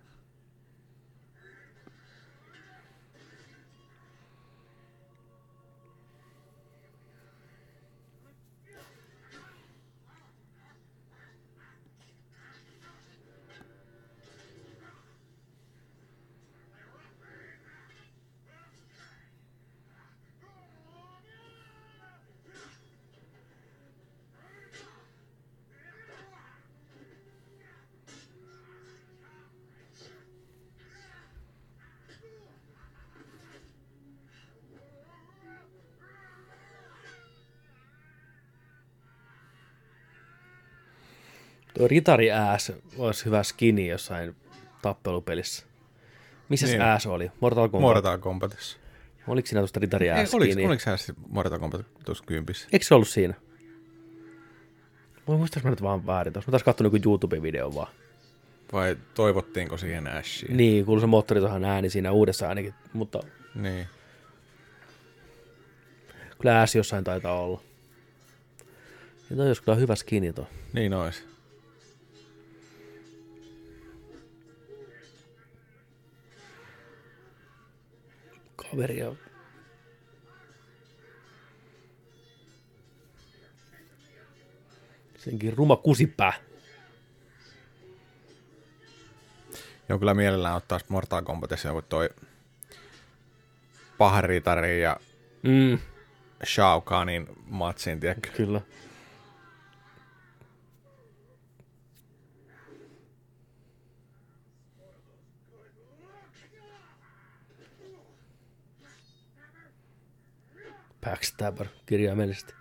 Tuo 41.75 41.89
ritari 41.89 42.31
ääs 42.31 42.73
olisi 42.99 43.25
hyvä 43.25 43.43
skini 43.43 43.89
jossain 43.89 44.37
tappelupelissä. 44.83 45.67
Missä 46.49 46.67
Niin. 46.67 46.81
ääs 46.81 47.07
oli? 47.07 47.31
Mortal 47.41 47.69
Kombat. 47.69 47.81
Mortal 47.95 48.19
Kombatissa. 48.19 48.79
Oliko 49.29 49.47
siinä 49.49 49.61
tuosta 49.61 49.81
ritari 49.81 50.11
ääs 50.11 50.35
oliko, 50.35 50.53
skini? 50.53 50.67
oliko 50.67 50.83
se 50.97 51.15
Mortal 51.29 51.59
Kombat 51.59 51.87
tuossa 52.05 52.25
kympissä? 52.27 52.69
Eikö 52.73 52.85
se 52.85 52.95
ollut 52.95 53.09
siinä? 53.09 53.35
Voi 55.29 55.37
muistais 55.37 55.65
mä 55.65 55.71
nyt 55.71 55.83
vaan 55.83 56.07
väärin 56.07 56.33
tuossa. 56.33 56.49
Mä 56.49 56.51
taas 56.51 56.63
katson 56.63 56.85
joku 56.87 56.97
YouTube-video 56.97 57.75
vaan. 57.75 57.93
Vai 58.73 58.97
toivottiinko 59.15 59.77
siihen 59.77 60.07
Ashiin? 60.07 60.57
Niin, 60.57 60.85
kuului 60.85 61.01
se 61.01 61.07
moottoritohan 61.07 61.65
ääni 61.65 61.91
siinä 61.91 62.13
uudessa 62.13 62.49
ainakin, 62.49 62.75
mutta 62.93 63.21
Niin. 63.55 63.87
kyllä 66.39 66.59
ääs 66.59 66.75
jossain 66.75 67.05
taitaa 67.05 67.41
olla. 67.41 67.61
Ja 69.31 69.37
toi 69.37 69.47
olisi 69.47 69.63
kyllä 69.63 69.79
hyvä 69.79 69.95
skini 69.95 70.33
tuo. 70.33 70.47
Niin 70.73 70.95
ois. 70.95 71.25
Kaveri 78.71 79.03
on... 79.03 79.19
Senkin 85.19 85.57
ruma 85.57 85.77
kusipää. 85.77 86.33
Joo, 89.89 89.99
kyllä 89.99 90.15
mielellään 90.15 90.57
ottaa 90.57 90.81
Mortal 90.89 91.23
Kombatissa 91.23 91.69
joku 91.69 91.83
toi 91.83 92.11
paharitari 93.99 94.83
ja 94.83 94.97
Mm, 95.43 95.79
Shao 96.45 96.81
Kahnin 96.81 97.27
matsin, 97.47 98.01
tiedätkö? 98.01 98.29
kyllä. 98.37 98.61
Backstabber, 111.11 111.67
kirjaimellisesti. 111.87 112.55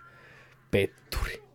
Petturi. 0.70 1.47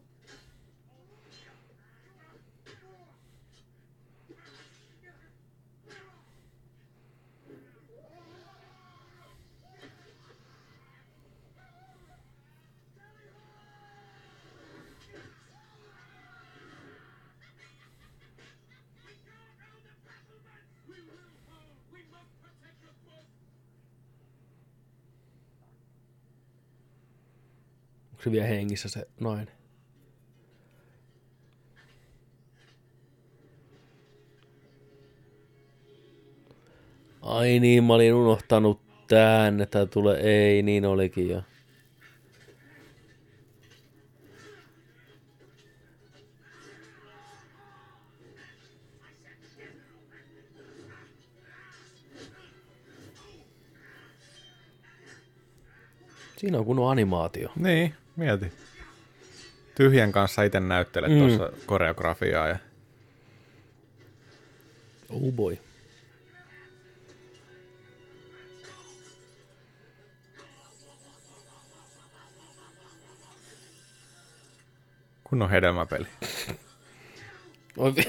Se 28.23 28.31
vielä 28.31 28.47
hengissä 28.47 28.89
se 28.89 29.07
nainen? 29.19 29.55
Ai 37.21 37.59
niin, 37.59 37.83
mä 37.83 37.93
olin 37.93 38.13
unohtanut 38.13 38.81
tän, 39.07 39.61
että 39.61 39.85
tulee, 39.85 40.19
ei, 40.19 40.61
niin 40.61 40.85
olikin 40.85 41.29
jo. 41.29 41.41
Siinä 56.37 56.59
on 56.59 56.65
kunnon 56.65 56.91
animaatio. 56.91 57.49
Niin, 57.55 57.93
mieti. 58.15 58.51
Tyhjän 59.75 60.11
kanssa 60.11 60.43
itse 60.43 60.59
näyttelet 60.59 61.11
Mm. 61.11 61.17
tuossa 61.19 61.51
koreografiaa 61.65 62.47
ja 62.47 62.57
Oh 65.09 65.31
boy. 65.33 65.57
kunnon 75.23 75.49
hedelmäpeli. 75.49 76.07
Oi 77.77 77.93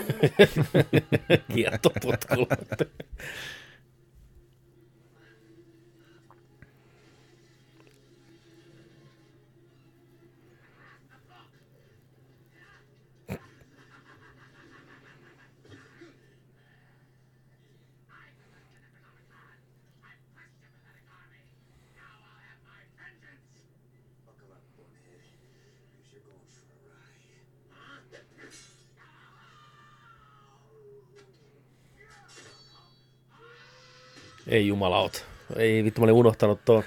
Ei 34.55 34.67
jumalaut. 34.67 35.27
Ei 35.57 35.85
vittu, 35.85 36.01
mä 36.01 36.05
olin 36.05 36.15
unohtanut 36.15 36.65
tuon. 36.65 36.83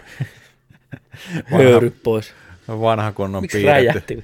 Höyry 1.51 1.89
pois. 2.03 2.33
Vanha 2.67 3.11
kunnon 3.11 3.43
Miksi 3.43 3.57
piirretty. 3.57 4.15
räjähti? 4.15 4.23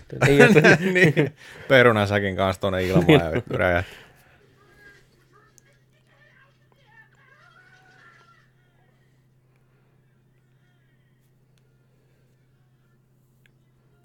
että- 0.59 0.77
niin, 0.93 1.33
perunasäkin 1.67 2.35
kanssa 2.35 2.61
tuonne 2.61 2.83
ilmaan 2.83 3.25
ja 3.25 3.31
vittu 3.31 3.57
räjähti. 3.57 3.91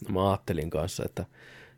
No, 0.09 0.15
mä 0.15 0.31
ajattelin 0.31 0.71
kanssa, 0.71 1.05
että 1.05 1.25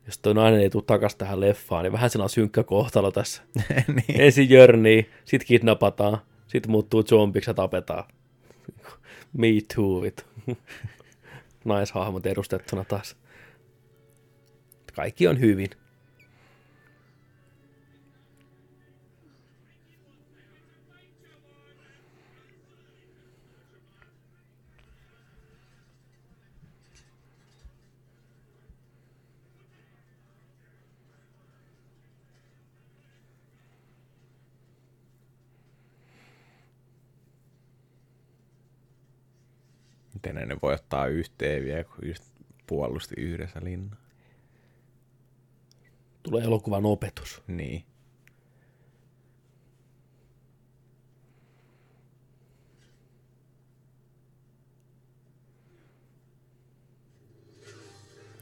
jos 0.05 0.17
toi 0.17 0.33
nainen 0.33 0.61
ei 0.61 0.69
tule 0.69 0.83
takaisin 0.87 1.17
tähän 1.19 1.39
leffaan, 1.41 1.83
niin 1.83 1.91
vähän 1.93 2.09
sellainen 2.09 2.33
synkkä 2.33 2.63
kohtalo 2.63 3.11
tässä. 3.11 3.41
niin. 3.87 4.21
Ensin 4.21 4.49
jörnii, 4.49 5.09
sit 5.25 5.43
kidnapataan, 5.43 6.17
sit 6.51 6.67
muuttuu 6.67 7.03
zombiksi 7.03 7.49
ja 7.49 7.53
tapetaan. 7.53 8.03
Me 9.33 9.47
too, 9.75 10.01
vittu. 10.01 10.23
Naishahmot 11.65 12.25
edustettuna 12.25 12.83
taas. 12.83 13.15
Kaikki 14.95 15.27
on 15.27 15.39
hyvin. 15.39 15.69
Miten 40.25 40.47
ne 40.47 40.57
voi 40.61 40.73
ottaa 40.73 41.07
yhteen 41.07 41.63
vielä, 41.63 41.83
kun 41.83 42.07
just 42.07 42.23
puolusti 42.67 43.15
yhdessä 43.17 43.59
linnaa. 43.63 43.99
Tulee 46.23 46.43
elokuvan 46.43 46.85
opetus. 46.85 47.43
Niin. 47.47 47.85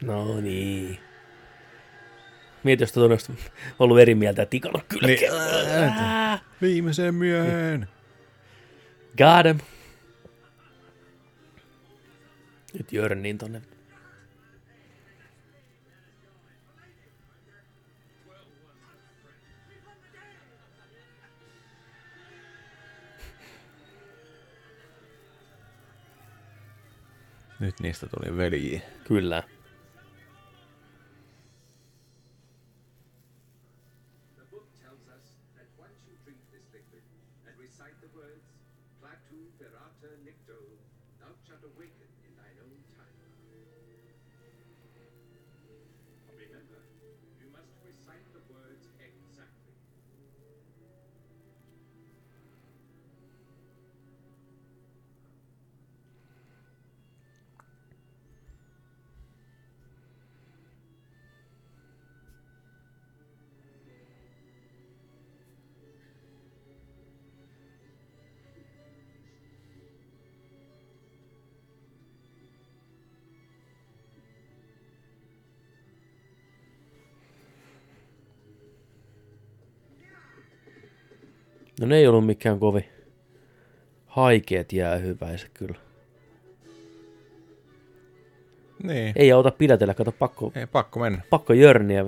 No 0.02 0.40
niin. 0.40 0.98
Mieti, 2.64 2.82
jos 2.82 2.98
olisi 2.98 3.32
ollut 3.78 4.00
eri 4.00 4.14
mieltä 4.14 4.42
ja 4.42 4.46
tikannut 4.46 4.84
kylkeä. 4.88 5.30
Niin. 5.30 6.40
Viimeisen 6.62 7.14
miehen. 7.14 7.88
Got 9.18 9.46
him. 9.46 9.58
Nyt 12.78 12.92
Jörniin 12.92 13.38
tonne. 13.38 13.62
Nyt 27.60 27.80
niistä 27.80 28.06
tuli 28.06 28.36
veljiä. 28.36 28.80
Kyllä. 29.08 29.42
No 81.80 81.86
ne 81.86 81.96
ei 81.96 82.06
ollut 82.06 82.26
mikään 82.26 82.58
kovin 82.58 82.84
haikeet 84.06 84.72
jäähyväiset 84.72 85.50
kyllä. 85.54 85.78
Niin. 88.82 89.12
Ei 89.16 89.32
auta 89.32 89.50
pidätellä, 89.50 89.94
kato 89.94 90.12
pakko, 90.12 90.52
Ei, 90.54 90.66
pakko 90.66 91.00
mennä. 91.00 91.22
pakko 91.30 91.52
jörniä. 91.52 92.04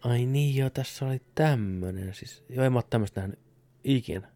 Ai 0.00 0.26
niin 0.26 0.56
joo, 0.56 0.70
tässä 0.70 1.06
oli 1.06 1.20
tämmönen. 1.34 2.14
Siis, 2.14 2.44
joo, 2.48 2.64
en 2.64 2.72
mä 2.72 2.78
oo 2.78 2.82
tämmöstä 2.90 3.20
nähnyt 3.20 3.38
ikinä. 3.84 4.28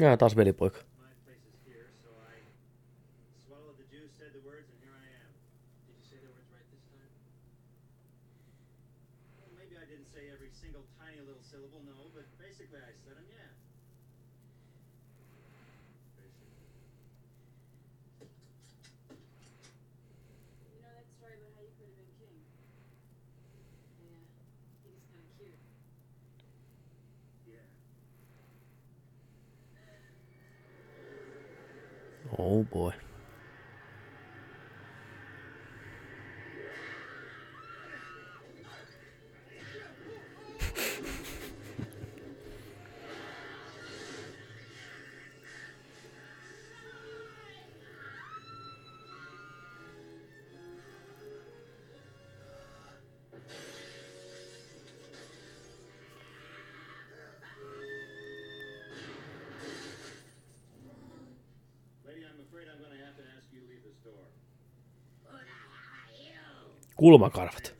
I 0.00 0.16
thought 0.16 0.32
about 0.32 0.91
boy. 32.72 33.01
Kulmakarvat. 67.02 67.74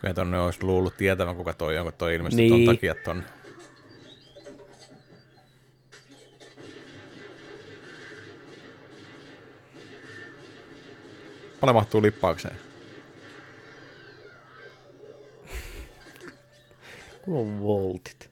Kyllä 0.00 0.14
tonne 0.14 0.40
olisi 0.40 0.62
luullut 0.64 0.96
tietävän, 0.96 1.36
kuka 1.36 1.52
toi 1.54 1.78
on, 1.78 1.84
kun 1.84 1.92
toi 1.92 2.14
ilmeisesti 2.14 2.42
Niin. 2.42 2.66
ton 2.66 2.74
takia 2.74 2.94
ton. 2.94 3.22
Paljon 11.60 11.74
mahtuu 11.74 12.02
lippaukseen? 12.02 12.56
Kulla 17.22 17.38
on 17.40 17.60
voltit. 17.62 18.31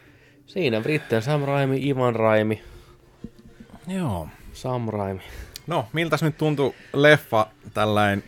Siinä 0.51 0.81
Britten 0.81 1.21
Sam 1.21 1.41
Raimi, 1.41 1.89
Ivan 1.89 2.15
Raimi, 2.15 2.63
Joo. 3.87 4.27
Sam 4.53 4.87
Raimi. 4.89 5.21
No, 5.67 5.85
miltä 5.93 6.17
nyt 6.21 6.37
tuntui 6.37 6.73
leffa 6.93 7.47
tällainen 7.73 8.23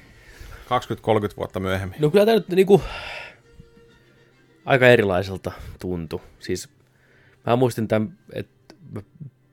20-30 0.66 1.38
vuotta 1.38 1.60
myöhemmin? 1.60 2.02
No 2.02 2.10
kyllä 2.10 2.26
tämä 2.26 2.38
nyt 2.38 2.50
niinku 2.50 2.82
aika 4.66 4.88
erilaiselta 4.88 5.52
tuntui. 5.80 6.20
Siis 6.40 6.70
mä 7.46 7.56
muistin 7.56 7.88
tämän, 7.88 8.18
että 8.34 8.76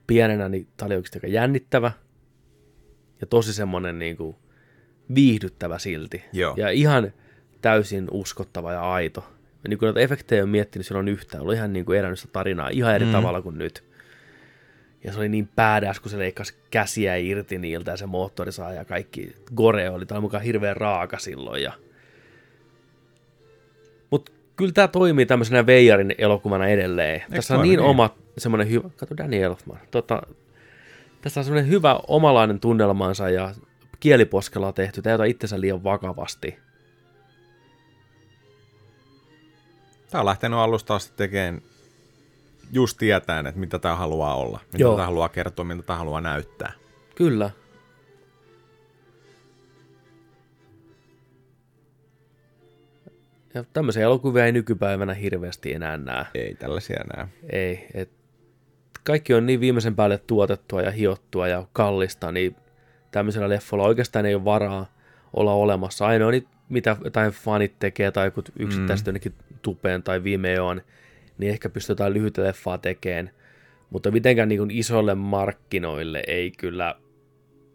pienenä 0.07 0.49
niin 0.49 0.67
tämä 0.77 0.87
oli 0.87 0.95
oikeasti 0.95 1.17
aika 1.17 1.27
jännittävä 1.27 1.91
ja 3.21 3.27
tosi 3.27 3.53
semmoinen 3.53 3.99
niinku 3.99 4.39
viihdyttävä 5.15 5.79
silti. 5.79 6.23
Joo. 6.33 6.53
Ja 6.57 6.69
ihan 6.69 7.13
täysin 7.61 8.07
uskottava 8.11 8.73
ja 8.73 8.91
aito. 8.91 9.33
Niin 9.67 9.79
kuin 9.79 9.87
näitä 9.87 9.99
efektejä 9.99 10.43
ole 10.43 10.49
miettinyt 10.49 10.85
silloin 10.85 11.07
yhtään. 11.07 11.43
Oli 11.43 11.55
ihan 11.55 11.73
niin 11.73 11.85
kuin 11.85 11.99
elänyt 11.99 12.19
sitä 12.19 12.31
tarinaa 12.31 12.69
ihan 12.69 12.95
eri 12.95 13.05
mm. 13.05 13.11
tavalla 13.11 13.41
kuin 13.41 13.57
nyt. 13.57 13.83
Ja 15.03 15.13
se 15.13 15.19
oli 15.19 15.29
niin 15.29 15.49
päädäs, 15.55 15.99
kun 15.99 16.11
se 16.11 16.17
leikkasi 16.17 16.55
käsiä 16.71 17.15
irti 17.15 17.57
niiltä 17.57 17.91
ja 17.91 17.97
se 17.97 18.05
moottori 18.05 18.51
saa 18.51 18.73
ja 18.73 18.85
kaikki. 18.85 19.35
Gore 19.55 19.89
oli, 19.89 20.05
tämä 20.05 20.21
mukaan 20.21 20.43
hirveän 20.43 20.77
raaka 20.77 21.17
silloin. 21.17 21.63
Ja... 21.63 21.73
Mutta 24.09 24.31
kyllä 24.55 24.71
tämä 24.71 24.87
toimii 24.87 25.25
tämmöisenä 25.25 25.65
Veijarin 25.65 26.15
elokuvana 26.17 26.67
edelleen. 26.67 27.21
Tässä 27.29 27.55
on 27.55 27.61
niin, 27.61 27.69
niin? 27.69 27.89
oma 27.89 28.15
semmoinen 28.37 28.69
hyvä, 28.69 28.89
kato 28.97 29.17
Danny 29.17 29.43
Elfman. 29.43 29.79
Tota, 29.91 30.21
tässä 31.21 31.39
on 31.39 31.43
semmoinen 31.43 31.71
hyvä 31.71 31.99
omalainen 32.07 32.59
tunnelmansa 32.59 33.29
ja 33.29 33.53
kieliposkella 33.99 34.73
tehty. 34.73 35.01
Tämä 35.01 35.11
ei 35.11 35.15
ota 35.15 35.23
itsensä 35.23 35.61
liian 35.61 35.83
vakavasti. 35.83 36.59
Tämä 40.11 40.19
on 40.19 40.25
lähtenyt 40.25 40.59
alusta 40.59 40.95
asti 40.95 41.13
tekemään 41.15 41.61
just 42.71 42.97
tietäen, 42.97 43.47
että 43.47 43.59
mitä 43.59 43.79
tämä 43.79 43.95
haluaa 43.95 44.35
olla, 44.35 44.59
mitä 44.65 44.83
Joo. 44.83 44.95
tämä 44.95 45.05
haluaa 45.05 45.29
kertoa, 45.29 45.65
mitä 45.65 45.81
tämä 45.81 45.99
haluaa 45.99 46.21
näyttää. 46.21 46.71
Kyllä. 47.15 47.49
Ja 53.53 53.63
tämmöisiä 53.73 54.03
elokuvia 54.03 54.45
ei 54.45 54.51
nykypäivänä 54.51 55.13
hirveästi 55.13 55.73
enää 55.73 55.97
näe. 55.97 56.25
Ei 56.33 56.55
tällaisia 56.55 56.99
enää. 57.05 57.27
Ei. 57.49 57.87
Et 57.93 58.09
kaikki 59.03 59.33
on 59.33 59.45
niin 59.45 59.59
viimeisen 59.59 59.95
päälle 59.95 60.17
tuotettua 60.17 60.81
ja 60.81 60.91
hiottua 60.91 61.47
ja 61.47 61.67
kallista, 61.73 62.31
niin 62.31 62.55
tämmöisellä 63.11 63.49
leffolla 63.49 63.83
oikeastaan 63.83 64.25
ei 64.25 64.35
ole 64.35 64.45
varaa 64.45 64.85
olla 65.33 65.53
olemassa. 65.53 66.05
Ainoa, 66.05 66.31
niin 66.31 66.47
mitä 66.71 66.97
jotain 67.03 67.31
fanit 67.31 67.79
tekee 67.79 68.11
tai 68.11 68.27
joku 68.27 68.43
yksittäiset 68.59 69.05
mm. 69.05 69.09
jonnekin 69.09 69.33
tupeen 69.61 70.03
tai 70.03 70.23
Vimeoon, 70.23 70.81
niin 71.37 71.51
ehkä 71.51 71.69
pystyy 71.69 71.93
jotain 71.93 72.13
lyhytä 72.13 72.43
leffaa 72.43 72.77
tekemään. 72.77 73.31
Mutta 73.89 74.11
mitenkään 74.11 74.49
niin 74.49 74.59
kuin 74.59 74.71
isolle 74.71 75.15
markkinoille 75.15 76.23
ei 76.27 76.51
kyllä, 76.51 76.95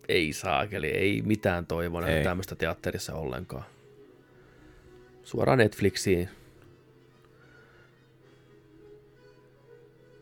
ei 0.08 0.32
saakeli, 0.32 0.86
ei 0.86 1.22
mitään 1.22 1.66
toivoa 1.66 2.06
Ei. 2.06 2.24
tämmöistä 2.24 2.56
teatterissa 2.56 3.14
ollenkaan. 3.14 3.64
Suoraan 5.24 5.58
Netflixiin. 5.58 6.28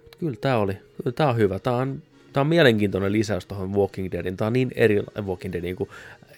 Mut 0.02 0.16
Kyllä 0.20 0.36
tämä 0.40 0.56
oli. 0.56 0.72
Kyllä 0.72 1.12
tämä 1.14 1.30
on 1.30 1.36
hyvä. 1.36 1.58
Tämä 1.58 1.76
on, 1.76 2.02
tämä 2.34 2.42
on 2.42 2.46
mielenkiintoinen 2.48 3.12
lisäys 3.12 3.46
tuohon 3.46 3.74
Walking 3.74 4.12
Deadin. 4.12 4.36
Tämä 4.36 4.46
on 4.46 4.52
niin 4.52 4.70
eri, 4.74 5.02
Walking 5.22 5.52
Deadin 5.52 5.76
kuin 5.76 5.90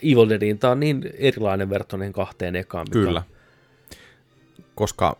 Evil 0.02 0.28
Deadin. 0.28 0.58
Tämä 0.58 0.70
on 0.70 0.80
niin 0.80 1.10
erilainen 1.18 1.70
verrattuna 1.70 2.00
niihin 2.00 2.12
kahteen 2.12 2.56
ekaan. 2.56 2.86
mikä- 2.88 2.92
Kyllä. 2.92 3.22
Koska 4.74 5.16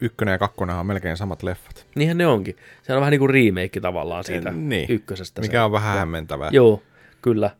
ykkönen 0.00 0.32
ja 0.32 0.38
kakkonen 0.38 0.76
on 0.76 0.86
melkein 0.86 1.16
samat 1.16 1.42
leffat. 1.42 1.86
Niinhän 1.94 2.18
ne 2.18 2.26
onkin. 2.26 2.56
Se 2.82 2.92
on 2.94 3.00
vähän 3.00 3.10
niin 3.10 3.18
kuin 3.18 3.30
remake 3.30 3.80
tavallaan 3.80 4.24
siitä 4.24 4.48
Eh, 4.48 4.54
niin. 4.54 4.86
ykkösestä. 4.90 5.40
Mikä 5.40 5.58
se. 5.58 5.60
on 5.62 5.72
vähän 5.72 5.98
hämmentävää. 5.98 6.50
Joo, 6.52 6.82
kyllä. 7.22 7.50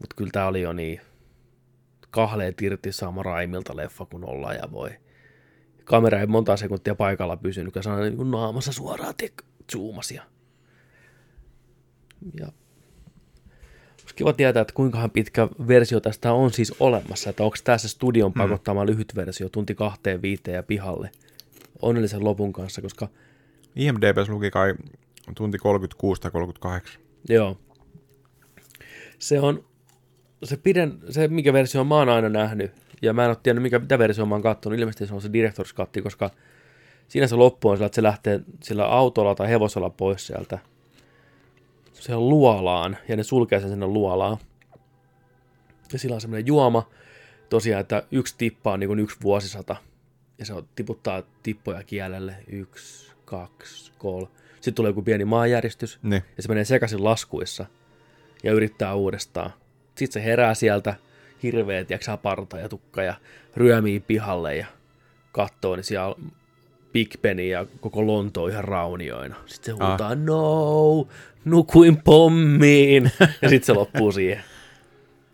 Mutta 0.00 0.16
kyllä 0.16 0.30
tämä 0.32 0.46
oli 0.46 0.60
jo 0.62 0.72
niin 0.72 1.00
kahleet 2.10 2.62
irti 2.62 2.92
Sam 2.92 3.14
Raimilta 3.24 3.76
leffa, 3.76 4.04
kun 4.06 4.24
ollaan 4.28 4.54
ja 4.56 4.62
voi. 4.72 4.90
Kamera 5.84 6.20
ei 6.20 6.26
monta 6.26 6.56
sekuntia 6.56 6.94
paikalla 6.94 7.36
pysynyt, 7.36 7.72
kun 7.72 7.92
on 7.92 8.00
niin 8.00 8.16
kuin 8.16 8.30
naamassa 8.30 8.72
suoraan 8.72 9.14
tiek, 9.16 9.32
zoomasi. 9.72 10.14
Ja, 12.40 12.52
olisi 14.02 14.14
kiva 14.14 14.32
tietää, 14.32 14.60
että 14.60 14.74
kuinka 14.74 15.08
pitkä 15.08 15.48
versio 15.68 16.00
tästä 16.00 16.32
on 16.32 16.52
siis 16.52 16.74
olemassa, 16.80 17.30
että 17.30 17.42
onko 17.42 17.56
tämä 17.64 17.78
se 17.78 17.88
studion 17.88 18.32
pakottama 18.32 18.86
lyhyt 18.86 19.12
versio, 19.16 19.48
tunti 19.48 19.74
kahteen 19.74 20.22
viiteen 20.22 20.54
ja 20.54 20.62
pihalle 20.62 21.10
onnellisen 21.82 22.24
lopun 22.24 22.52
kanssa, 22.52 22.82
koska 22.82 23.08
IMDBs 23.76 24.28
luki 24.28 24.50
kai 24.50 24.74
tunti 25.36 25.58
36 25.58 26.20
tai 26.20 26.30
38. 26.30 27.02
Joo. 27.28 27.58
Se 29.18 29.40
on, 29.40 29.64
se 30.44 30.56
pidän, 30.56 30.98
se 31.10 31.28
mikä 31.28 31.52
versio 31.52 31.84
mä 31.84 31.94
oon 31.94 32.08
aina 32.08 32.28
nähnyt, 32.28 32.72
ja 33.02 33.12
mä 33.12 33.24
en 33.24 33.28
ole 33.28 33.36
tiennyt 33.42 33.62
mikä, 33.62 33.78
mitä 33.78 33.98
versio 33.98 34.26
mä 34.26 34.34
oon 34.34 34.42
kattonut, 34.42 34.78
ilmeisesti 34.78 35.06
se 35.06 35.14
on 35.14 35.22
se 35.22 35.28
Director's 35.28 35.74
Cut, 35.74 36.02
koska 36.02 36.30
siinä 37.08 37.26
se 37.26 37.36
loppu 37.36 37.68
on 37.68 37.76
sillä, 37.76 37.86
että 37.86 37.94
se 37.96 38.02
lähtee 38.02 38.40
sillä 38.62 38.86
autolla 38.86 39.34
tai 39.34 39.48
hevosella 39.48 39.90
pois 39.90 40.26
sieltä 40.26 40.58
siellä 41.92 42.28
luolaan, 42.28 42.96
ja 43.08 43.16
ne 43.16 43.22
sulkee 43.22 43.60
sen 43.60 43.70
sinne 43.70 43.86
luolaan. 43.86 44.36
Ja 45.92 45.98
sillä 45.98 46.14
on 46.14 46.20
semmoinen 46.20 46.46
juoma, 46.46 46.88
tosiaan, 47.50 47.80
että 47.80 48.02
yksi 48.10 48.34
tippa 48.38 48.72
on 48.72 48.80
niin 48.80 48.88
kuin 48.88 48.98
yksi 48.98 49.16
vuosisata, 49.22 49.76
ja 50.38 50.44
se 50.46 50.54
on, 50.54 50.68
tiputtaa 50.76 51.22
tippoja 51.42 51.82
kielelle, 51.82 52.36
yksi, 52.46 53.12
kaksi, 53.24 53.92
kolme. 53.98 54.28
Sitten 54.54 54.74
tulee 54.74 54.90
joku 54.90 55.02
pieni 55.02 55.24
maanjäristys, 55.24 55.98
Niin. 56.02 56.22
ja 56.36 56.42
se 56.42 56.48
menee 56.48 56.64
sekaisin 56.64 57.04
laskuissa 57.04 57.66
ja 58.42 58.52
yrittää 58.52 58.94
uudestaan. 58.94 59.50
Sitten 59.94 60.22
se 60.22 60.24
herää 60.24 60.54
sieltä, 60.54 60.94
hirveet, 61.42 61.86
tiedätkö 61.86 62.16
parta 62.16 62.58
ja 62.58 62.68
tukka 62.68 63.02
ja 63.02 63.14
ryömii 63.56 64.00
pihalle 64.00 64.56
ja 64.56 64.66
katsoo, 65.32 65.76
niin 65.76 65.84
siellä 65.84 66.06
on 66.06 66.32
Big 66.94 67.14
Ben 67.22 67.40
ja 67.40 67.66
koko 67.80 68.06
Lonto 68.06 68.46
ihan 68.48 68.64
raunioina. 68.64 69.36
Sitten 69.46 69.76
se 69.76 69.82
Ah. 69.84 69.88
huutaa, 69.90 70.14
no, 70.14 71.08
nukuin 71.44 71.96
pommiin. 72.04 73.12
ja 73.42 73.48
sitten 73.48 73.66
se 73.66 73.72
loppuu 73.72 74.12
siihen. 74.12 74.44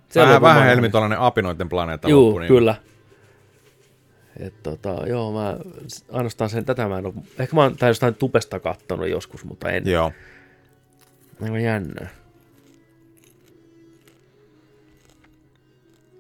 Se 0.08 0.20
Vähän, 0.20 0.40
vähän 0.42 0.64
helmi 0.64 0.88
tuollainen 0.90 1.18
apinoiden 1.18 1.68
planeetta 1.68 2.08
Juu, 2.08 2.24
loppu, 2.26 2.38
niin 2.38 2.48
kyllä. 2.48 2.74
Et 4.40 4.62
tota, 4.62 4.96
joo, 5.06 5.32
mä 5.32 5.56
ainoastaan 6.12 6.50
sen, 6.50 6.64
tätä 6.64 6.88
mä 6.88 6.98
en 6.98 7.06
ole, 7.06 7.14
ehkä 7.38 7.56
mä 7.56 7.62
oon 7.62 7.76
tai 7.76 7.90
jostain 7.90 8.14
tupesta 8.14 8.60
kattonut 8.60 9.08
joskus, 9.08 9.44
mutta 9.44 9.70
en. 9.70 9.86
Joo. 9.86 10.12
Aivan 11.42 11.62
jännää. 11.62 12.08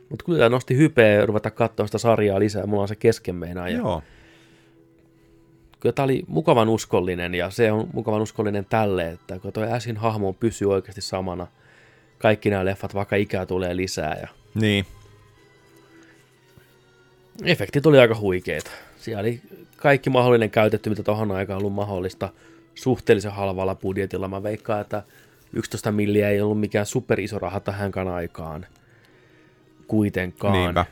Mutta 0.08 0.24
kyllä 0.24 0.48
nosti 0.48 0.76
hypeä 0.76 1.26
ruveta 1.26 1.50
katsoa 1.50 1.86
sitä 1.86 1.98
sarjaa 1.98 2.38
lisää. 2.38 2.66
Mulla 2.66 2.82
on 2.82 2.88
se 2.88 2.96
kesken 2.96 3.34
meinaa. 3.34 3.68
Ja 3.68 3.76
Joo. 3.76 4.02
Kyllä 5.80 5.92
tämä 5.92 6.04
oli 6.04 6.24
mukavan 6.28 6.68
uskollinen 6.68 7.34
ja 7.34 7.50
se 7.50 7.72
on 7.72 7.88
mukavan 7.92 8.22
uskollinen 8.22 8.64
tälle, 8.64 9.08
että 9.08 9.38
kun 9.38 9.52
toi 9.52 9.72
Äsin 9.72 9.96
hahmo 9.96 10.32
pysyy 10.32 10.72
oikeasti 10.72 11.00
samana. 11.00 11.46
Kaikki 12.18 12.50
nämä 12.50 12.64
leffat, 12.64 12.94
vaikka 12.94 13.16
ikää 13.16 13.46
tulee 13.46 13.76
lisää 13.76 14.18
ja 14.20 14.28
Niin. 14.54 14.86
efektit 17.44 17.86
oli 17.86 17.98
aika 17.98 18.14
huikeita. 18.14 18.70
Siellä 18.98 19.20
oli 19.20 19.40
kaikki 19.76 20.10
mahdollinen 20.10 20.50
käytetty, 20.50 20.90
mitä 20.90 21.02
tuohon 21.02 21.30
aikaan 21.32 21.58
ollut 21.58 21.72
mahdollista 21.72 22.28
suhteellisen 22.74 23.32
halvalla 23.32 23.74
budjetilla. 23.74 24.28
Mä 24.28 24.42
veikkaan, 24.42 24.80
että 24.80 25.02
11 25.52 25.92
milliä 25.92 26.28
ei 26.28 26.40
ollut 26.40 26.60
mikään 26.60 26.86
super 26.86 27.20
iso 27.20 27.38
raha 27.38 27.60
tähänkään 27.60 28.08
aikaan 28.08 28.66
kuitenkaan. 29.86 30.52
Niinpä. 30.52 30.86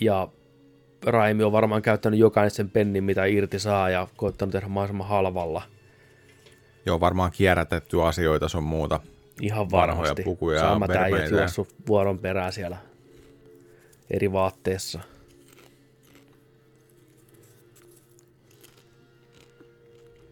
Ja 0.00 0.28
Raimi 1.06 1.44
on 1.44 1.52
varmaan 1.52 1.82
käyttänyt 1.82 2.20
jokainen 2.20 2.50
sen 2.50 2.70
pennin, 2.70 3.04
mitä 3.04 3.24
irti 3.24 3.58
saa 3.58 3.90
ja 3.90 4.08
koittanut 4.16 4.52
tehdä 4.52 4.68
mahdollisimman 4.68 5.08
halvalla. 5.08 5.62
Joo, 6.86 7.00
varmaan 7.00 7.32
kierrätetty 7.32 8.02
asioita 8.02 8.48
sun 8.48 8.64
muuta. 8.64 9.00
Ihan 9.40 9.70
Vanhoja 9.70 9.96
varmasti. 9.96 10.22
pukuja 10.22 10.56
ja 10.56 10.68
Samat 10.68 10.90
äijät 10.90 11.30
juossut 11.30 11.74
vuoron 11.86 12.18
perään 12.18 12.52
siellä 12.52 12.76
eri 14.10 14.32
vaatteessa. 14.32 15.00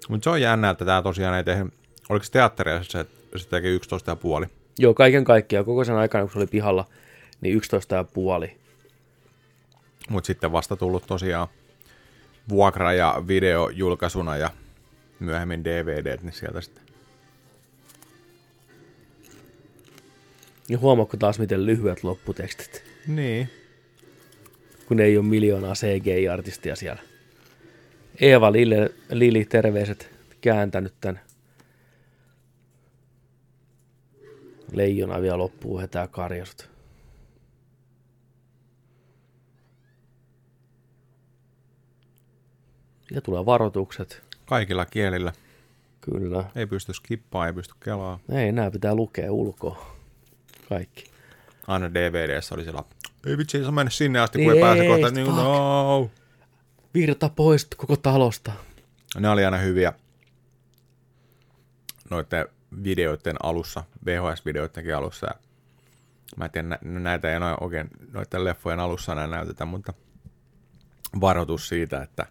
Mutta 0.08 0.24
se 0.24 0.30
on 0.30 0.40
jännä, 0.40 0.70
että 0.70 0.84
tämä 0.84 1.02
tosiaan 1.02 1.36
ei 1.36 1.44
tehnyt, 1.44 1.74
oliko 2.08 2.24
se 2.24 2.32
teatteria 2.32 2.82
se, 2.82 3.06
se 3.36 3.48
teki 3.48 3.68
11 3.68 4.10
ja 4.10 4.16
puoli. 4.16 4.46
Joo, 4.78 4.94
kaiken 4.94 5.24
kaikkiaan 5.24 5.64
koko 5.64 5.84
sen 5.84 5.96
aikana, 5.96 6.24
kun 6.24 6.32
se 6.32 6.38
oli 6.38 6.46
pihalla, 6.46 6.84
niin 7.40 7.56
11 7.56 7.94
ja 7.94 8.04
puoli. 8.04 8.57
Mutta 10.08 10.26
sitten 10.26 10.52
vasta 10.52 10.76
tullut 10.76 11.06
tosiaan 11.06 11.48
vuokra- 12.48 12.92
ja 12.92 13.22
videojulkaisuna 13.28 14.36
ja 14.36 14.50
myöhemmin 15.20 15.64
DVD, 15.64 16.18
niin 16.22 16.32
sieltä 16.32 16.60
sitten. 16.60 16.82
Ja 20.68 20.78
huomaatko 20.78 21.16
taas, 21.16 21.38
miten 21.38 21.66
lyhyet 21.66 22.04
lopputekstit, 22.04 22.82
Niin. 23.06 23.50
kun 24.86 25.00
ei 25.00 25.16
ole 25.18 25.26
miljoonaa 25.26 25.74
CGI-artistia 25.74 26.76
siellä. 26.76 27.02
Eeva 28.20 28.52
Lille, 28.52 28.90
Lili, 29.10 29.44
terveiset, 29.44 30.10
kääntänyt 30.40 30.94
tän 31.00 31.20
leijona 34.72 35.22
vielä 35.22 35.38
loppuu 35.38 35.78
hetää 35.78 36.06
karjasut. 36.08 36.70
Ja 43.10 43.20
tulee 43.20 43.46
varoitukset. 43.46 44.22
Kaikilla 44.46 44.86
kielillä. 44.86 45.32
Kyllä. 46.00 46.44
Ei 46.56 46.66
pysty 46.66 46.92
skippaa, 46.92 47.46
ei 47.46 47.52
pysty 47.52 47.74
kelaa. 47.84 48.18
Ei 48.30 48.48
enää 48.48 48.70
pitää 48.70 48.94
lukea 48.94 49.32
ulkoa. 49.32 49.96
Kaikki. 50.68 51.04
Aina 51.66 51.94
DVDssä 51.94 52.54
oli 52.54 52.62
siellä, 52.62 52.84
ei 53.26 53.38
vitsi, 53.38 53.56
ei 53.58 53.62
saa 53.62 53.72
mennä 53.72 53.90
sinne 53.90 54.18
asti, 54.20 54.44
kun 54.44 54.52
ei, 54.52 54.58
Ei, 54.58 54.62
pääse 54.64 54.86
kohta. 54.86 55.10
Niin, 55.10 55.26
fuck. 55.26 55.36
no. 55.36 56.10
Virta 56.94 57.28
pois 57.36 57.64
koko 57.76 57.96
talosta. 57.96 58.52
Ne 59.18 59.28
oli 59.28 59.44
aina 59.44 59.56
hyviä 59.56 59.92
noiden 62.10 62.46
videoiden 62.84 63.36
alussa, 63.42 63.84
VHS-videoidenkin 64.06 64.96
alussa. 64.96 65.26
Ja 65.26 65.34
mä 66.36 66.44
en 66.44 66.50
tiedä, 66.50 66.68
nä- 66.68 66.78
näitä 67.00 67.32
ei 67.32 67.40
noin 67.40 67.56
oikein 67.60 67.88
noiden 68.12 68.44
leffojen 68.44 68.80
alussa 68.80 69.12
enää 69.12 69.26
näytetä, 69.26 69.64
mutta 69.64 69.92
varoitus 71.20 71.68
siitä, 71.68 72.02
että 72.02 72.26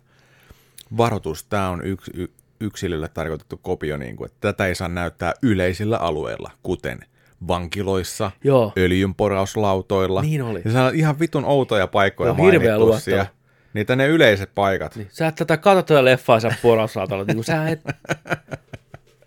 varoitus, 0.98 1.44
tämä 1.44 1.70
on 1.70 1.86
yks, 1.86 2.10
y, 2.14 2.28
yksilölle 2.60 3.08
tarkoitettu 3.08 3.58
kopio, 3.62 3.98
niin 3.98 4.16
kuin, 4.16 4.26
että 4.26 4.38
tätä 4.42 4.66
ei 4.66 4.76
saa 4.76 4.88
näyttää 4.88 5.34
yleisillä 5.42 5.98
alueilla, 5.98 6.52
kuten 6.64 7.00
vankiloissa, 7.48 8.32
Joo. 8.44 8.74
öljynporauslautoilla. 8.78 10.22
Niin 10.22 10.42
oli. 10.42 10.62
Ja 10.66 10.72
se 10.72 10.80
on 10.80 10.96
ihan 10.96 11.20
vitun 11.20 11.46
outoja 11.46 11.88
paikkoja 11.88 12.34
hirveä 12.34 12.78
mainittu 12.80 13.00
siellä. 13.00 13.26
Niitä 13.74 13.96
ne 13.96 14.08
yleiset 14.08 14.52
paikat. 14.56 14.96
Niin. 14.96 15.08
Sä 15.12 15.28
et 15.28 15.36
tätä 15.36 15.58
katso 15.58 15.82
tätä 15.82 16.06
leffaa 16.06 16.40
sä 16.40 16.56
porausraatalla. 16.62 17.24
niin 17.24 17.38
kuin 17.38 17.46
sä 17.46 17.68
et... 17.68 17.82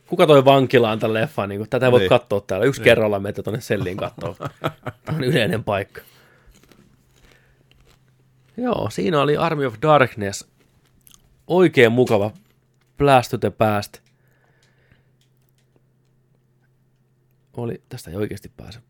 Kuka 0.07 0.27
toi 0.27 0.45
vankilaan 0.45 0.99
tämän 0.99 1.15
leffan? 1.15 1.49
Niin 1.49 1.59
kuin, 1.59 1.71
tätä 1.71 1.87
ei 1.87 1.93
voi 1.93 2.01
Niin. 2.01 2.09
katsoa 2.09 2.41
täällä. 2.41 2.67
Yksi 2.67 2.83
kerralla 2.83 3.19
meitä 3.21 3.43
tonne 3.43 3.61
selliin 3.61 3.97
katsoa. 3.97 4.35
Tämä 5.05 5.19
on 5.19 5.25
yleinen 5.25 5.65
paikka. 5.65 6.01
Joo, 8.57 8.89
siinä 8.91 9.21
oli 9.21 9.37
Army 9.37 9.67
of 9.67 9.75
Darkness. 9.83 10.50
Oikein 11.51 11.93
mukava 11.93 12.31
Blast 12.99 13.31
to 13.31 13.39
the 13.39 13.51
Past. 13.51 13.99
Oli, 17.53 17.83
tästä 17.89 18.11
ei 18.11 18.17
oikeasti 18.17 18.53
pääse, 18.57 18.81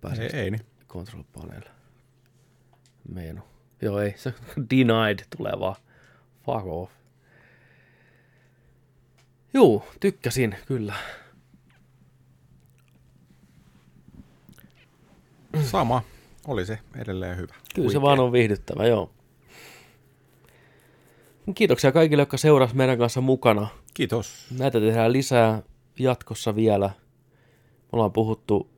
pääse 0.00 0.22
Ei, 0.22 0.30
ei 0.40 0.50
niin. 0.50 0.66
control 0.88 1.22
panel. 1.32 1.62
Menu. 3.08 3.40
Joo, 3.82 4.00
ei. 4.00 4.14
Se 4.16 4.34
denied 4.70 5.18
tulee 5.36 5.52
vaan. 5.60 5.76
Fuck 6.46 6.66
off. 6.66 6.92
Juu, 9.54 9.84
tykkäsin, 10.00 10.56
kyllä. 10.66 10.94
Sama. 15.62 16.02
Oli 16.46 16.66
se 16.66 16.78
edelleen 16.96 17.36
hyvä. 17.36 17.54
Kyllä 17.74 17.92
se 17.92 18.00
vaan 18.00 18.20
on 18.20 18.32
viihdyttävä, 18.32 18.86
joo. 18.86 19.10
Kiitoksia 21.54 21.92
kaikille, 21.92 22.22
jotka 22.22 22.36
seurasivat 22.36 22.76
meidän 22.76 22.98
kanssa 22.98 23.20
mukana. 23.20 23.68
Kiitos. 23.94 24.46
Näitä 24.58 24.80
tehdään 24.80 25.12
lisää 25.12 25.62
jatkossa 25.98 26.56
vielä. 26.56 26.86
Me 26.88 27.88
ollaan 27.92 28.12
puhuttu 28.12 28.70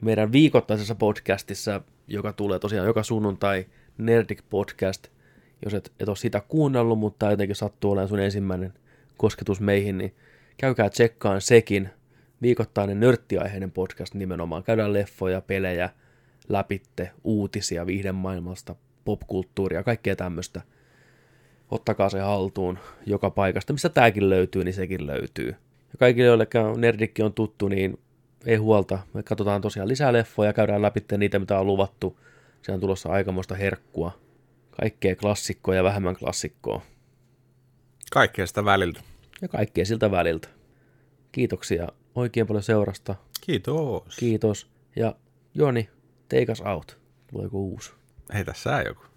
meidän 0.00 0.32
viikoittaisessa 0.32 0.94
podcastissa, 0.94 1.80
joka 2.08 2.32
tulee 2.32 2.58
tosiaan 2.58 2.86
joka 2.86 3.02
sunnuntai, 3.02 3.66
Nerdic 3.98 4.42
Podcast. 4.50 5.08
Jos 5.64 5.74
et, 5.74 5.92
et 6.00 6.08
ole 6.08 6.16
sitä 6.16 6.40
kuunnellut, 6.48 6.98
mutta 6.98 7.30
jotenkin 7.30 7.56
sattuu 7.56 7.90
olemaan 7.90 8.08
sun 8.08 8.20
ensimmäinen 8.20 8.74
kosketus 9.16 9.60
meihin, 9.60 9.98
niin 9.98 10.14
käykää 10.56 10.90
tsekkaan 10.90 11.40
sekin. 11.40 11.88
Viikoittainen 12.42 13.00
nörttiaiheinen 13.00 13.70
podcast 13.70 14.14
nimenomaan. 14.14 14.62
Käydään 14.62 14.92
leffoja, 14.92 15.40
pelejä, 15.40 15.90
läpitte, 16.48 17.10
uutisia 17.24 17.86
viihdemaailmasta, 17.86 18.74
popkulttuuria, 19.04 19.82
kaikkea 19.82 20.16
tämmöistä 20.16 20.60
ottakaa 21.70 22.08
se 22.08 22.20
haltuun 22.20 22.78
joka 23.06 23.30
paikasta. 23.30 23.72
Mistä 23.72 23.88
tämäkin 23.88 24.30
löytyy, 24.30 24.64
niin 24.64 24.74
sekin 24.74 25.06
löytyy. 25.06 25.48
Ja 25.92 25.98
kaikille, 25.98 26.26
joille 26.26 26.46
Nerdikki 26.76 27.22
on 27.22 27.32
tuttu, 27.32 27.68
niin 27.68 27.98
ei 28.46 28.56
huolta. 28.56 28.98
Me 29.14 29.22
katsotaan 29.22 29.60
tosiaan 29.60 29.88
lisää 29.88 30.12
leffoja, 30.12 30.52
käydään 30.52 30.82
läpi 30.82 31.00
niitä, 31.18 31.38
mitä 31.38 31.58
on 31.58 31.66
luvattu. 31.66 32.20
Siellä 32.62 32.76
on 32.76 32.80
tulossa 32.80 33.08
aikamoista 33.08 33.54
herkkua. 33.54 34.18
Kaikkea 34.70 35.16
klassikkoa 35.16 35.74
ja 35.74 35.84
vähemmän 35.84 36.16
klassikkoa. 36.16 36.82
Kaikkea 38.10 38.46
sitä 38.46 38.64
väliltä. 38.64 39.00
Ja 39.42 39.48
kaikkea 39.48 39.84
siltä 39.84 40.10
väliltä. 40.10 40.48
Kiitoksia 41.32 41.88
oikein 42.14 42.46
paljon 42.46 42.62
seurasta. 42.62 43.14
Kiitos. 43.40 44.16
Kiitos. 44.16 44.70
Ja 44.96 45.14
Joni, 45.54 45.88
take 46.28 46.52
us 46.52 46.60
out. 46.60 46.98
Tulee 47.30 47.44
joku 47.44 47.70
uusi. 47.70 47.92
Hei, 48.34 48.44
tässä 48.44 48.82
joku. 48.86 49.09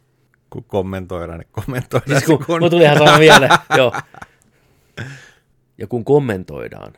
Kun 0.53 0.63
kommentoidaan, 0.63 1.39
niin 1.39 1.47
kommentoidaan. 1.51 2.19
Siis 2.19 2.23
kun, 2.23 2.45
kun... 2.45 2.59
kun... 2.59 2.69
tuli 2.69 2.83
ihan 2.83 2.97
sama 2.97 3.17
mieleen, 3.17 3.51
joo. 3.77 3.93
Ja 5.77 5.87
kun 5.87 6.05
kommentoidaan, 6.05 6.93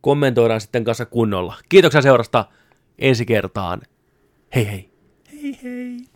kommentoidaan 0.00 0.60
sitten 0.60 0.84
kanssa 0.84 1.06
kunnolla. 1.06 1.54
Kiitoksia 1.68 2.02
seurasta 2.02 2.44
ensi 2.98 3.26
kertaan. 3.26 3.82
Hei 4.54 4.66
hei. 4.66 4.90
Hei 5.32 5.58
hei. 5.62 6.13